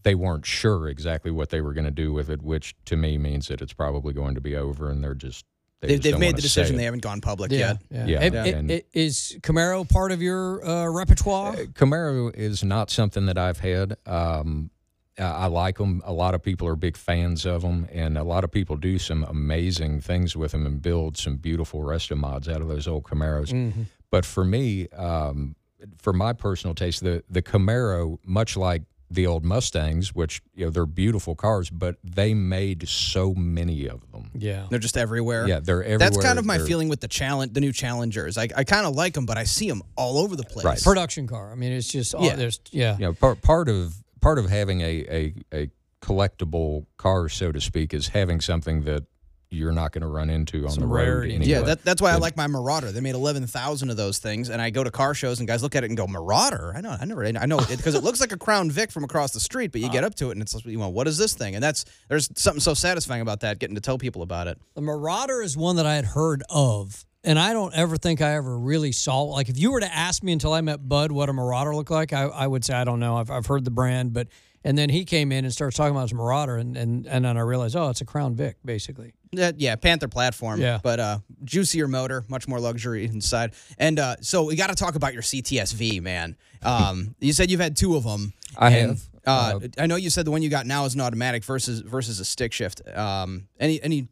they 0.01 0.15
weren't 0.15 0.45
sure 0.45 0.87
exactly 0.87 1.29
what 1.29 1.49
they 1.49 1.61
were 1.61 1.73
going 1.73 1.85
to 1.85 1.91
do 1.91 2.11
with 2.11 2.31
it, 2.31 2.41
which 2.41 2.75
to 2.85 2.95
me 2.95 3.19
means 3.19 3.47
that 3.49 3.61
it's 3.61 3.73
probably 3.73 4.13
going 4.13 4.33
to 4.33 4.41
be 4.41 4.55
over 4.55 4.89
and 4.89 5.03
they're 5.03 5.13
just. 5.13 5.45
They 5.81 5.87
They, 5.89 5.93
just 5.95 6.03
they've 6.03 6.19
made 6.19 6.35
the 6.35 6.41
decision. 6.41 6.75
They 6.75 6.85
haven't 6.85 7.03
gone 7.03 7.21
public 7.21 7.51
Yeah, 7.51 7.57
yet. 7.57 7.81
yeah. 7.91 8.05
Yeah, 8.07 8.23
It- 8.23 8.33
yeah. 8.33 8.45
it- 8.45 8.55
And- 8.55 8.71
it- 8.71 8.87
is 8.93 9.37
Camaro 9.41 9.87
part 9.87 10.11
of 10.11 10.21
your 10.21 10.65
uh, 10.67 10.87
repertoire? 10.89 11.53
Uh, 11.53 11.65
Camaro 11.73 12.33
is 12.35 12.63
not 12.63 12.89
something 12.89 13.27
that 13.27 13.37
I've 13.37 13.59
had. 13.59 13.95
Um, 14.07 14.71
I- 15.19 15.23
I 15.23 15.45
like 15.47 15.77
them. 15.77 16.01
A 16.05 16.13
lot 16.13 16.33
of 16.33 16.41
people 16.41 16.67
are 16.67 16.75
big 16.75 16.97
fans 16.97 17.45
of 17.45 17.61
them, 17.61 17.87
and 17.91 18.17
a 18.17 18.23
lot 18.23 18.43
of 18.43 18.51
people 18.51 18.75
do 18.75 18.97
some 18.97 19.23
amazing 19.23 20.01
things 20.01 20.35
with 20.35 20.51
them 20.51 20.65
and 20.65 20.81
build 20.81 21.15
some 21.17 21.37
beautiful 21.37 21.81
resto 21.81 22.17
mods 22.17 22.47
out 22.49 22.61
of 22.61 22.67
those 22.67 22.87
old 22.87 23.03
Camaros. 23.03 23.49
Mm-hmm. 23.51 23.83
But 24.09 24.25
for 24.25 24.43
me, 24.45 24.87
um, 24.89 25.55
for 25.97 26.11
my 26.13 26.33
personal 26.33 26.73
taste, 26.73 27.03
the 27.03 27.23
the 27.29 27.41
Camaro, 27.43 28.17
much 28.25 28.57
like 28.57 28.81
the 29.09 29.25
old 29.25 29.45
Mustangs, 29.45 30.13
which 30.13 30.41
you 30.53 30.65
know 30.65 30.69
they're 30.71 30.85
beautiful 30.85 31.33
cars, 31.35 31.69
but 31.69 31.95
they 32.03 32.33
made 32.33 32.87
so 32.89 33.33
many 33.33 33.87
of 33.87 34.11
them. 34.11 34.29
yeah. 34.33 34.67
They're 34.69 34.79
just 34.79 34.97
everywhere. 34.97 35.47
Yeah, 35.47 35.59
they're 35.61 35.81
everywhere. 35.83 35.97
That's 35.99 36.17
kind 36.21 36.37
of 36.37 36.45
my 36.45 36.57
They're- 36.57 36.67
feeling 36.67 36.89
with 36.89 36.99
the 37.01 37.07
challenge, 37.07 37.53
the 37.53 37.61
new 37.61 37.71
Challengers. 37.71 38.37
I, 38.37 38.49
I 38.55 38.63
kind 38.65 38.85
of 38.85 38.95
like 38.95 39.13
them, 39.13 39.25
but 39.25 39.37
I 39.37 39.45
see 39.45 39.69
them 39.69 39.81
all 39.95 40.17
over 40.17 40.35
the 40.35 40.43
place. 40.43 40.65
Right. 40.65 40.81
Production 40.81 41.25
car. 41.27 41.51
I 41.51 41.55
mean, 41.55 41.71
it's 41.71 41.87
just 41.87 42.13
oh, 42.15 42.23
Yeah. 42.23 42.35
there's 42.35 42.59
yeah. 42.71 42.95
you 42.97 43.05
know 43.05 43.13
part 43.13 43.41
part 43.41 43.69
of 43.69 43.95
part 44.19 44.39
of 44.39 44.49
having 44.49 44.81
a 44.81 44.85
a, 45.09 45.33
a 45.53 45.69
collectible 46.01 46.85
car, 46.97 47.29
so 47.29 47.51
to 47.51 47.61
speak, 47.61 47.93
is 47.93 48.09
having 48.09 48.41
something 48.41 48.83
that 48.83 49.03
you're 49.49 49.71
not 49.71 49.91
going 49.91 50.01
to 50.01 50.07
run 50.07 50.29
into 50.29 50.65
on 50.65 50.71
Some 50.71 50.81
the 50.81 50.87
road 50.87 51.25
anyway. 51.25 51.45
Yeah, 51.45 51.61
that, 51.61 51.83
that's 51.83 52.01
why 52.01 52.11
I 52.11 52.15
like 52.15 52.35
my 52.35 52.47
Marauder. 52.47 52.91
They 52.91 52.99
made 52.99 53.15
eleven 53.15 53.47
thousand 53.47 53.89
of 53.89 53.97
those 53.97 54.19
things, 54.19 54.49
and 54.49 54.61
I 54.61 54.69
go 54.69 54.83
to 54.83 54.91
car 54.91 55.13
shows 55.13 55.39
and 55.39 55.47
guys 55.47 55.63
look 55.63 55.75
at 55.75 55.83
it 55.83 55.89
and 55.89 55.97
go, 55.97 56.05
"Marauder? 56.05 56.73
I 56.75 56.81
know, 56.81 56.95
I 56.99 57.05
never, 57.05 57.25
I 57.25 57.45
know," 57.45 57.57
because 57.69 57.95
it, 57.95 58.03
looks 58.03 58.19
like 58.19 58.31
a 58.31 58.37
Crown 58.37 58.69
Vic 58.69 58.91
from 58.91 59.03
across 59.03 59.31
the 59.31 59.39
street, 59.39 59.71
but 59.71 59.81
you 59.81 59.89
get 59.89 60.03
uh. 60.03 60.07
up 60.07 60.15
to 60.15 60.29
it 60.29 60.33
and 60.33 60.41
it's, 60.41 60.53
like, 60.53 60.65
you 60.65 60.77
know, 60.77 60.89
what 60.89 61.07
is 61.07 61.17
this 61.17 61.33
thing? 61.33 61.55
And 61.55 61.63
that's 61.63 61.85
there's 62.09 62.29
something 62.35 62.61
so 62.61 62.73
satisfying 62.73 63.21
about 63.21 63.41
that, 63.41 63.59
getting 63.59 63.75
to 63.75 63.81
tell 63.81 63.97
people 63.97 64.21
about 64.21 64.47
it. 64.47 64.59
The 64.75 64.81
Marauder 64.81 65.41
is 65.41 65.55
one 65.55 65.77
that 65.77 65.85
I 65.85 65.95
had 65.95 66.05
heard 66.05 66.43
of, 66.49 67.05
and 67.23 67.39
I 67.39 67.53
don't 67.53 67.73
ever 67.73 67.97
think 67.97 68.21
I 68.21 68.35
ever 68.35 68.57
really 68.57 68.91
saw. 68.91 69.23
Like, 69.23 69.49
if 69.49 69.57
you 69.57 69.71
were 69.71 69.79
to 69.79 69.93
ask 69.93 70.23
me 70.23 70.33
until 70.33 70.53
I 70.53 70.61
met 70.61 70.87
Bud 70.87 71.11
what 71.11 71.29
a 71.29 71.33
Marauder 71.33 71.73
looked 71.73 71.91
like, 71.91 72.11
I, 72.11 72.23
I 72.23 72.47
would 72.47 72.65
say 72.65 72.73
I 72.73 72.83
don't 72.83 72.99
know. 72.99 73.17
I've, 73.17 73.31
I've 73.31 73.45
heard 73.45 73.63
the 73.63 73.71
brand, 73.71 74.13
but 74.13 74.27
and 74.67 74.77
then 74.77 74.89
he 74.89 75.05
came 75.05 75.31
in 75.31 75.45
and 75.45 75.53
started 75.53 75.77
talking 75.77 75.91
about 75.91 76.01
his 76.01 76.13
Marauder, 76.13 76.57
and 76.57 76.75
and 76.75 77.07
and 77.07 77.23
then 77.23 77.37
I 77.37 77.39
realized, 77.39 77.77
oh, 77.77 77.89
it's 77.89 78.01
a 78.01 78.05
Crown 78.05 78.35
Vic, 78.35 78.57
basically. 78.65 79.13
Yeah, 79.31 79.51
yeah, 79.55 79.77
Panther 79.77 80.09
platform. 80.09 80.59
Yeah. 80.59 80.79
but 80.83 80.99
uh, 80.99 81.19
juicier 81.45 81.87
motor, 81.87 82.25
much 82.27 82.49
more 82.49 82.59
luxury 82.59 83.05
inside. 83.05 83.53
And 83.77 83.97
uh, 83.97 84.17
so 84.19 84.43
we 84.43 84.57
got 84.57 84.67
to 84.67 84.75
talk 84.75 84.95
about 84.95 85.13
your 85.13 85.21
CTSV, 85.21 86.01
man. 86.01 86.35
Um, 86.63 87.15
you 87.19 87.31
said 87.31 87.49
you've 87.49 87.61
had 87.61 87.77
two 87.77 87.95
of 87.95 88.03
them. 88.03 88.33
I 88.57 88.71
and, 88.71 88.89
have. 88.89 89.01
Uh, 89.25 89.59
I 89.77 89.87
know 89.87 89.95
you 89.95 90.09
said 90.09 90.25
the 90.25 90.31
one 90.31 90.41
you 90.41 90.49
got 90.49 90.65
now 90.65 90.83
is 90.83 90.95
an 90.95 91.01
automatic 91.01 91.45
versus 91.45 91.79
versus 91.79 92.19
a 92.19 92.25
stick 92.25 92.51
shift. 92.51 92.81
Um, 92.93 93.47
any 93.61 93.81
any 93.81 94.09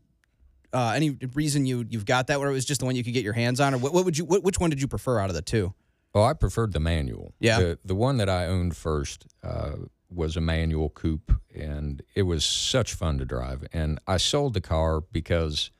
uh, 0.71 0.93
any 0.95 1.17
reason 1.33 1.65
you 1.65 1.85
you've 1.89 2.05
got 2.05 2.27
that 2.27 2.39
where 2.39 2.49
it 2.49 2.53
was 2.53 2.63
just 2.63 2.79
the 2.79 2.85
one 2.85 2.95
you 2.95 3.03
could 3.03 3.13
get 3.13 3.25
your 3.25 3.33
hands 3.33 3.59
on, 3.59 3.73
or 3.73 3.77
what, 3.77 3.93
what 3.93 4.05
would 4.05 4.17
you 4.17 4.23
what, 4.23 4.41
which 4.41 4.57
one 4.57 4.69
did 4.69 4.79
you 4.79 4.87
prefer 4.87 5.19
out 5.19 5.29
of 5.29 5.35
the 5.35 5.41
two? 5.41 5.73
Oh, 6.13 6.23
I 6.23 6.31
preferred 6.31 6.71
the 6.71 6.79
manual. 6.79 7.33
Yeah. 7.41 7.59
The, 7.59 7.79
the 7.83 7.95
one 7.95 8.15
that 8.17 8.29
I 8.29 8.45
owned 8.45 8.77
first 8.77 9.25
uh, 9.43 9.73
was 10.09 10.37
a 10.37 10.41
manual 10.41 10.89
coupe, 10.89 11.31
and 11.53 12.01
it 12.15 12.23
was 12.23 12.45
such 12.45 12.93
fun 12.93 13.17
to 13.17 13.25
drive. 13.25 13.65
And 13.73 13.99
I 14.07 14.17
sold 14.17 14.53
the 14.53 14.61
car 14.61 15.01
because, 15.01 15.71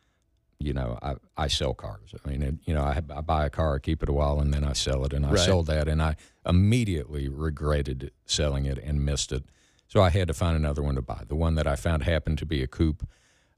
you 0.59 0.73
know, 0.73 0.97
I, 1.01 1.15
I 1.37 1.47
sell 1.47 1.73
cars. 1.73 2.13
I 2.23 2.29
mean, 2.29 2.41
it, 2.41 2.55
you 2.65 2.73
know, 2.73 2.81
I, 2.81 3.01
I 3.15 3.21
buy 3.21 3.45
a 3.45 3.49
car, 3.49 3.75
I 3.75 3.79
keep 3.79 4.01
it 4.03 4.09
a 4.09 4.13
while, 4.13 4.39
and 4.39 4.53
then 4.53 4.63
I 4.63 4.73
sell 4.73 5.05
it. 5.05 5.13
And 5.13 5.25
I 5.25 5.31
Right. 5.31 5.39
sold 5.45 5.67
that, 5.67 5.87
and 5.87 6.01
I 6.01 6.15
immediately 6.45 7.27
regretted 7.29 8.11
selling 8.25 8.65
it 8.65 8.77
and 8.79 9.05
missed 9.05 9.31
it. 9.31 9.43
So 9.87 10.01
I 10.01 10.09
had 10.09 10.27
to 10.27 10.33
find 10.33 10.55
another 10.55 10.81
one 10.81 10.95
to 10.95 11.01
buy. 11.01 11.23
The 11.27 11.35
one 11.35 11.55
that 11.55 11.67
I 11.67 11.75
found 11.75 12.03
happened 12.03 12.37
to 12.39 12.45
be 12.45 12.61
a 12.63 12.67
coupe. 12.67 13.07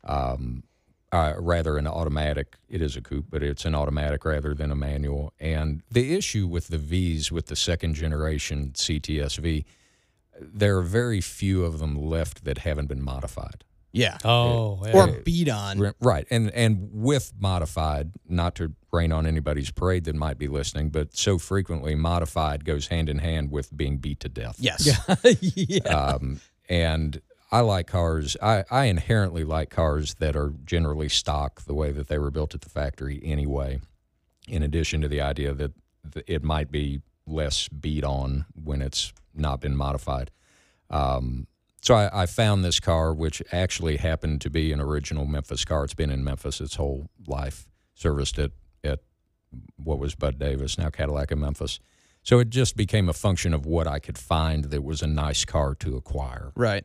Um, 0.04 0.64
uh, 1.12 1.34
rather 1.38 1.78
an 1.78 1.88
automatic. 1.88 2.58
It 2.68 2.82
is 2.82 2.98
a 2.98 3.02
coupe, 3.02 3.28
but 3.30 3.42
it's 3.42 3.64
an 3.64 3.74
automatic 3.74 4.26
rather 4.26 4.54
than 4.54 4.72
a 4.72 4.76
manual. 4.76 5.32
And 5.40 5.82
the 5.90 6.14
issue 6.16 6.48
with 6.48 6.68
the 6.68 6.78
V's, 6.78 7.32
with 7.32 7.46
the 7.46 7.56
second 7.56 7.94
generation 7.94 8.72
CTSV, 8.74 9.64
there 10.40 10.78
are 10.78 10.84
very 10.84 11.22
few 11.22 11.64
of 11.66 11.80
them 11.80 11.96
left 11.96 12.44
that 12.46 12.60
haven't 12.60 12.88
been 12.88 13.02
modified. 13.04 13.64
Yeah, 13.94 14.18
Oh, 14.24 14.82
yeah. 14.86 14.92
or 14.96 15.08
beat 15.22 15.50
on. 15.50 15.94
Right, 16.00 16.28
and 16.30 16.52
and 16.52 16.90
with 16.92 17.34
modified, 17.40 18.12
not 18.28 18.54
to 18.56 18.74
rain 18.92 19.12
on 19.12 19.26
anybody's 19.26 19.72
parade 19.72 20.04
that 20.04 20.16
might 20.16 20.38
be 20.38 20.48
listening, 20.48 20.90
but 20.90 21.16
so 21.16 21.38
frequently 21.40 21.96
modified 21.96 22.64
goes 22.66 22.88
hand 22.88 23.10
in 23.10 23.20
hand 23.20 23.50
with 23.50 23.76
being 23.76 23.98
beat 23.98 24.20
to 24.20 24.30
death. 24.30 24.58
Yes. 24.60 24.88
yeah. 25.42 25.82
Um, 25.84 26.42
and 26.70 27.22
I 27.52 27.62
like 27.62 27.88
cars. 27.88 28.36
I, 28.42 28.66
I 28.70 28.86
inherently 28.86 29.44
like 29.46 29.70
cars 29.70 30.16
that 30.16 30.36
are 30.36 30.54
generally 30.66 31.10
stock, 31.10 31.62
the 31.62 31.74
way 31.74 31.92
that 31.92 32.08
they 32.08 32.20
were 32.20 32.30
built 32.32 32.54
at 32.54 32.62
the 32.62 32.70
factory 32.70 33.20
anyway. 33.24 33.80
In 34.48 34.62
addition 34.64 35.02
to 35.02 35.08
the 35.08 35.22
idea 35.22 35.54
that 35.54 35.72
it 36.28 36.44
might 36.44 36.72
be 36.72 37.02
less 37.26 37.68
beat 37.70 38.04
on 38.04 38.46
when 38.54 38.82
it's 38.82 39.12
not 39.40 39.62
been 39.62 39.76
modified. 39.76 40.32
Um, 40.90 41.48
so 41.82 41.96
I, 41.96 42.24
I 42.24 42.26
found 42.26 42.64
this 42.66 42.80
car, 42.80 43.14
which 43.14 43.42
actually 43.52 43.98
happened 43.98 44.42
to 44.42 44.50
be 44.50 44.72
an 44.72 44.80
original 44.82 45.26
Memphis 45.26 45.64
car. 45.66 45.84
It's 45.84 45.94
been 45.94 46.10
in 46.10 46.24
Memphis 46.24 46.60
its 46.62 46.76
whole 46.76 47.10
life. 47.28 47.68
Serviced 47.96 48.38
it 48.40 48.52
at 48.84 49.00
what 49.82 49.98
was 50.00 50.14
Bud 50.16 50.38
Davis, 50.40 50.78
now 50.78 50.90
Cadillac 50.90 51.32
of 51.32 51.40
Memphis. 51.40 51.80
So 52.24 52.40
it 52.40 52.50
just 52.50 52.76
became 52.76 53.08
a 53.10 53.14
function 53.14 53.54
of 53.54 53.66
what 53.66 53.88
I 53.88 54.00
could 54.00 54.18
find 54.18 54.66
that 54.66 54.84
was 54.84 55.02
a 55.02 55.08
nice 55.08 55.46
car 55.46 55.76
to 55.76 55.96
acquire. 55.96 56.52
Right. 56.56 56.84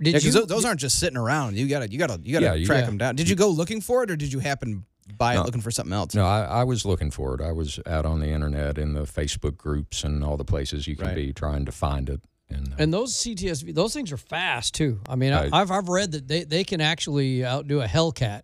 Did 0.00 0.14
Yeah, 0.14 0.20
you? 0.20 0.30
those, 0.32 0.46
those 0.46 0.64
aren't 0.64 0.80
just 0.80 0.98
sitting 0.98 1.16
around. 1.16 1.56
You 1.56 1.66
gotta, 1.68 1.90
you 1.90 1.98
gotta, 1.98 2.20
you 2.22 2.32
gotta 2.34 2.46
Yeah, 2.46 2.54
you- 2.54 2.66
track 2.66 2.80
Yeah. 2.82 2.86
them 2.86 2.98
down. 2.98 3.16
Did 3.16 3.28
you 3.28 3.36
go 3.36 3.48
looking 3.48 3.80
for 3.80 4.02
it, 4.02 4.10
or 4.10 4.16
did 4.16 4.32
you 4.32 4.40
happen 4.40 4.84
by 5.16 5.36
it 5.36 5.44
looking 5.44 5.60
for 5.60 5.70
something 5.70 5.92
else? 5.92 6.14
No, 6.14 6.24
I, 6.26 6.42
I 6.42 6.64
was 6.64 6.84
looking 6.84 7.10
for 7.10 7.34
it. 7.34 7.40
I 7.40 7.52
was 7.52 7.80
out 7.86 8.04
on 8.06 8.20
the 8.20 8.28
internet 8.28 8.78
in 8.78 8.92
the 8.94 9.02
Facebook 9.02 9.56
groups 9.56 10.04
and 10.04 10.22
all 10.22 10.36
the 10.36 10.44
places 10.44 10.86
you 10.86 10.96
can 10.96 11.06
Right. 11.08 11.14
be 11.16 11.32
trying 11.32 11.64
to 11.64 11.72
find 11.72 12.08
it. 12.10 12.20
And, 12.50 12.68
uh, 12.72 12.76
and 12.78 12.92
those 12.94 13.14
CTSV, 13.14 13.74
those 13.74 13.92
things 13.94 14.10
are 14.12 14.16
fast 14.16 14.74
too. 14.74 15.00
I 15.08 15.16
mean, 15.16 15.32
I, 15.32 15.48
I've 15.52 15.70
I've 15.70 15.88
read 15.88 16.12
that 16.12 16.28
they, 16.28 16.44
they 16.44 16.64
can 16.64 16.80
actually 16.80 17.44
outdo 17.44 17.80
a 17.80 17.86
Hellcat. 17.86 18.42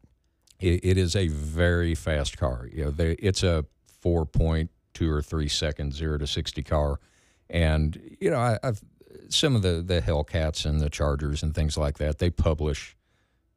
it, 0.61 0.81
it 0.85 0.99
is 0.99 1.17
a 1.17 1.29
very 1.29 1.95
fast 1.95 2.37
car. 2.37 2.69
You 2.73 2.85
know, 2.87 2.91
they, 2.91 3.13
it's 3.13 3.43
a 3.43 3.65
four 4.01 4.27
point 4.27 4.71
two 4.93 5.11
or 5.11 5.23
three 5.23 5.49
second 5.49 5.95
zero 5.95 6.19
to 6.19 6.27
sixty 6.27 6.63
car, 6.63 7.01
and 7.49 7.99
you 8.21 8.31
know, 8.31 8.37
I, 8.39 8.59
I've 8.63 8.83
some 9.31 9.57
of 9.57 9.63
the 9.63 9.83
the 9.83 10.03
Hellcats 10.03 10.67
and 10.67 10.81
the 10.81 10.91
Chargers 10.91 11.43
and 11.43 11.55
things 11.55 11.77
like 11.79 11.97
that. 11.99 12.19
They 12.19 12.29
publish 12.31 12.97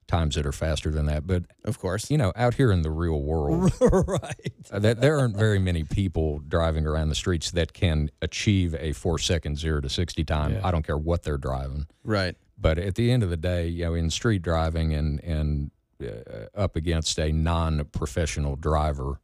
times 0.08 0.36
that 0.36 0.46
are 0.46 0.52
faster 0.52 0.90
than 0.90 1.06
that, 1.08 1.28
but 1.28 1.44
Of 1.66 1.80
course. 1.80 2.10
you 2.10 2.18
know, 2.18 2.32
out 2.36 2.54
here 2.56 2.72
in 2.72 2.82
the 2.82 2.90
real 2.92 3.22
world, 3.22 3.72
right. 3.82 4.54
Uh, 4.72 4.80
that 4.80 5.02
there 5.02 5.18
aren't 5.20 5.36
very 5.38 5.60
many 5.60 5.84
people 5.84 6.40
driving 6.40 6.86
around 6.88 7.10
the 7.10 7.16
streets 7.16 7.52
that 7.52 7.74
can 7.74 8.10
achieve 8.22 8.74
a 8.80 8.94
four 8.94 9.20
second 9.20 9.58
zero 9.58 9.82
to 9.82 9.90
sixty 9.90 10.24
time. 10.24 10.54
Yeah. 10.54 10.62
I 10.64 10.72
don't 10.72 10.86
care 10.86 10.98
what 10.98 11.24
they're 11.24 11.38
driving. 11.38 11.88
Right. 12.04 12.36
But 12.58 12.78
at 12.80 12.96
the 12.96 13.12
end 13.12 13.22
of 13.24 13.30
the 13.30 13.38
day, 13.38 13.68
you 13.68 13.86
know, 13.86 13.94
in 13.94 14.10
street 14.10 14.42
driving 14.42 14.94
and 14.94 15.24
and 15.24 15.72
uh, 16.02 16.46
up 16.56 16.76
against 16.76 17.18
a 17.20 17.32
non-professional 17.32 18.56
driver, 18.56 19.20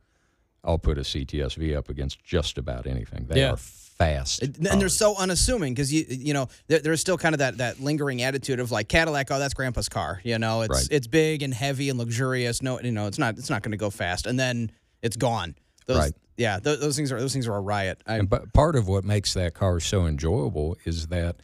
I'll 0.63 0.79
put 0.79 0.97
a 0.97 1.01
CTSV 1.01 1.75
up 1.77 1.89
against 1.89 2.23
just 2.23 2.57
about 2.57 2.87
anything. 2.87 3.25
They 3.27 3.39
Yeah. 3.41 3.51
are 3.53 3.57
fast, 3.97 4.41
And 4.41 4.55
and 4.67 4.79
they're 4.81 4.85
oh. 4.85 4.87
so 4.87 5.15
unassuming 5.17 5.73
because 5.73 5.91
you 5.93 6.05
you 6.09 6.33
know 6.33 6.47
there, 6.67 6.79
there's 6.79 7.01
still 7.01 7.17
kind 7.17 7.35
of 7.35 7.39
that 7.39 7.57
that 7.57 7.79
lingering 7.79 8.21
attitude 8.21 8.59
of 8.59 8.71
like 8.71 8.87
Cadillac, 8.89 9.29
oh 9.31 9.39
that's 9.39 9.53
Grandpa's 9.53 9.89
car. 9.89 10.19
You 10.23 10.39
know, 10.39 10.61
it's 10.61 10.71
Right. 10.71 10.87
it's 10.91 11.07
big 11.07 11.43
and 11.43 11.53
heavy 11.53 11.89
and 11.89 11.97
luxurious. 11.99 12.61
No, 12.61 12.79
you 12.79 12.91
know, 12.91 13.07
it's 13.07 13.19
not 13.19 13.37
it's 13.37 13.49
not 13.49 13.61
going 13.63 13.71
to 13.71 13.77
go 13.77 13.89
fast, 13.89 14.25
and 14.25 14.39
then 14.39 14.71
it's 15.01 15.15
gone. 15.17 15.55
Those, 15.85 15.97
Right. 15.97 16.13
Yeah, 16.37 16.59
those, 16.59 16.79
those 16.79 16.95
things 16.95 17.11
are 17.11 17.19
those 17.19 17.33
things 17.33 17.47
are 17.47 17.55
a 17.55 17.61
riot. 17.61 18.01
I, 18.07 18.15
And 18.17 18.29
but 18.29 18.53
part 18.53 18.75
of 18.75 18.87
what 18.87 19.03
makes 19.03 19.33
that 19.35 19.53
car 19.53 19.79
so 19.79 20.05
enjoyable 20.07 20.77
is 20.85 21.07
that 21.07 21.35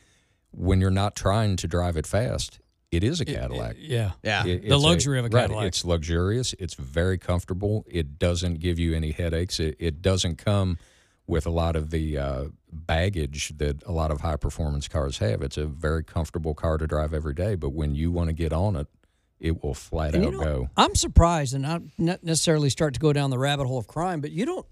when 0.51 0.81
you're 0.81 0.89
not 0.89 1.15
trying 1.15 1.57
to 1.57 1.67
drive 1.67 1.95
it 1.95 2.07
fast, 2.07 2.59
it 2.91 3.03
is 3.03 3.21
a 3.21 3.25
Cadillac. 3.25 3.75
Yeah. 3.77 4.13
yeah. 4.23 4.43
It- 4.47 4.63
The 4.67 4.73
it's 4.73 4.83
luxury 4.83 5.19
of 5.19 5.25
a 5.25 5.29
right, 5.29 5.41
Cadillac. 5.43 5.67
it's 5.67 5.85
luxurious. 5.85 6.55
It's 6.57 6.73
very 6.73 7.19
comfortable. 7.19 7.85
It 7.87 8.17
doesn't 8.17 8.55
give 8.61 8.79
you 8.79 8.95
any 8.95 9.11
headaches. 9.11 9.59
It, 9.59 9.75
it 9.77 10.01
doesn't 10.01 10.37
come 10.37 10.79
with 11.29 11.45
a 11.45 11.49
lot 11.51 11.75
of 11.75 11.91
the 11.91 12.17
uh, 12.17 12.45
baggage 12.71 13.53
that 13.57 13.83
a 13.85 13.91
lot 13.91 14.09
of 14.09 14.21
high 14.21 14.35
performance 14.35 14.87
cars 14.87 15.19
have. 15.19 15.41
It's 15.43 15.57
a 15.57 15.65
very 15.65 16.03
comfortable 16.03 16.55
car 16.55 16.77
to 16.79 16.87
drive 16.87 17.13
every 17.13 17.35
day. 17.35 17.55
But 17.55 17.69
when 17.69 17.93
you 17.93 18.11
want 18.11 18.29
to 18.29 18.33
get 18.33 18.51
on 18.51 18.75
it, 18.75 18.87
it 19.39 19.63
will 19.63 19.75
flat 19.75 20.15
And 20.15 20.25
out 20.25 20.31
you 20.33 20.37
know, 20.39 20.43
go. 20.43 20.69
I'm 20.75 20.95
surprised, 20.95 21.53
and 21.53 21.65
I'm 21.65 21.91
not 21.97 22.23
necessarily 22.23 22.69
start 22.69 22.95
to 22.95 22.99
go 22.99 23.13
down 23.13 23.29
the 23.29 23.37
rabbit 23.37 23.67
hole 23.67 23.77
of 23.77 23.87
crime, 23.87 24.19
but 24.19 24.31
you 24.31 24.45
don't. 24.45 24.65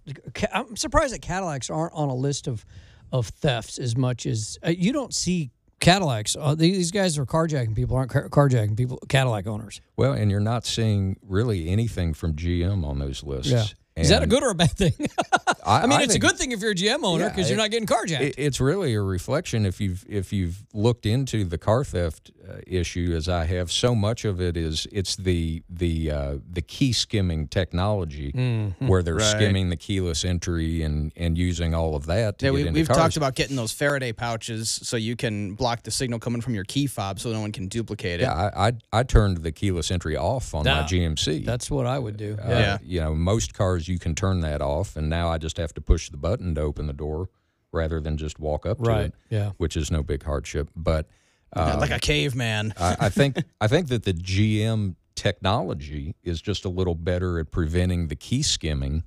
I'm 0.52 0.76
surprised 0.76 1.14
that 1.14 1.22
Cadillacs 1.22 1.70
aren't 1.70 1.94
on 1.94 2.10
a 2.10 2.16
list 2.16 2.48
of 2.48 2.66
of 3.14 3.28
thefts 3.28 3.78
as 3.78 3.96
much 3.96 4.26
as 4.26 4.58
uh, 4.66 4.70
you 4.70 4.92
don't 4.92 5.14
see 5.14 5.52
Cadillacs. 5.80 6.36
Uh, 6.38 6.56
these 6.56 6.92
guys 6.92 7.18
are 7.18 7.26
carjacking 7.26 7.76
people, 7.76 7.96
aren't 7.96 8.12
car- 8.12 8.28
carjacking 8.30 8.76
people. 8.76 8.98
Cadillac 9.08 9.48
owners. 9.48 9.80
Well, 9.96 10.12
and 10.14 10.30
you're 10.30 10.40
not 10.40 10.66
seeing 10.66 11.18
really 11.22 11.70
anything 11.70 12.14
from 12.14 12.34
GM 12.34 12.84
on 12.84 13.00
those 13.00 13.24
lists. 13.24 13.52
Yeah. 13.52 13.64
Is 13.98 14.10
that 14.10 14.24
a 14.24 14.28
good 14.28 14.44
or 14.44 14.50
a 14.52 14.56
bad 14.56 14.72
thing? 14.72 14.94
I, 15.66 15.82
I 15.82 15.88
mean, 15.88 16.02
it's 16.02 16.14
think- 16.14 16.24
a 16.24 16.28
good 16.28 16.38
thing 16.38 16.52
if 16.52 16.62
you're 16.62 16.72
a 16.72 16.76
GM 16.76 17.04
owner 17.04 17.24
Yeah, 17.24 17.30
because 17.30 17.50
you're 17.50 17.58
not 17.58 17.72
getting 17.72 17.88
carjacked. 17.88 18.22
It, 18.22 18.36
it's 18.38 18.60
really 18.62 18.94
a 18.94 19.02
reflection 19.02 19.66
if 19.66 19.82
you've 19.82 20.06
if 20.08 20.32
you've 20.32 20.64
looked 20.74 21.06
into 21.06 21.44
the 21.44 21.58
car 21.58 21.84
theft 21.84 22.32
issue 22.66 23.14
as 23.16 23.28
I 23.30 23.46
have. 23.46 23.72
So 23.72 23.94
much 23.96 24.26
of 24.26 24.40
it 24.42 24.56
is 24.58 24.88
it's 24.92 25.16
the 25.16 25.64
the 25.70 26.12
uh, 26.12 26.38
the 26.50 26.62
key 26.62 26.94
skimming 26.94 27.48
technology 27.48 28.32
Mm-hmm. 28.32 28.88
where 28.88 29.04
they're 29.04 29.16
Right. 29.16 29.24
skimming 29.38 29.70
the 29.70 29.76
keyless 29.78 30.24
entry 30.26 30.82
and 30.84 31.12
and 31.16 31.38
using 31.38 31.74
all 31.74 31.96
of 31.96 32.06
that. 32.08 32.38
To 32.40 32.46
Yeah, 32.48 32.52
we, 32.52 32.86
cars. 32.86 32.88
talked 32.98 33.18
about 33.18 33.36
getting 33.36 33.56
those 33.56 33.72
Faraday 33.72 34.14
pouches 34.14 34.70
so 34.70 34.98
you 34.98 35.16
can 35.16 35.56
block 35.56 35.84
the 35.84 35.92
signal 35.92 36.20
coming 36.20 36.42
from 36.42 36.54
your 36.56 36.64
key 36.66 36.88
fob 36.88 37.20
so 37.20 37.32
no 37.32 37.42
one 37.42 37.52
can 37.52 37.68
duplicate 37.68 38.20
it. 38.20 38.24
Yeah, 38.24 38.34
I, 38.56 38.68
I 38.68 38.72
I 38.92 39.04
turned 39.04 39.38
the 39.38 39.52
keyless 39.52 39.92
entry 39.92 40.16
off 40.18 40.54
on 40.54 40.66
my 40.66 40.84
GMC. 40.84 41.46
That's 41.46 41.70
what 41.72 41.86
I 41.86 42.00
would 42.00 42.18
do. 42.18 42.38
Uh, 42.44 42.50
Yeah. 42.50 42.78
You 42.84 43.02
know, 43.02 43.16
most 43.16 43.54
cars 43.54 43.88
you 43.88 44.00
can 44.00 44.16
turn 44.16 44.42
that 44.42 44.62
off, 44.62 44.96
and 44.96 45.10
now 45.10 45.30
I 45.30 45.38
just 45.38 45.58
have 45.58 45.74
to 45.76 45.82
push 45.82 46.10
the 46.10 46.18
button 46.18 46.56
to 46.56 46.62
open 46.62 46.88
the 46.88 46.94
door 46.94 47.30
rather 47.74 48.00
than 48.00 48.18
just 48.18 48.40
walk 48.40 48.66
up 48.66 48.78
to 48.78 48.84
Right. 48.90 49.06
it, 49.08 49.14
Yeah. 49.30 49.52
which 49.58 49.76
is 49.76 49.92
no 49.92 50.02
big 50.02 50.24
hardship. 50.24 50.70
But 50.76 51.08
uh, 51.54 51.78
like 51.80 51.92
a 51.92 52.00
caveman. 52.00 52.74
I, 52.78 52.96
I 53.02 53.10
think 53.10 53.38
I 53.62 53.68
think 53.68 53.88
that 53.90 54.04
the 54.04 54.14
GM 54.14 54.96
technology 55.16 56.16
is 56.24 56.42
just 56.42 56.66
a 56.66 56.70
little 56.70 56.96
better 56.96 57.40
at 57.40 57.52
preventing 57.52 58.08
the 58.08 58.16
key 58.16 58.42
skimming. 58.44 59.04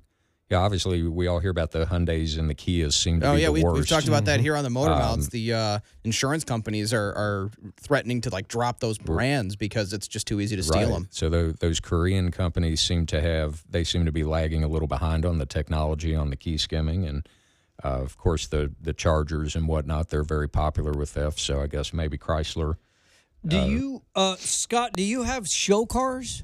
Yeah, 0.49 0.57
obviously 0.57 1.01
we 1.03 1.27
all 1.27 1.39
hear 1.39 1.49
about 1.49 1.71
the 1.71 1.85
Hyundai's 1.85 2.35
and 2.37 2.49
the 2.49 2.53
Kias 2.55 2.91
seem 2.91 3.21
to 3.21 3.27
Oh 3.29 3.35
be 3.35 3.41
yeah, 3.41 3.45
the 3.47 3.51
we, 3.53 3.63
worst. 3.63 3.75
we've 3.77 3.87
talked 3.87 4.09
about 4.09 4.25
that 4.25 4.41
here 4.41 4.57
on 4.57 4.65
the 4.65 4.69
Motor 4.69 4.91
Um, 4.91 4.99
Mouths. 4.99 5.29
The 5.29 5.53
uh, 5.53 5.79
insurance 6.03 6.43
companies 6.43 6.93
are, 6.93 7.13
are 7.13 7.49
threatening 7.79 8.19
to 8.21 8.29
like 8.31 8.49
drop 8.49 8.81
those 8.81 8.97
brands 8.97 9.55
because 9.55 9.93
it's 9.93 10.09
just 10.09 10.27
too 10.27 10.41
easy 10.41 10.57
to 10.57 10.63
steal 10.63 10.81
Right. 10.89 10.93
them. 10.93 11.07
So 11.09 11.29
tho- 11.29 11.51
those 11.53 11.79
Korean 11.79 12.31
companies 12.31 12.81
seem 12.81 13.05
to 13.07 13.21
have 13.21 13.63
they 13.69 13.85
seem 13.85 14.05
to 14.05 14.11
be 14.11 14.25
lagging 14.25 14.61
a 14.61 14.67
little 14.67 14.89
behind 14.89 15.25
on 15.25 15.37
the 15.37 15.45
technology 15.45 16.13
on 16.13 16.29
the 16.31 16.35
key 16.35 16.57
skimming, 16.57 17.05
and 17.05 17.25
uh, 17.83 17.87
of 18.01 18.17
course 18.17 18.47
the 18.47 18.73
the 18.81 18.93
Chargers 18.93 19.55
and 19.55 19.67
whatnot. 19.67 20.09
They're 20.09 20.23
very 20.23 20.49
popular 20.49 20.91
with 20.91 21.11
theft. 21.11 21.39
So 21.39 21.61
I 21.61 21.67
guess 21.67 21.93
maybe 21.93 22.17
Chrysler. 22.17 22.75
Do 23.45 23.57
you, 23.57 24.03
uh, 24.15 24.35
Scott? 24.37 24.93
Do 24.93 25.01
you 25.01 25.23
have 25.23 25.47
show 25.47 25.87
cars 25.87 26.43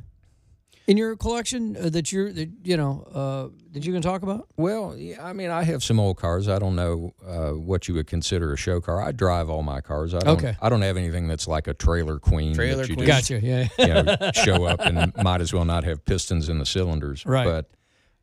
in 0.87 0.97
your 0.97 1.15
collection 1.15 1.77
uh, 1.77 1.89
that 1.89 2.11
you're 2.11 2.31
that 2.33 2.49
you 2.63 2.75
know 2.75 3.03
uh, 3.13 3.55
that 3.73 3.85
you 3.85 3.93
can 3.93 4.01
talk 4.01 4.23
about? 4.23 4.47
Well, 4.57 4.95
yeah, 4.97 5.23
I 5.23 5.33
mean, 5.33 5.51
I 5.51 5.61
have 5.63 5.83
some 5.83 5.99
old 5.99 6.17
cars. 6.17 6.49
I 6.49 6.57
don't 6.57 6.75
know 6.75 7.13
uh, 7.23 7.49
what 7.51 7.87
you 7.87 7.93
would 7.93 8.07
consider 8.07 8.51
a 8.51 8.57
show 8.57 8.81
car. 8.81 8.99
I 8.99 9.11
drive 9.11 9.47
all 9.47 9.61
my 9.61 9.79
cars. 9.79 10.15
I 10.15 10.19
don't, 10.19 10.37
Okay. 10.39 10.55
I 10.59 10.69
don't 10.69 10.81
have 10.81 10.97
anything 10.97 11.27
that's 11.27 11.47
like 11.47 11.67
a 11.67 11.75
trailer 11.75 12.17
queen. 12.17 12.55
Trailer 12.55 12.77
that 12.83 12.89
you 12.89 12.95
queen. 12.95 13.05
just, 13.07 13.29
Gotcha. 13.29 13.45
Yeah. 13.45 13.67
you 13.77 13.87
know, 13.87 14.31
show 14.43 14.65
up 14.65 14.79
and 14.79 15.15
might 15.23 15.41
as 15.41 15.53
well 15.53 15.65
not 15.65 15.83
have 15.83 16.03
pistons 16.03 16.49
in 16.49 16.57
the 16.57 16.65
cylinders. 16.65 17.27
Right. 17.27 17.45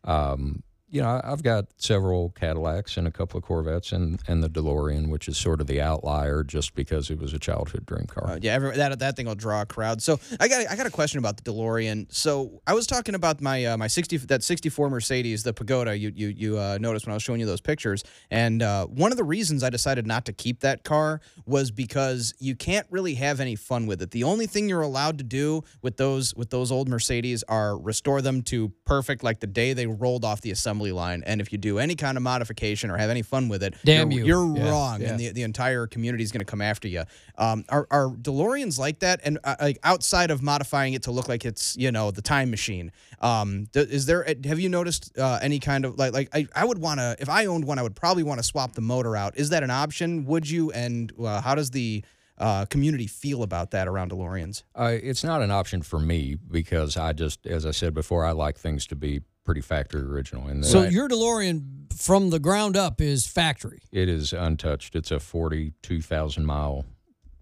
But, 0.03 0.11
um, 0.11 0.65
you 0.95 1.03
know, 1.03 1.21
I've 1.25 1.43
got 1.43 1.67
several 1.77 2.31
Cadillacs 2.31 2.97
and 2.97 3.09
a 3.09 3.11
couple 3.11 3.37
of 3.37 3.43
Corvettes 3.43 3.91
and, 3.91 4.23
and 4.29 4.45
the 4.45 4.49
DeLorean, 4.49 5.09
which 5.09 5.27
is 5.27 5.37
sort 5.37 5.61
of 5.61 5.67
the 5.67 5.81
outlier 5.81 6.45
just 6.45 6.77
because 6.77 7.11
it 7.11 7.19
was 7.19 7.33
a 7.33 7.39
childhood 7.41 7.85
dream 7.85 8.07
car. 8.07 8.31
Uh, 8.31 8.39
yeah, 8.41 8.53
every, 8.53 8.77
that 8.77 8.97
that 9.01 9.17
thing 9.17 9.27
will 9.27 9.35
draw 9.35 9.63
a 9.63 9.67
crowd. 9.67 10.01
So 10.01 10.21
I 10.39 10.47
got 10.47 10.71
I 10.71 10.77
got 10.77 10.87
a 10.87 10.93
question 10.93 11.19
about 11.19 11.37
the 11.37 11.51
DeLorean. 11.51 12.15
So 12.15 12.63
I 12.65 12.75
was 12.75 12.87
talking 12.87 13.17
about 13.17 13.41
my 13.41 13.65
uh, 13.65 13.77
my 13.77 13.89
sixty 13.89 14.19
that 14.19 14.45
sixty 14.45 14.69
four 14.69 14.89
Mercedes, 14.89 15.43
the 15.43 15.53
Pagoda. 15.53 15.99
You 15.99 16.13
you 16.15 16.29
you 16.29 16.59
uh, 16.59 16.79
noticed 16.81 17.07
when 17.07 17.13
I 17.13 17.17
was 17.17 17.25
showing 17.25 17.41
you 17.41 17.47
those 17.47 17.61
pictures, 17.61 18.05
and 18.31 18.63
uh, 18.63 18.87
one 18.87 19.11
of 19.11 19.19
the 19.19 19.25
reasons 19.25 19.65
I 19.65 19.71
decided 19.71 20.07
not 20.07 20.27
to 20.27 20.33
keep 20.33 20.61
that 20.61 20.85
car 20.85 21.21
was 21.45 21.73
because 21.73 22.35
you 22.39 22.55
can't 22.55 22.87
really 22.91 23.15
have 23.15 23.41
any 23.41 23.57
fun 23.57 23.87
with 23.87 24.01
it. 24.01 24.13
The 24.13 24.23
only 24.23 24.47
thing 24.47 24.69
you're 24.69 24.83
allowed 24.83 25.19
to 25.19 25.25
do 25.25 25.65
with 25.83 25.97
those 25.97 26.37
with 26.37 26.51
those 26.51 26.71
old 26.71 26.89
Mercedes 26.89 27.43
are 27.49 27.77
restore 27.77 28.23
them 28.23 28.43
to 28.43 28.73
perfect, 28.85 29.25
like 29.25 29.41
the 29.41 29.49
day 29.49 29.73
they 29.73 29.89
rolled 29.89 30.25
off 30.25 30.41
the 30.41 30.53
assembly 30.53 30.84
line. 30.93 31.23
And 31.27 31.41
if 31.41 31.53
you 31.53 31.59
do 31.59 31.79
any 31.79 31.95
kind 31.95 32.17
of 32.17 32.23
modification 32.23 32.91
or 32.91 32.97
have 32.97 33.11
any 33.11 33.23
fun 33.23 33.49
with 33.49 33.63
it, 33.63 33.75
Damn 33.85 34.11
you're, 34.11 34.21
you. 34.21 34.27
you're 34.27 34.57
Yeah, 34.57 34.71
wrong, 34.71 35.01
yeah. 35.01 35.09
and 35.11 35.21
the 35.21 35.31
the 35.31 35.43
entire 35.43 35.87
community 35.87 36.25
is 36.25 36.33
going 36.33 36.41
to 36.41 36.45
come 36.45 36.61
after 36.61 36.89
you. 36.89 37.05
Um, 37.37 37.65
are, 37.69 37.87
are 37.91 38.09
DeLoreans 38.09 38.79
like 38.79 39.01
that? 39.01 39.21
And 39.25 39.39
uh, 39.45 39.57
like 39.61 39.79
outside 39.83 40.31
of 40.31 40.43
modifying 40.43 40.95
it 40.95 41.03
to 41.05 41.11
look 41.11 41.29
like 41.29 41.45
it's 41.45 41.77
you 41.77 41.91
know 41.93 42.11
the 42.11 42.23
time 42.23 42.51
machine, 42.51 42.93
um, 43.21 43.67
th- 43.73 43.89
is 43.89 44.07
there? 44.07 44.25
Have 44.45 44.61
you 44.61 44.69
noticed 44.69 45.17
uh, 45.19 45.39
any 45.43 45.59
kind 45.59 45.85
of 45.85 45.99
like 45.99 46.13
like 46.13 46.29
I, 46.35 46.47
I 46.55 46.65
would 46.65 46.79
want 46.79 47.01
to 47.01 47.17
if 47.19 47.29
I 47.29 47.47
owned 47.47 47.65
one, 47.65 47.79
I 47.79 47.83
would 47.83 47.97
probably 47.97 48.23
want 48.23 48.39
to 48.39 48.45
swap 48.45 48.75
the 48.75 48.81
motor 48.83 49.17
out. 49.17 49.37
Is 49.37 49.51
that 49.51 49.63
an 49.63 49.71
option? 49.71 50.25
Would 50.27 50.49
you? 50.49 50.71
And 50.73 51.13
uh, 51.23 51.41
how 51.41 51.55
does 51.55 51.71
the 51.71 52.05
uh, 52.39 52.65
community 52.67 53.07
feel 53.07 53.43
about 53.43 53.71
that 53.73 53.87
around 53.89 54.11
DeLoreans? 54.11 54.63
Uh, 54.75 54.97
it's 55.03 55.23
not 55.25 55.43
an 55.43 55.51
option 55.51 55.83
for 55.83 56.01
me 56.01 56.37
because 56.51 56.97
I 56.97 57.13
just, 57.13 57.47
as 57.47 57.65
I 57.67 57.71
said 57.71 57.95
before, 57.95 58.25
I 58.25 58.33
like 58.33 58.59
things 58.59 58.87
to 58.89 58.97
be 58.97 59.21
pretty 59.45 59.61
factory 59.61 60.03
original. 60.03 60.47
And 60.49 60.65
So 60.65 60.83
that- 60.83 60.93
your 60.93 61.09
DeLorean 61.09 61.93
from 61.95 62.31
the 62.31 62.39
ground 62.41 62.77
up 62.77 63.01
is 63.01 63.27
factory. 63.27 63.83
it 63.93 64.09
is 64.09 64.33
untouched. 64.33 64.97
It's 64.97 65.11
a 65.11 65.21
42,000 65.21 66.45
mile 66.47 66.85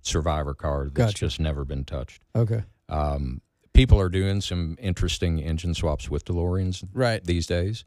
survivor 0.03 0.53
car 0.55 0.84
that's 0.93 1.12
Gotcha. 1.12 1.14
just 1.26 1.40
never 1.40 1.64
been 1.64 1.84
touched. 1.84 2.22
Okay. 2.34 2.64
Um, 2.88 3.40
people 3.72 3.99
are 4.01 4.09
doing 4.09 4.40
some 4.40 4.76
interesting 4.80 5.38
engine 5.38 5.74
swaps 5.74 6.11
with 6.11 6.24
DeLoreans 6.24 6.84
Right. 6.93 7.22
these 7.24 7.47
days. 7.47 7.84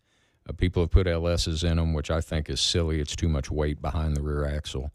Uh, 0.49 0.53
people 0.53 0.81
have 0.83 0.91
put 0.91 1.07
LSs 1.07 1.63
in 1.63 1.77
them, 1.77 1.93
which 1.93 2.09
I 2.09 2.21
think 2.21 2.49
is 2.49 2.61
silly. 2.61 2.99
It's 3.01 3.15
too 3.15 3.27
much 3.29 3.51
weight 3.51 3.81
behind 3.81 4.15
the 4.15 4.21
rear 4.21 4.45
axle. 4.45 4.91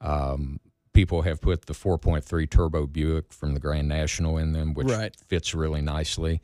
Um, 0.00 0.58
people 0.94 1.22
have 1.22 1.40
put 1.42 1.66
the 1.66 1.74
4.3 1.74 2.48
turbo 2.48 2.86
Buick 2.86 3.32
from 3.32 3.52
the 3.52 3.60
Grand 3.60 3.88
National 3.88 4.38
in 4.38 4.52
them, 4.52 4.72
which 4.72 4.88
Right. 4.90 5.14
fits 5.26 5.54
really 5.54 5.82
nicely. 5.82 6.40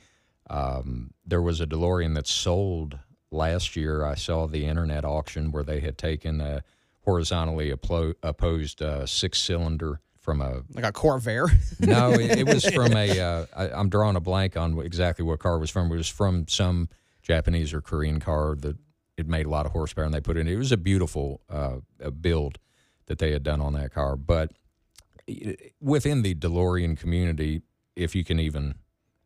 Um, 0.51 1.13
there 1.25 1.41
was 1.41 1.61
a 1.61 1.67
DeLorean 1.67 2.15
that 2.17 2.27
sold 2.27 2.99
last 3.31 3.77
year. 3.77 4.05
I 4.05 4.17
saw 4.17 4.47
the 4.47 4.67
internet 4.67 5.05
auction 5.05 5.53
where 5.53 5.63
they 5.63 5.81
had 5.81 5.97
taken 5.97 6.41
a 6.41 6.63
horizontally 7.05 7.71
opposed 7.71 8.83
uh, 8.83 9.07
six 9.07 9.39
cylinder 9.39 10.01
from 10.19 10.41
a 10.43 10.63
Like 10.75 10.85
a 10.85 10.93
Corvair. 10.93 11.49
no, 11.81 12.11
it, 12.13 12.41
it 12.41 12.47
was 12.47 12.65
from 12.75 12.95
a. 12.95 13.19
Uh, 13.19 13.47
I, 13.57 13.71
I'm 13.71 13.89
drawing 13.89 14.17
a 14.17 14.21
blank 14.21 14.57
on 14.57 14.79
exactly 14.81 15.25
what 15.25 15.39
car 15.39 15.55
it 15.57 15.61
was 15.61 15.71
from. 15.71 15.91
It 15.91 15.97
was 15.97 16.09
from 16.09 16.47
some 16.49 16.89
Japanese 17.23 17.73
or 17.73 17.81
Korean 17.81 18.21
car 18.21 18.55
that 18.57 18.77
it 19.17 19.29
made 19.29 19.47
a 19.47 19.49
lot 19.51 19.65
of 19.67 19.73
horsepower, 19.73 20.05
and 20.05 20.13
they 20.13 20.21
put 20.21 20.37
it 20.37 20.41
in. 20.41 20.49
It 20.49 20.57
was 20.57 20.73
a 20.73 20.77
beautiful 20.77 21.41
uh, 21.49 21.77
build 22.21 22.59
that 23.11 23.19
they 23.19 23.33
had 23.33 23.43
done 23.43 23.61
on 23.61 23.73
that 23.73 23.93
car. 23.93 24.15
But 24.15 24.53
within 25.81 26.23
the 26.23 26.33
DeLorean 26.33 26.97
community, 26.97 27.63
if 27.97 28.15
you 28.15 28.23
can 28.25 28.39
even 28.39 28.77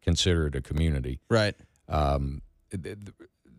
consider 0.00 0.46
it 0.46 0.54
a 0.54 0.62
community, 0.62 1.20
right. 1.28 1.54
um, 1.86 2.40
the, 2.70 2.96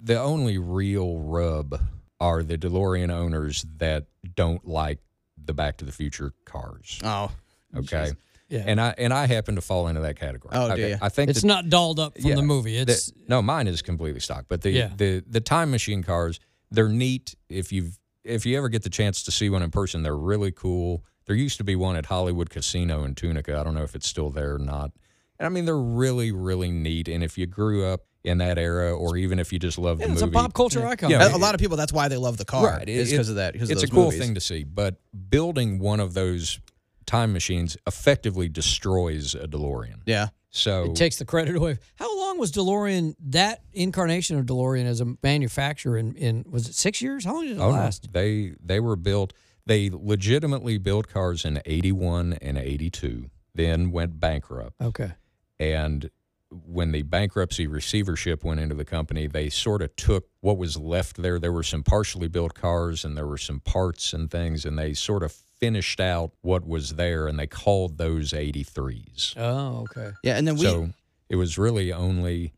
the 0.02 0.20
only 0.20 0.58
real 0.58 1.20
rub 1.20 1.80
are 2.20 2.42
the 2.42 2.58
DeLorean 2.58 3.12
owners 3.12 3.68
that 3.78 4.08
don't 4.36 4.68
like 4.68 4.98
the 5.38 5.54
Back 5.54 5.78
to 5.78 5.86
the 5.86 5.92
Future 5.92 6.34
cars. 6.44 7.00
Oh. 7.04 7.30
Okay. 7.78 8.12
Yeah. 8.50 8.64
And 8.66 8.82
I 8.82 8.96
and 8.98 9.14
I 9.14 9.28
happen 9.28 9.56
to 9.56 9.62
fall 9.62 9.88
into 9.90 10.02
that 10.02 10.18
category. 10.20 10.54
Oh, 10.56 10.68
do 10.68 10.74
okay. 10.74 10.90
you? 10.92 10.98
I 11.02 11.10
think 11.10 11.30
It's 11.30 11.42
that- 11.42 11.48
not 11.48 11.70
dolled 11.70 12.00
up 12.00 12.16
from 12.20 12.30
yeah, 12.30 12.36
the 12.36 12.42
movie. 12.42 12.84
the- 12.84 12.92
It's 12.94 13.12
no, 13.28 13.44
mine 13.44 13.68
is 13.68 13.84
completely 13.84 14.22
stock. 14.22 14.46
But 14.48 14.62
the, 14.64 14.72
Yeah. 14.72 14.90
the 14.96 15.24
the 15.28 15.42
time 15.42 15.70
machine 15.72 16.02
cars, 16.02 16.40
they're 16.72 16.90
neat. 16.90 17.36
If 17.50 17.72
you've 17.72 18.00
if 18.26 18.46
you 18.46 18.58
ever 18.58 18.70
get 18.70 18.84
the 18.84 18.90
chance 18.90 19.24
to 19.24 19.32
see 19.32 19.50
one 19.50 19.62
in 19.62 19.72
person, 19.72 20.04
they're 20.04 20.18
really 20.18 20.52
cool. 20.52 21.04
There 21.26 21.36
used 21.36 21.58
to 21.58 21.64
be 21.64 21.76
one 21.76 21.96
at 21.96 22.08
Hollywood 22.08 22.50
Casino 22.50 23.04
in 23.04 23.16
Tunica. 23.16 23.58
I 23.60 23.64
don't 23.64 23.74
know 23.74 23.84
if 23.84 23.96
it's 23.96 24.08
still 24.08 24.30
there 24.30 24.56
or 24.56 24.60
not. 24.60 24.92
And 25.40 25.46
I 25.46 25.50
mean, 25.50 25.66
they're 25.66 25.78
really 25.78 26.32
really 26.32 26.72
neat. 26.72 27.08
And 27.08 27.24
if 27.24 27.38
you 27.38 27.46
grew 27.46 27.86
up 27.86 28.02
in 28.24 28.40
that 28.40 28.58
era, 28.58 28.96
or 28.96 29.18
even 29.18 29.38
if 29.38 29.54
you 29.54 29.60
just 29.60 29.78
love 29.78 30.00
yeah, 30.00 30.08
the 30.08 30.14
it's 30.14 30.22
a 30.24 30.28
pop 30.28 30.54
culture 30.54 30.86
icon. 30.86 31.12
Yeah, 31.12 31.32
A, 31.32 31.36
a 31.36 31.38
lot 31.38 31.54
of 31.54 31.62
people. 31.62 31.78
That's 31.78 31.94
why 31.94 32.08
they 32.08 32.18
love 32.18 32.38
the 32.38 32.46
car. 32.46 32.66
Right. 32.66 32.90
Is 32.90 33.10
It- 33.10 33.16
because 33.16 33.30
of 33.30 33.36
that. 33.36 33.54
Because 33.54 33.70
it's 33.70 33.84
of 33.84 33.90
a 33.90 33.92
cool 33.92 34.06
movies. 34.06 34.20
thing 34.20 34.34
to 34.34 34.42
see. 34.42 34.64
But 34.64 34.96
building 35.30 35.78
one 35.80 36.00
of 36.00 36.14
those 36.16 36.60
time 37.06 37.34
machines 37.34 37.78
effectively 37.86 38.50
destroys 38.50 39.36
a 39.36 39.48
DeLorean. 39.48 40.02
Yeah. 40.08 40.30
So 40.56 40.86
It 40.86 40.96
takes 40.96 41.18
the 41.18 41.26
credit 41.26 41.56
away. 41.58 41.78
How 41.96 42.18
long 42.18 42.38
was 42.40 42.52
DeLorean 42.52 43.16
that 43.28 43.62
incarnation 43.74 44.40
of 44.40 44.46
DeLorean 44.46 44.86
as 44.86 45.02
a 45.02 45.16
manufacturer 45.22 45.98
in, 45.98 46.16
in 46.16 46.46
was 46.50 46.70
it 46.70 46.76
six 46.76 47.02
years? 47.02 47.26
How 47.26 47.34
long 47.34 47.44
did 47.48 47.58
it 47.58 47.60
Oh, 47.60 47.72
no. 47.72 47.76
last? 47.78 48.14
They 48.14 48.54
they 48.64 48.80
were 48.80 48.96
built. 48.96 49.34
They 49.66 49.90
legitimately 49.92 50.78
built 50.78 51.08
cars 51.10 51.44
in 51.44 51.62
'81 51.66 52.34
and 52.42 52.58
'82. 52.58 53.30
Then 53.54 53.92
went 53.92 54.20
bankrupt. 54.20 54.76
Okay. 54.82 55.12
And 55.60 56.10
when 56.50 56.92
the 56.94 57.02
bankruptcy 57.02 57.68
receivership 57.68 58.44
went 58.46 58.60
into 58.62 58.76
the 58.76 58.86
company, 58.86 59.28
they 59.28 59.50
sort 59.50 59.82
of 59.82 59.94
took 59.98 60.30
what 60.42 60.58
was 60.58 60.78
left 60.78 61.18
there. 61.22 61.38
There 61.40 61.52
were 61.52 61.64
some 61.64 61.84
partially 61.84 62.28
built 62.30 62.54
cars 62.54 63.04
and 63.04 63.18
there 63.18 63.28
were 63.28 63.38
some 63.38 63.60
parts 63.60 64.14
and 64.14 64.32
things, 64.32 64.64
and 64.66 64.78
they 64.80 64.94
sort 64.94 65.24
of 65.24 65.36
finished 65.60 66.00
out 66.00 66.32
what 66.42 66.68
was 66.68 66.96
there, 66.96 67.28
and 67.28 67.40
they 67.40 67.48
called 67.48 67.98
those 67.98 68.32
83s. 68.32 69.36
Oh, 69.38 69.82
okay. 69.90 70.12
Yeah. 70.24 70.38
And 70.38 70.48
then 70.48 70.56
we. 70.56 70.66
so 70.66 70.90
it 71.30 71.36
was 71.38 71.58
really 71.58 71.92
only 71.92 72.54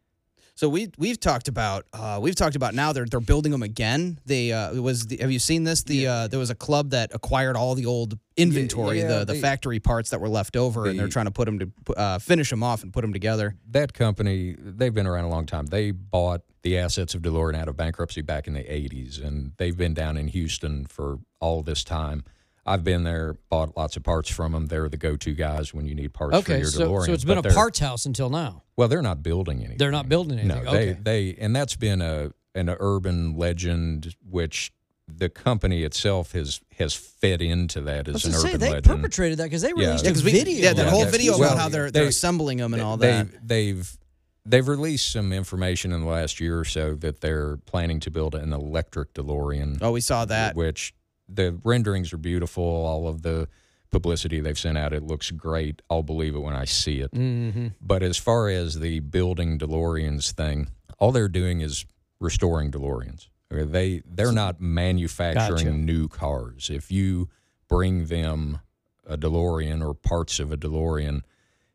So 0.56 0.68
we 0.68 0.90
we've 0.98 1.20
talked 1.20 1.48
about 1.48 1.86
uh, 1.94 2.20
we've 2.22 2.36
talked 2.36 2.56
about 2.56 2.74
now 2.74 2.92
they're 2.92 3.06
they're 3.06 3.20
building 3.20 3.52
them 3.52 3.64
again. 3.64 4.20
They 4.26 4.52
uh, 4.52 4.74
it 4.74 4.80
was 4.80 5.06
the, 5.08 5.18
have 5.18 5.32
you 5.32 5.40
seen 5.40 5.64
this? 5.64 5.84
The 5.84 6.08
uh, 6.08 6.28
there 6.28 6.40
was 6.40 6.50
a 6.50 6.56
club 6.56 6.90
that 6.90 7.12
acquired 7.14 7.56
all 7.56 7.76
the 7.76 7.86
old 7.86 8.18
inventory, 8.36 9.00
yeah, 9.00 9.08
the 9.08 9.20
the 9.26 9.34
they- 9.34 9.40
factory 9.42 9.80
parts 9.80 10.10
that 10.10 10.20
were 10.20 10.30
left 10.30 10.58
over, 10.58 10.88
and 10.88 11.00
they're 11.00 11.08
trying 11.08 11.26
to 11.26 11.32
put 11.32 11.46
them 11.46 11.60
to 11.60 11.94
uh, 11.96 12.20
finish 12.20 12.50
them 12.50 12.64
off 12.64 12.84
and 12.84 12.92
put 12.92 13.02
them 13.02 13.14
together. 13.14 13.56
that 13.70 13.94
company, 13.94 14.56
they've 14.58 14.94
been 14.94 15.08
around 15.08 15.26
a 15.26 15.30
long 15.30 15.46
time. 15.46 15.68
They 15.68 15.92
bought 15.92 16.42
the 16.64 16.78
assets 16.78 17.14
of 17.16 17.22
DeLorean 17.22 17.56
out 17.56 17.70
of 17.70 17.78
bankruptcy 17.78 18.22
back 18.22 18.48
in 18.48 18.54
the 18.54 18.64
80s, 18.64 19.24
and 19.24 19.54
they've 19.58 19.78
been 19.78 19.94
down 19.94 20.18
in 20.18 20.28
Houston 20.28 20.86
for 20.86 21.20
all 21.40 21.62
this 21.64 21.84
time. 21.84 22.24
I've 22.68 22.84
been 22.84 23.04
there, 23.04 23.36
bought 23.50 23.78
lots 23.78 23.96
of 23.96 24.04
parts 24.04 24.30
from 24.30 24.52
them. 24.52 24.68
They're 24.68 24.90
the 24.90 24.98
go-to 24.98 25.34
guys 25.34 25.74
when 25.74 25.86
you 25.86 25.96
need 25.96 26.14
parts 26.14 26.34
for 26.36 26.40
Okay. 26.40 26.60
your 26.60 26.68
So, 26.70 26.90
DeLorean. 26.90 27.06
so 27.06 27.14
it's 27.14 27.24
been 27.24 27.36
But 27.36 27.46
a 27.46 27.50
they're- 27.50 27.56
parts 27.56 27.80
house 27.80 28.06
until 28.06 28.30
now. 28.30 28.64
Well, 28.76 28.88
they're 28.90 29.02
not 29.02 29.24
building 29.24 29.60
anything. 29.60 29.78
They're 29.78 29.92
not 29.92 30.10
building 30.10 30.38
anything. 30.40 30.64
No, 30.66 30.70
okay. 30.72 30.94
they 31.04 31.32
they 31.32 31.36
and 31.40 31.56
that's 31.56 31.76
been 31.76 32.02
a 32.02 32.32
an 32.56 32.70
urban 32.80 33.38
legend 33.38 34.16
which 34.30 34.72
the 35.08 35.30
company 35.30 35.84
itself 35.84 36.34
has 36.34 36.60
has 36.78 36.94
fed 36.94 37.42
into 37.42 37.80
that 37.82 38.10
I 38.10 38.12
was 38.12 38.26
as 38.26 38.26
an 38.26 38.32
gonna 38.34 38.42
say 38.42 38.48
urban 38.50 38.60
they 38.60 38.70
legend. 38.72 38.86
perpetrated 39.02 39.38
that 39.40 39.44
because 39.46 39.62
they 39.62 39.72
released 39.74 40.04
Yeah, 40.04 40.10
a 40.10 40.14
'cause 40.14 40.24
we- 40.24 40.32
video. 40.34 40.54
yeah, 40.64 40.74
that 40.74 40.84
Yeah, 40.86 40.90
whole 40.92 41.06
that- 41.06 41.12
video 41.12 41.38
well, 41.38 41.50
about 41.52 41.58
how 41.62 41.70
they're 41.70 41.90
they're 41.90 42.08
assembling 42.08 42.58
them 42.58 42.74
and 42.74 42.84
all 42.84 42.98
that. 42.98 43.30
They've, 43.32 43.40
they've 43.48 43.98
they've 44.46 44.68
released 44.68 45.12
some 45.12 45.32
information 45.34 45.92
in 45.94 46.02
the 46.02 46.08
last 46.08 46.40
year 46.42 46.60
or 46.60 46.66
so 46.66 46.96
that 46.96 47.22
they're 47.22 47.58
planning 47.66 48.00
to 48.02 48.12
build 48.12 48.36
an 48.36 48.52
electric 48.54 49.14
DeLorean. 49.14 49.78
Oh, 49.82 49.92
we 49.92 50.02
saw 50.02 50.26
that. 50.26 50.56
Which 50.56 50.94
the 51.30 51.60
renderings 51.64 52.14
are 52.14 52.18
beautiful. 52.18 52.64
All 52.64 53.08
of 53.08 53.22
the 53.22 53.48
publicity 53.92 54.40
they've 54.40 54.58
sent 54.58 54.78
out, 54.78 54.94
it 54.94 55.04
looks 55.04 55.32
great. 55.32 55.82
I'll 55.90 56.04
believe 56.04 56.36
it 56.36 56.40
when 56.40 56.56
I 56.56 56.66
see 56.66 57.00
it. 57.00 57.12
Mm-hmm. 57.12 57.68
But 57.82 58.04
as 58.04 58.18
far 58.18 58.50
as 58.50 58.80
the 58.80 59.00
building 59.00 59.58
DeLoreans 59.58 60.32
thing, 60.32 60.70
all 61.00 61.12
they're 61.12 61.28
doing 61.28 61.62
is 61.62 61.86
restoring 62.20 62.72
DeLoreans. 62.72 63.28
Okay, 63.52 63.64
They 63.64 64.02
they're 64.06 64.32
not 64.34 64.60
manufacturing 64.60 65.66
Gotcha. 65.66 65.72
new 65.72 66.08
cars. 66.08 66.70
If 66.70 66.92
you 66.92 67.30
bring 67.70 68.06
them 68.08 68.60
a 69.06 69.18
DeLorean 69.18 69.86
or 69.86 69.94
parts 69.94 70.40
of 70.40 70.52
a 70.52 70.58
DeLorean, 70.58 71.22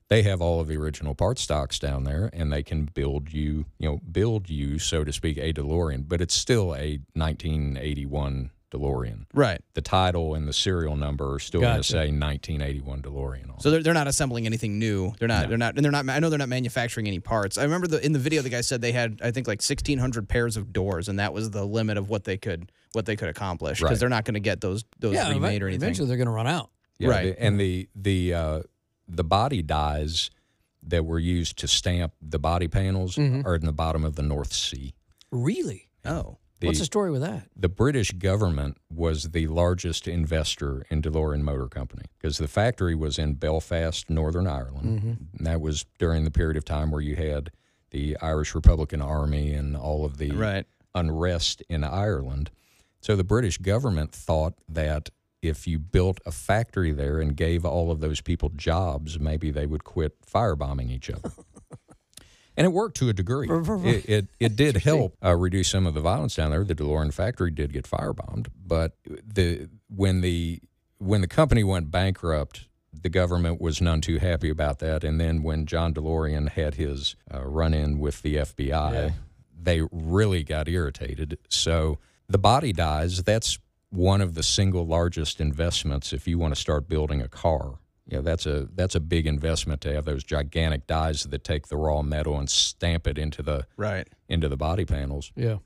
they 0.09 0.23
have 0.23 0.43
all 0.43 0.61
of 0.61 0.69
the 0.69 0.77
original 0.77 1.15
part 1.15 1.39
stocks 1.39 1.79
down 1.79 2.05
there, 2.05 2.29
and 2.35 2.53
they 2.53 2.63
can 2.63 2.85
build 2.85 3.33
you, 3.33 3.65
you 3.79 3.89
know, 3.89 4.01
build 4.11 4.51
you, 4.51 4.79
so 4.79 5.05
to 5.05 5.13
speak, 5.13 5.39
a 5.39 5.55
DeLorean. 5.55 6.07
But 6.07 6.21
it's 6.21 6.35
still 6.35 6.75
a 6.75 7.01
1981 7.15 8.51
DeLorean. 8.73 9.27
Right. 9.35 9.61
The 9.75 9.81
title 9.83 10.35
and 10.35 10.49
the 10.49 10.53
serial 10.53 10.97
number 10.97 11.35
are 11.35 11.39
still 11.39 11.61
going 11.61 11.77
to 11.77 11.83
say 11.83 12.11
1981 12.11 13.03
DeLorean 13.03 13.53
on. 13.53 13.61
So 13.61 13.71
they're, 13.71 13.83
they're 13.83 13.95
not 13.95 14.09
assembling 14.09 14.47
anything 14.47 14.79
new. 14.79 15.13
They're 15.19 15.29
not. 15.29 15.49
They're 15.49 15.59
not. 15.59 15.77
And 15.77 15.85
they're 15.85 15.93
not. 15.93 16.09
I 16.09 16.19
know 16.19 16.31
they're 16.31 16.39
not 16.39 16.49
manufacturing 16.49 17.07
any 17.07 17.21
parts. 17.21 17.59
I 17.59 17.63
remember 17.63 17.87
the 17.87 18.05
in 18.05 18.13
the 18.13 18.19
video 18.19 18.43
the 18.43 18.49
guy 18.49 18.63
said 18.63 18.81
they 18.81 18.93
had 18.93 19.21
I 19.23 19.31
think 19.31 19.47
like 19.47 19.63
sixteen 19.63 19.99
hundred 19.99 20.29
pairs 20.29 20.57
of 20.57 20.73
doors, 20.73 21.09
and 21.09 21.19
that 21.19 21.33
was 21.33 21.51
the 21.51 21.65
limit 21.65 21.99
of 21.99 22.09
what 22.09 22.25
they 22.25 22.37
could 22.39 22.73
what 22.93 23.07
they 23.07 23.17
could 23.17 23.29
accomplish 23.29 23.79
because 23.79 23.91
Right. 23.93 24.01
they're 24.01 24.09
not 24.09 24.25
going 24.25 24.35
to 24.35 24.41
get 24.41 24.61
those 24.61 24.85
those 24.99 25.15
Yeah, 25.15 25.31
remade 25.31 25.63
or 25.63 25.69
anything. 25.69 25.83
eventually 25.83 26.09
they're 26.09 26.17
going 26.17 26.27
to 26.27 26.33
run 26.33 26.47
out. 26.47 26.71
Yeah, 26.99 27.09
Right. 27.09 27.37
the- 27.37 27.43
and 27.43 27.61
the 27.61 27.89
the 27.95 28.35
uh, 28.35 28.63
the 29.09 29.25
body 29.25 29.63
dies 29.63 30.31
that 30.85 31.05
were 31.05 31.19
used 31.19 31.59
to 31.59 31.69
stamp 31.69 32.13
the 32.21 32.39
body 32.39 32.67
panels 32.69 33.17
Mhm. 33.17 33.45
are 33.47 33.55
in 33.55 33.65
the 33.67 33.73
bottom 33.73 34.05
of 34.05 34.17
the 34.17 34.23
North 34.23 34.53
Sea. 34.53 34.95
Really? 35.31 35.89
Oh, 36.05 36.39
The, 36.63 36.69
What's 36.69 36.79
the 36.79 36.85
story 36.85 37.11
with 37.11 37.21
that? 37.23 37.43
the 37.57 37.69
British 37.69 38.13
government 38.13 38.79
was 38.89 39.31
the 39.31 39.47
largest 39.49 40.07
investor 40.09 40.87
in 40.91 41.03
DeLorean 41.03 41.43
Motor 41.43 41.67
Company 41.69 42.05
because 42.19 42.39
the 42.39 42.47
factory 42.49 42.95
was 42.95 43.19
in 43.19 43.35
Belfast, 43.35 44.09
Northern 44.09 44.47
Ireland. 44.47 45.19
And 45.37 45.47
that 45.47 45.61
was 45.61 45.85
during 45.99 46.25
the 46.25 46.31
period 46.31 46.57
of 46.57 46.65
time 46.65 46.91
where 46.91 47.01
you 47.01 47.17
had 47.17 47.51
the 47.91 48.17
Irish 48.23 48.55
Republican 48.55 49.03
Army 49.03 49.53
and 49.53 49.77
all 49.77 50.05
of 50.05 50.17
the 50.19 50.31
Right. 50.31 50.65
unrest 50.95 51.63
in 51.69 51.85
Ireland. 51.85 52.51
So 53.01 53.17
the 53.17 53.25
British 53.25 53.59
government 53.59 54.13
thought 54.13 54.55
that 54.69 55.11
if 55.43 55.67
you 55.67 55.81
built 55.81 56.21
a 56.25 56.31
factory 56.31 56.93
there 56.93 57.19
and 57.21 57.37
gave 57.37 57.65
all 57.65 57.91
of 57.91 57.99
those 57.99 58.21
people 58.21 58.51
jobs, 58.55 59.19
maybe 59.19 59.51
they 59.51 59.67
would 59.67 59.83
quit 59.83 60.15
firebombing 60.25 60.89
each 60.91 61.11
other. 61.11 61.33
And 62.57 62.67
it 62.67 62.71
worked 62.71 62.97
to 62.99 63.09
a 63.09 63.13
degree. 63.13 63.49
It, 63.89 64.09
it, 64.09 64.27
it 64.39 64.57
did 64.57 64.77
help 64.77 65.17
uh, 65.25 65.35
reduce 65.35 65.69
some 65.69 65.87
of 65.87 65.95
the 65.95 66.01
violence 66.01 66.37
down 66.37 66.51
there. 66.51 66.65
The 66.65 66.75
DeLorean 66.75 67.13
factory 67.13 67.51
did 67.51 67.73
get 67.73 67.85
firebombed, 67.89 68.49
but 68.67 68.93
the 69.05 69.69
when 69.89 70.21
the 70.21 70.61
when 70.99 71.21
the 71.21 71.27
company 71.27 71.65
went 71.65 71.91
bankrupt, 71.91 72.67
the 72.93 73.09
government 73.09 73.61
was 73.61 73.81
none 73.81 74.01
too 74.01 74.19
happy 74.19 74.51
about 74.51 74.79
that. 74.81 75.03
And 75.03 75.21
then 75.21 75.43
when 75.43 75.67
John 75.67 75.95
DeLorean 75.95 76.51
had 76.51 76.75
his 76.75 77.17
uh, 77.33 77.43
run 77.43 77.75
in 77.75 77.99
with 77.99 78.23
the 78.23 78.37
FBI, 78.37 78.93
they 79.61 79.83
really 79.91 80.43
got 80.43 80.69
irritated. 80.69 81.39
So 81.49 81.99
the 82.29 82.39
body 82.39 82.73
dies. 82.73 83.23
That's 83.23 83.59
one 83.91 84.21
of 84.21 84.35
the 84.35 84.43
single 84.43 84.87
largest 84.87 85.41
investments 85.41 86.13
if 86.13 86.27
you 86.27 86.39
want 86.39 86.55
to 86.55 86.61
start 86.61 86.89
building 86.89 87.21
a 87.21 87.29
car. 87.29 87.79
You 88.09 88.17
know, 88.17 88.23
that's 88.23 88.47
a 88.47 88.69
that's 88.75 88.95
a 88.95 89.01
big 89.01 89.27
investment 89.27 89.81
to 89.83 89.93
have 89.95 90.05
those 90.05 90.25
gigantic 90.25 90.87
dies 90.87 91.23
that 91.23 91.45
take 91.45 91.69
the 91.69 91.77
raw 91.77 92.03
metal 92.03 92.37
and 92.39 92.51
stamp 92.51 93.07
it 93.07 93.17
into 93.17 93.43
the 93.43 93.67
Right. 93.77 94.09
into 94.29 94.49
the 94.49 94.57
body 94.57 94.85
panels. 94.85 95.31
Yeah. 95.37 95.59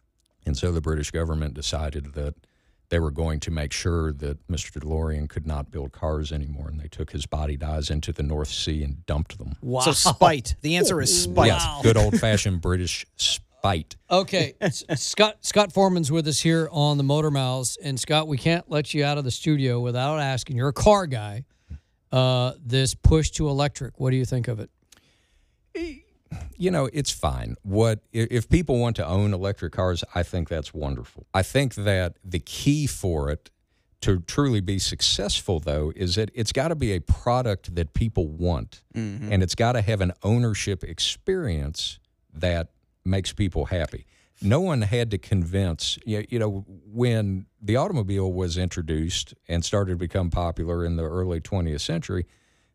And 0.45 0.57
so 0.57 0.71
the 0.71 0.81
British 0.83 1.11
government 1.11 1.55
decided 1.55 2.13
that 2.13 2.35
they 2.89 3.01
were 3.01 3.11
going 3.11 3.41
to 3.41 3.51
make 3.51 3.73
sure 3.73 4.13
that 4.13 4.47
Mr. 4.47 4.79
DeLorean 4.81 5.29
could 5.29 5.45
not 5.45 5.73
build 5.73 5.91
cars 5.91 6.31
anymore, 6.31 6.69
and 6.69 6.79
they 6.79 6.87
took 6.87 7.11
his 7.11 7.27
body 7.27 7.57
dies 7.57 7.91
into 7.91 8.13
the 8.13 8.23
North 8.23 8.47
Sea 8.49 8.85
and 8.85 9.05
dumped 9.07 9.39
them. 9.39 9.57
Wow. 9.61 9.81
So 9.81 9.93
spite. 9.93 10.55
The 10.61 10.77
answer 10.77 11.01
is 11.01 11.23
spite. 11.25 11.49
Yes, 11.49 11.67
good 11.83 11.97
old 11.97 12.21
fashioned 12.21 12.61
British 12.61 13.05
spite. 13.17 13.97
Okay, 14.09 14.55
Scott 14.95 15.39
Scott 15.41 15.73
Foreman's 15.73 16.13
with 16.13 16.29
us 16.29 16.41
here 16.41 16.69
on 16.71 16.97
the 16.99 17.03
Motor 17.03 17.33
Mouths, 17.33 17.77
and 17.83 17.99
Scott, 17.99 18.29
we 18.29 18.37
can't 18.39 18.71
let 18.71 18.95
you 18.95 19.05
out 19.05 19.19
of 19.19 19.25
the 19.25 19.33
studio 19.33 19.81
without 19.81 20.19
asking. 20.21 20.57
You're 20.57 20.69
a 20.69 20.73
car 20.73 21.07
guy. 21.09 21.45
Uh, 22.13 22.53
this 22.65 22.95
push 22.95 23.31
to 23.31 23.49
electric. 23.49 23.99
What 23.99 24.11
do 24.11 24.17
you 24.17 24.25
think 24.25 24.49
of 24.49 24.61
it? 24.61 24.71
you 26.57 26.71
know, 26.71 26.89
it's 26.93 27.11
fine. 27.11 27.57
What 27.63 28.01
if 28.13 28.49
people 28.49 28.79
want 28.79 28.97
to 28.97 29.07
own 29.07 29.35
electric 29.35 29.73
cars? 29.73 30.03
I 30.15 30.23
think 30.23 30.49
that's 30.49 30.73
wonderful. 30.73 31.27
I 31.35 31.43
think 31.43 31.75
that 31.75 32.17
the 32.25 32.39
key 32.39 32.87
for 32.87 33.31
it 33.31 33.51
to 34.03 34.21
truly 34.21 34.61
be 34.61 34.79
successful, 34.79 35.59
though, 35.61 35.93
is 35.97 36.15
that 36.17 36.31
it's 36.35 36.53
got 36.53 36.69
to 36.69 36.75
be 36.75 36.93
a 36.93 37.01
product 37.01 37.75
that 37.75 37.95
people 37.95 38.29
want, 38.29 38.83
and 38.95 39.43
it's 39.43 39.55
got 39.55 39.73
to 39.73 39.83
have 39.83 40.01
an 40.01 40.13
ownership 40.23 40.85
experience 40.85 41.99
that 42.33 42.69
makes 43.05 43.33
people 43.33 43.67
happy. 43.67 44.07
No 44.43 44.61
one 44.61 44.83
had 44.83 45.11
to 45.13 45.19
convince, 45.19 45.99
you 46.05 46.25
you 46.29 46.39
know, 46.39 46.65
when 46.93 47.47
the 47.63 47.77
automobile 47.77 48.33
was 48.33 48.57
introduced 48.59 49.35
and 49.49 49.65
started 49.65 49.93
to 49.93 49.97
become 49.97 50.31
popular 50.31 50.85
in 50.85 50.97
the 50.97 51.05
early 51.05 51.41
20th 51.41 51.81
century, 51.81 52.27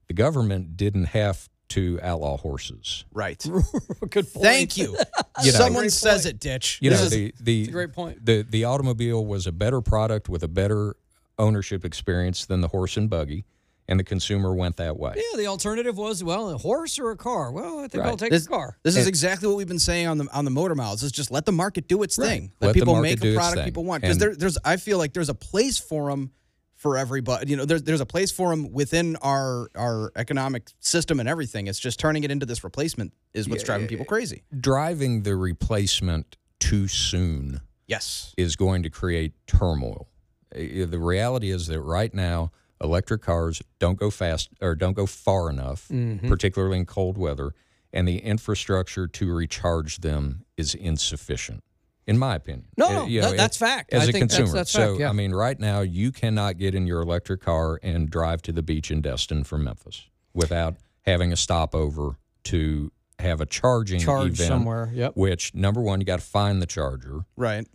the 0.08 0.14
government 0.14 0.76
didn't 0.76 1.06
have 1.06 1.48
to 1.70 2.00
outlaw 2.04 2.36
horses. 2.38 3.06
Right. 3.14 3.40
Good 4.10 4.32
point. 4.34 4.44
Thank 4.46 4.78
you. 4.78 4.98
You 5.44 5.52
know- 5.54 5.58
Someone 5.58 5.90
says 5.90 6.24
point. 6.24 6.36
it, 6.36 6.40
Ditch. 6.40 6.80
You 6.82 6.90
This 6.92 7.00
know, 7.00 7.06
is- 7.06 7.12
the 7.12 7.34
the 7.40 7.64
a 7.64 7.72
great 7.72 7.94
point. 7.94 8.24
The 8.26 8.46
the 8.48 8.66
automobile 8.66 9.26
was 9.26 9.48
a 9.48 9.52
better 9.52 9.82
product 9.82 10.30
with 10.30 10.44
a 10.44 10.48
better 10.48 10.96
ownership 11.40 11.84
experience 11.86 12.46
than 12.46 12.62
the 12.62 12.68
horse 12.68 12.98
and 12.98 13.10
buggy, 13.10 13.46
and 13.92 14.00
the 14.00 14.04
consumer 14.06 14.56
went 14.56 14.78
that 14.78 14.98
way. 14.98 15.14
Yeah, 15.18 15.38
the 15.38 15.48
alternative 15.48 15.98
was 15.98 16.24
well, 16.24 16.50
a 16.50 16.58
horse 16.58 16.98
or 16.98 17.12
a 17.12 17.18
car. 17.18 17.52
Well, 17.52 17.80
I 17.80 17.88
think 17.90 18.06
I'll 18.06 18.16
take 18.16 18.32
this, 18.32 18.46
a 18.46 18.50
car. 18.50 18.78
this 18.84 18.96
is 18.96 19.00
And- 19.02 19.10
exactly 19.10 19.50
what 19.50 19.58
we've 19.58 19.68
been 19.68 19.80
saying 19.80 20.08
on 20.08 20.18
the 20.18 20.28
on 20.34 20.46
the 20.46 20.52
motor 20.52 20.76
mouths. 20.76 21.04
Is 21.04 21.12
just 21.12 21.30
let 21.30 21.46
the 21.46 21.52
market 21.52 21.88
do 21.90 22.02
its 22.02 22.16
thing. 22.16 22.54
Let, 22.62 22.68
Let 22.68 22.76
people 22.76 23.02
make 23.02 23.24
a 23.24 23.36
product 23.36 23.66
people 23.66 23.84
want. 23.84 24.02
Because 24.02 24.18
there, 24.18 24.34
there's 24.34 24.58
I 24.64 24.78
feel 24.78 24.98
like 24.98 25.12
there's 25.14 25.30
a 25.30 25.36
place 25.36 25.78
for 25.78 26.10
them 26.10 26.32
for 26.76 26.98
everybody. 26.98 27.50
You 27.52 27.58
know, 27.58 27.66
there's 27.66 27.84
there's 27.84 28.00
a 28.02 28.06
place 28.06 28.32
for 28.32 28.50
them 28.50 28.72
within 28.72 29.18
our 29.18 29.68
our 29.76 30.14
economic 30.16 30.70
system 30.80 31.20
and 31.20 31.28
everything. 31.28 31.68
It's 31.68 31.78
just 31.78 32.00
turning 32.00 32.24
it 32.24 32.32
into 32.32 32.46
this 32.46 32.64
replacement 32.64 33.12
is 33.34 33.50
what's 33.50 33.64
driving 33.64 33.88
people 33.88 34.06
crazy. 34.06 34.44
Driving 34.58 35.24
the 35.24 35.36
replacement 35.36 36.38
too 36.60 36.88
soon 36.88 37.60
Yes. 37.88 38.34
is 38.38 38.56
going 38.56 38.84
to 38.84 38.90
create 38.90 39.34
turmoil. 39.48 40.08
The 40.54 40.98
reality 41.00 41.50
is 41.52 41.68
that 41.68 41.82
right 41.82 42.14
now, 42.14 42.52
electric 42.82 43.22
cars 43.22 43.62
don't 43.80 43.98
go 43.98 44.10
fast 44.10 44.50
or 44.62 44.76
don't 44.76 44.94
go 44.94 45.06
far 45.06 45.50
enough, 45.50 45.88
Mm-hmm. 45.90 46.28
particularly 46.28 46.78
in 46.80 46.86
cold 46.86 47.18
weather, 47.18 47.54
and 47.94 48.08
the 48.08 48.18
infrastructure 48.20 49.08
to 49.08 49.34
recharge 49.34 49.98
them 50.00 50.46
is 50.58 50.74
insufficient, 50.74 51.64
in 52.08 52.18
my 52.18 52.36
opinion. 52.36 52.68
No, 52.78 52.88
Uh, 52.88 52.92
no, 52.94 53.06
you 53.06 53.22
that- 53.22 53.38
that's 53.38 53.58
fact. 53.58 53.94
As 53.94 54.02
I 54.02 54.04
a 54.04 54.12
think 54.12 54.30
that's- 54.30 54.38
consumer, 54.38 54.58
that's 54.58 54.72
so 54.72 54.88
fact, 54.94 55.00
yeah. 55.02 55.10
I 55.10 55.14
mean, 55.14 55.32
right 55.34 55.60
now 55.60 55.82
you 55.82 56.12
cannot 56.12 56.58
get 56.58 56.74
in 56.76 56.88
your 56.88 57.02
electric 57.02 57.42
car 57.42 57.80
and 57.84 58.10
drive 58.10 58.42
to 58.44 58.52
the 58.52 58.64
beach 58.64 58.90
in 58.92 59.02
Destin 59.02 59.44
from 59.44 59.64
Memphis 59.64 60.08
without 60.34 60.76
having 61.04 61.32
a 61.34 61.36
stopover 61.38 62.18
to 62.46 62.92
have 63.20 63.40
a 63.42 63.46
charging 63.46 64.00
Charge 64.00 64.32
event. 64.34 64.48
somewhere. 64.48 64.90
Yep. 64.94 65.16
Which 65.16 65.54
number 65.54 65.82
one, 65.82 66.00
you 66.00 66.06
got 66.06 66.20
to 66.20 66.26
find 66.26 66.60
the 66.62 66.66
charger. 66.66 67.26
Right. 67.36 67.68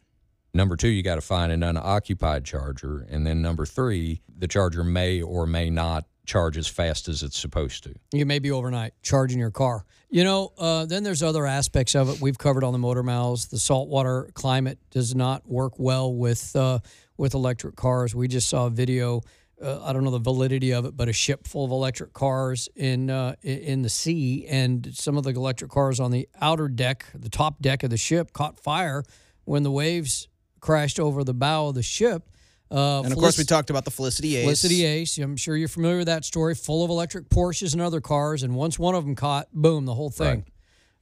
Number 0.57 0.75
two, 0.75 0.89
you 0.89 1.03
got 1.03 1.17
to 1.17 1.21
find 1.21 1.53
an 1.53 1.63
unoccupied 1.63 2.47
charger. 2.47 3.07
And 3.11 3.27
then 3.27 3.43
number 3.43 3.67
three, 3.67 4.23
the 4.39 4.49
charger 4.49 4.83
may 4.83 5.21
or 5.21 5.47
may 5.47 5.69
not 5.69 6.07
charge 6.25 6.57
as 6.57 6.67
fast 6.67 7.09
as 7.09 7.23
it's 7.23 7.39
supposed 7.39 7.85
to. 7.85 7.95
You 8.13 8.25
may 8.25 8.39
be 8.39 8.51
overnight 8.51 8.95
charging 9.03 9.39
your 9.39 9.51
car. 9.51 9.85
You 10.09 10.25
know, 10.25 10.53
uh, 10.57 10.87
then 10.87 11.03
there's 11.03 11.23
other 11.23 11.47
aspects 11.47 11.95
of 11.95 12.09
it 12.09 12.23
we've 12.23 12.39
covered 12.39 12.65
on 12.65 12.73
the 12.73 12.79
motor 12.79 13.03
mouths. 13.03 13.49
The 13.49 13.59
saltwater 13.59 14.31
climate 14.33 14.79
does 14.91 15.15
not 15.15 15.47
work 15.47 15.79
well 15.79 16.15
with 16.15 16.57
uh, 16.57 16.79
with 17.19 17.35
electric 17.35 17.77
cars. 17.77 18.15
We 18.15 18.27
just 18.27 18.49
saw 18.49 18.67
a 18.67 18.71
video. 18.71 19.21
Uh, 19.61 19.85
I 19.85 19.93
don't 19.93 20.05
know 20.05 20.11
the 20.11 20.19
validity 20.19 20.73
of 20.73 20.85
it, 20.87 20.97
but 20.97 21.09
a 21.09 21.13
ship 21.13 21.47
full 21.47 21.65
of 21.65 21.71
electric 21.71 22.13
cars 22.13 22.69
in 22.75 23.11
uh, 23.11 23.37
in 23.43 23.83
the 23.83 23.89
sea, 23.91 24.47
and 24.47 24.89
some 24.95 25.19
of 25.19 25.25
the 25.25 25.31
electric 25.31 25.71
cars 25.71 26.01
on 26.01 26.13
the 26.13 26.29
outer 26.41 26.69
deck, 26.69 27.07
the 27.15 27.29
top 27.29 27.61
deck 27.61 27.83
of 27.83 27.91
the 27.91 27.97
ship, 27.97 28.33
caught 28.33 28.59
fire 28.59 29.05
when 29.45 29.63
the 29.63 29.71
waves 29.71 30.29
crashed 30.67 30.99
over 31.01 31.25
the 31.25 31.35
bow 31.35 31.69
of 31.69 31.75
the 31.75 31.83
ship. 31.83 32.29
Uh, 32.71 33.03
And 33.03 33.13
of 33.13 33.19
course, 33.19 33.39
we 33.39 33.45
talked 33.45 33.71
about 33.71 33.85
the 33.85 33.93
Felicity 33.93 34.37
Ace. 34.37 34.45
Felicity 34.45 34.85
Ace. 34.85 35.17
I'm 35.19 35.37
sure 35.37 35.57
you're 35.57 35.69
familiar 35.69 35.99
with 35.99 36.09
that 36.09 36.25
story, 36.25 36.55
full 36.57 36.85
of 36.85 36.91
electric 36.91 37.29
Porsches 37.29 37.73
and 37.75 37.81
other 37.81 38.01
cars. 38.01 38.43
And 38.43 38.57
once 38.57 38.77
one 38.79 38.97
of 38.97 39.05
them 39.05 39.15
caught, 39.15 39.47
boom, 39.53 39.85
the 39.85 39.95
whole 39.95 40.11
thing. 40.11 40.45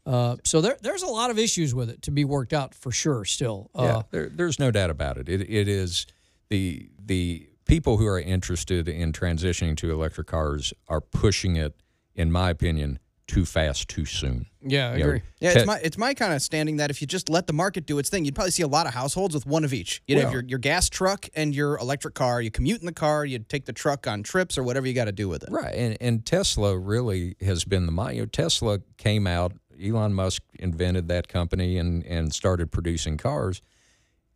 Uh, 0.07 0.37
so 0.45 0.61
there, 0.61 0.77
there's 0.83 1.03
a 1.03 1.07
lot 1.07 1.31
of 1.31 1.39
issues 1.39 1.75
with 1.75 1.89
it 1.89 2.03
to 2.03 2.11
be 2.11 2.25
worked 2.27 2.53
out 2.53 2.75
for 2.75 2.93
sure. 2.93 3.25
Still, 3.25 3.71
uh, 3.75 3.83
yeah, 3.83 4.03
there, 4.11 4.29
there's 4.29 4.59
no 4.59 4.71
doubt 4.71 4.91
about 4.91 5.17
it. 5.17 5.31
It, 5.31 5.41
it 5.41 5.67
is 5.67 6.07
the 6.51 6.91
the 7.03 7.49
people 7.65 7.97
who 7.97 8.07
are 8.07 8.21
interested 8.21 8.87
in 8.87 9.13
transitioning 9.13 9.75
to 9.79 9.91
electric 9.91 10.27
cars 10.27 10.75
are 10.89 11.01
pushing 11.01 11.57
it, 11.57 11.81
in 12.15 12.31
my 12.31 12.51
opinion, 12.51 12.99
too 13.27 13.45
fast, 13.47 13.89
too 13.89 14.05
soon. 14.05 14.47
yeah, 14.61 14.91
I 14.91 14.93
You 14.93 14.99
know, 14.99 15.05
agree. 15.09 15.23
Yeah, 15.41 15.53
te- 15.55 15.59
it's 15.61 15.67
my 15.67 15.79
it's 15.79 15.99
my 15.99 16.13
kind 16.15 16.33
of 16.35 16.43
standing 16.43 16.77
that 16.77 16.91
if 16.91 17.01
you 17.01 17.07
just 17.07 17.29
let 17.29 17.47
the 17.47 17.53
market 17.53 17.87
do 17.87 17.99
its 17.99 18.11
thing, 18.11 18.25
you'd 18.25 18.35
probably 18.35 18.51
see 18.51 18.63
a 18.63 18.69
lot 18.69 18.87
of 18.87 18.93
households 18.95 19.35
with 19.35 19.47
one 19.47 19.65
of 19.65 19.73
each. 19.73 20.03
You'd 20.07 20.19
have 20.21 20.33
your, 20.33 20.43
your 20.45 20.59
gas 20.59 20.89
truck 20.91 21.27
and 21.35 21.55
your 21.55 21.77
electric 21.79 22.15
car. 22.15 22.41
You 22.43 22.51
commute 22.51 22.81
in 22.81 22.87
the 22.87 22.93
car. 22.93 23.25
You 23.25 23.39
take 23.39 23.65
the 23.65 23.73
truck 23.73 24.07
on 24.07 24.23
trips 24.23 24.59
or 24.59 24.63
whatever 24.63 24.87
you 24.87 24.93
got 24.95 25.07
to 25.07 25.13
do 25.13 25.29
with 25.29 25.43
it. 25.43 25.49
Right, 25.51 25.75
and 25.75 25.97
and 26.01 26.25
Tesla 26.27 26.79
really 26.79 27.37
has 27.41 27.65
been 27.65 27.87
the 27.87 27.93
mind. 27.93 28.17
You 28.17 28.23
know, 28.23 28.27
Tesla 28.27 28.81
came 28.99 29.27
out. 29.27 29.53
Elon 29.83 30.13
Musk 30.15 30.43
invented 30.59 31.09
that 31.09 31.27
company 31.29 31.79
and 31.79 32.05
and 32.07 32.33
started 32.35 32.71
producing 32.71 33.17
cars, 33.17 33.63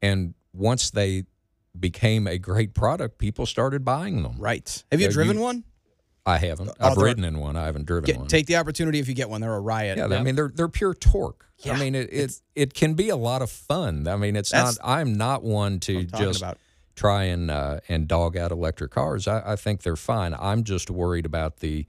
and 0.02 0.34
once 0.52 0.90
they 0.90 1.24
became 1.78 2.26
a 2.26 2.38
great 2.38 2.74
product, 2.74 3.18
people 3.18 3.46
started 3.46 3.84
buying 3.84 4.22
them. 4.22 4.34
Right. 4.38 4.82
Have 4.90 5.00
you 5.00 5.06
Yeah, 5.06 5.12
driven 5.12 5.36
you- 5.36 5.42
one? 5.42 5.64
I 6.28 6.38
haven't. 6.38 6.70
Oh, 6.80 6.88
I've 6.90 6.96
they're- 6.96 7.04
ridden 7.06 7.24
in 7.24 7.38
one. 7.38 7.56
I 7.56 7.64
haven't 7.66 7.86
driven 7.86 8.06
Get, 8.06 8.18
one. 8.18 8.26
take 8.28 8.46
the 8.46 8.56
opportunity 8.56 8.98
if 8.98 9.08
you 9.08 9.14
get 9.14 9.30
one. 9.30 9.40
They're 9.40 9.54
a 9.54 9.60
riot. 9.60 9.98
yeah, 9.98 10.06
I 10.06 10.22
mean 10.22 10.34
they're 10.34 10.52
they're 10.54 10.68
pure 10.68 10.94
torque. 10.94 11.46
Yeah, 11.60 11.72
I 11.74 11.78
mean 11.80 11.94
it, 11.94 12.12
it 12.12 12.32
it 12.54 12.74
can 12.74 12.94
be 12.94 13.08
a 13.08 13.16
lot 13.16 13.42
of 13.42 13.50
fun. 13.50 14.06
I 14.06 14.16
mean 14.16 14.36
it's 14.36 14.50
That's 14.50 14.78
not. 14.78 14.88
I'm 14.88 15.14
not 15.14 15.42
one 15.42 15.80
to 15.80 16.04
just 16.04 16.40
about. 16.40 16.58
try 16.94 17.24
and 17.24 17.50
uh, 17.50 17.80
and 17.88 18.06
dog 18.06 18.36
out 18.36 18.52
electric 18.52 18.90
cars. 18.90 19.26
I, 19.26 19.52
I 19.52 19.56
think 19.56 19.82
they're 19.82 19.96
fine. 19.96 20.34
I'm 20.38 20.64
just 20.64 20.90
worried 20.90 21.26
about 21.26 21.58
the 21.58 21.86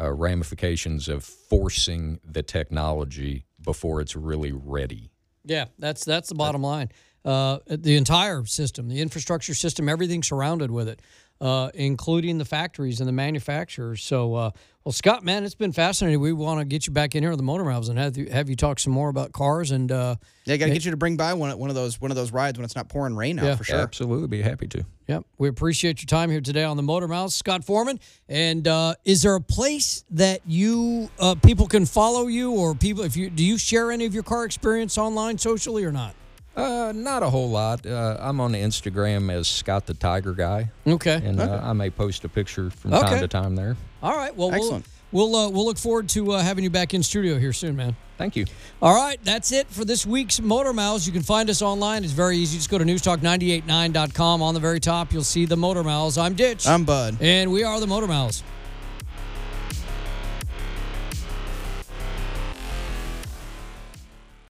uh, 0.00 0.10
ramifications 0.12 1.08
of 1.08 1.22
forcing 1.24 2.20
the 2.24 2.42
technology 2.42 3.44
before 3.62 4.00
it's 4.00 4.16
really 4.16 4.52
ready. 4.52 5.10
Yeah, 5.44 5.66
that's 5.78 6.04
that's 6.04 6.28
the 6.28 6.34
bottom 6.34 6.62
line. 6.62 6.90
Uh, 7.24 7.58
the 7.66 7.96
entire 7.96 8.44
system, 8.44 8.88
the 8.88 9.00
infrastructure 9.00 9.54
system, 9.54 9.88
everything 9.88 10.22
surrounded 10.22 10.70
with 10.70 10.88
it. 10.88 11.00
Uh, 11.44 11.68
including 11.74 12.38
the 12.38 12.44
factories 12.46 13.00
and 13.00 13.08
the 13.08 13.12
manufacturers. 13.12 14.02
So, 14.02 14.34
uh, 14.34 14.50
well, 14.82 14.92
Scott, 14.92 15.22
man, 15.22 15.44
it's 15.44 15.54
been 15.54 15.72
fascinating. 15.72 16.18
We 16.20 16.32
want 16.32 16.58
to 16.60 16.64
get 16.64 16.86
you 16.86 16.92
back 16.92 17.14
in 17.14 17.22
here 17.22 17.32
on 17.32 17.36
the 17.36 17.42
Motor 17.44 17.64
Mouths 17.64 17.90
and 17.90 17.98
have 17.98 18.16
you, 18.16 18.30
have 18.30 18.48
you 18.48 18.56
talk 18.56 18.78
some 18.80 18.92
more 18.94 19.10
about 19.10 19.32
cars 19.32 19.70
and. 19.70 19.92
Uh, 19.92 20.16
Yeah, 20.46 20.56
got 20.56 20.66
to 20.66 20.72
get 20.72 20.84
you 20.86 20.90
to 20.90 20.96
bring 20.96 21.16
by 21.18 21.34
one 21.34 21.56
one 21.58 21.68
of 21.68 21.76
those 21.76 22.00
one 22.00 22.10
of 22.10 22.16
those 22.16 22.32
rides 22.32 22.58
when 22.58 22.64
it's 22.64 22.74
not 22.76 22.88
pouring 22.88 23.14
rain 23.14 23.38
out 23.38 23.44
Yeah. 23.44 23.56
for 23.56 23.64
sure. 23.64 23.76
Absolutely, 23.78 24.26
be 24.28 24.40
happy 24.42 24.66
to. 24.68 24.84
Yep. 25.08 25.24
We 25.36 25.48
appreciate 25.48 26.00
your 26.00 26.06
time 26.06 26.30
here 26.30 26.40
today 26.40 26.64
on 26.64 26.78
the 26.78 26.82
Motor 26.82 27.08
Mouth, 27.08 27.30
Scott 27.32 27.62
Foreman. 27.62 28.00
And 28.26 28.66
uh, 28.66 28.94
is 29.04 29.20
there 29.20 29.34
a 29.34 29.40
place 29.40 30.02
that 30.12 30.40
you 30.46 31.10
uh, 31.18 31.34
people 31.34 31.66
can 31.66 31.84
follow 31.84 32.26
you, 32.26 32.52
or 32.52 32.74
people 32.74 33.04
if 33.04 33.16
you 33.16 33.28
do 33.28 33.44
you 33.44 33.58
share 33.58 33.90
any 33.92 34.06
of 34.06 34.14
your 34.14 34.22
car 34.22 34.44
experience 34.46 34.96
online, 34.96 35.36
socially, 35.36 35.84
or 35.84 35.92
not? 35.92 36.14
Uh, 36.56 36.92
not 36.94 37.22
a 37.22 37.30
whole 37.30 37.50
lot. 37.50 37.84
Uh, 37.84 38.16
I'm 38.20 38.40
on 38.40 38.52
Instagram 38.52 39.32
as 39.32 39.48
Scott 39.48 39.86
the 39.86 39.94
Tiger 39.94 40.32
Guy, 40.32 40.70
Okay. 40.86 41.20
and 41.24 41.40
uh, 41.40 41.60
I 41.62 41.72
may 41.72 41.90
post 41.90 42.24
a 42.24 42.28
picture 42.28 42.70
from 42.70 42.94
Okay. 42.94 43.06
time 43.08 43.20
to 43.20 43.28
time 43.28 43.56
there. 43.56 43.76
All 44.02 44.16
right. 44.16 44.34
Well, 44.36 44.52
Excellent. 44.54 44.86
we'll 45.10 45.30
we'll, 45.30 45.40
uh, 45.46 45.50
we'll 45.50 45.64
look 45.64 45.78
forward 45.78 46.08
to 46.10 46.32
uh, 46.32 46.42
having 46.42 46.62
you 46.62 46.70
back 46.70 46.94
in 46.94 47.02
studio 47.02 47.38
here 47.38 47.52
soon, 47.52 47.74
man. 47.74 47.96
Thank 48.18 48.36
you. 48.36 48.44
All 48.80 48.94
right, 48.94 49.18
that's 49.24 49.50
it 49.50 49.66
for 49.66 49.84
this 49.84 50.06
week's 50.06 50.40
Motor 50.40 50.72
Mouths. 50.72 51.04
You 51.04 51.12
can 51.12 51.22
find 51.24 51.50
us 51.50 51.60
online. 51.62 52.04
It's 52.04 52.12
very 52.12 52.36
easy. 52.36 52.58
Just 52.58 52.70
go 52.70 52.78
to 52.78 52.84
newstalk989.com. 52.84 54.40
On 54.40 54.54
the 54.54 54.60
very 54.60 54.78
top, 54.78 55.12
you'll 55.12 55.24
see 55.24 55.46
the 55.46 55.56
Motor 55.56 55.82
Mouths. 55.82 56.16
I'm 56.16 56.34
Ditch. 56.34 56.68
I'm 56.68 56.84
Bud. 56.84 57.16
and 57.20 57.50
we 57.50 57.64
are 57.64 57.80
the 57.80 57.88
Motor 57.88 58.06
Mouths. 58.06 58.44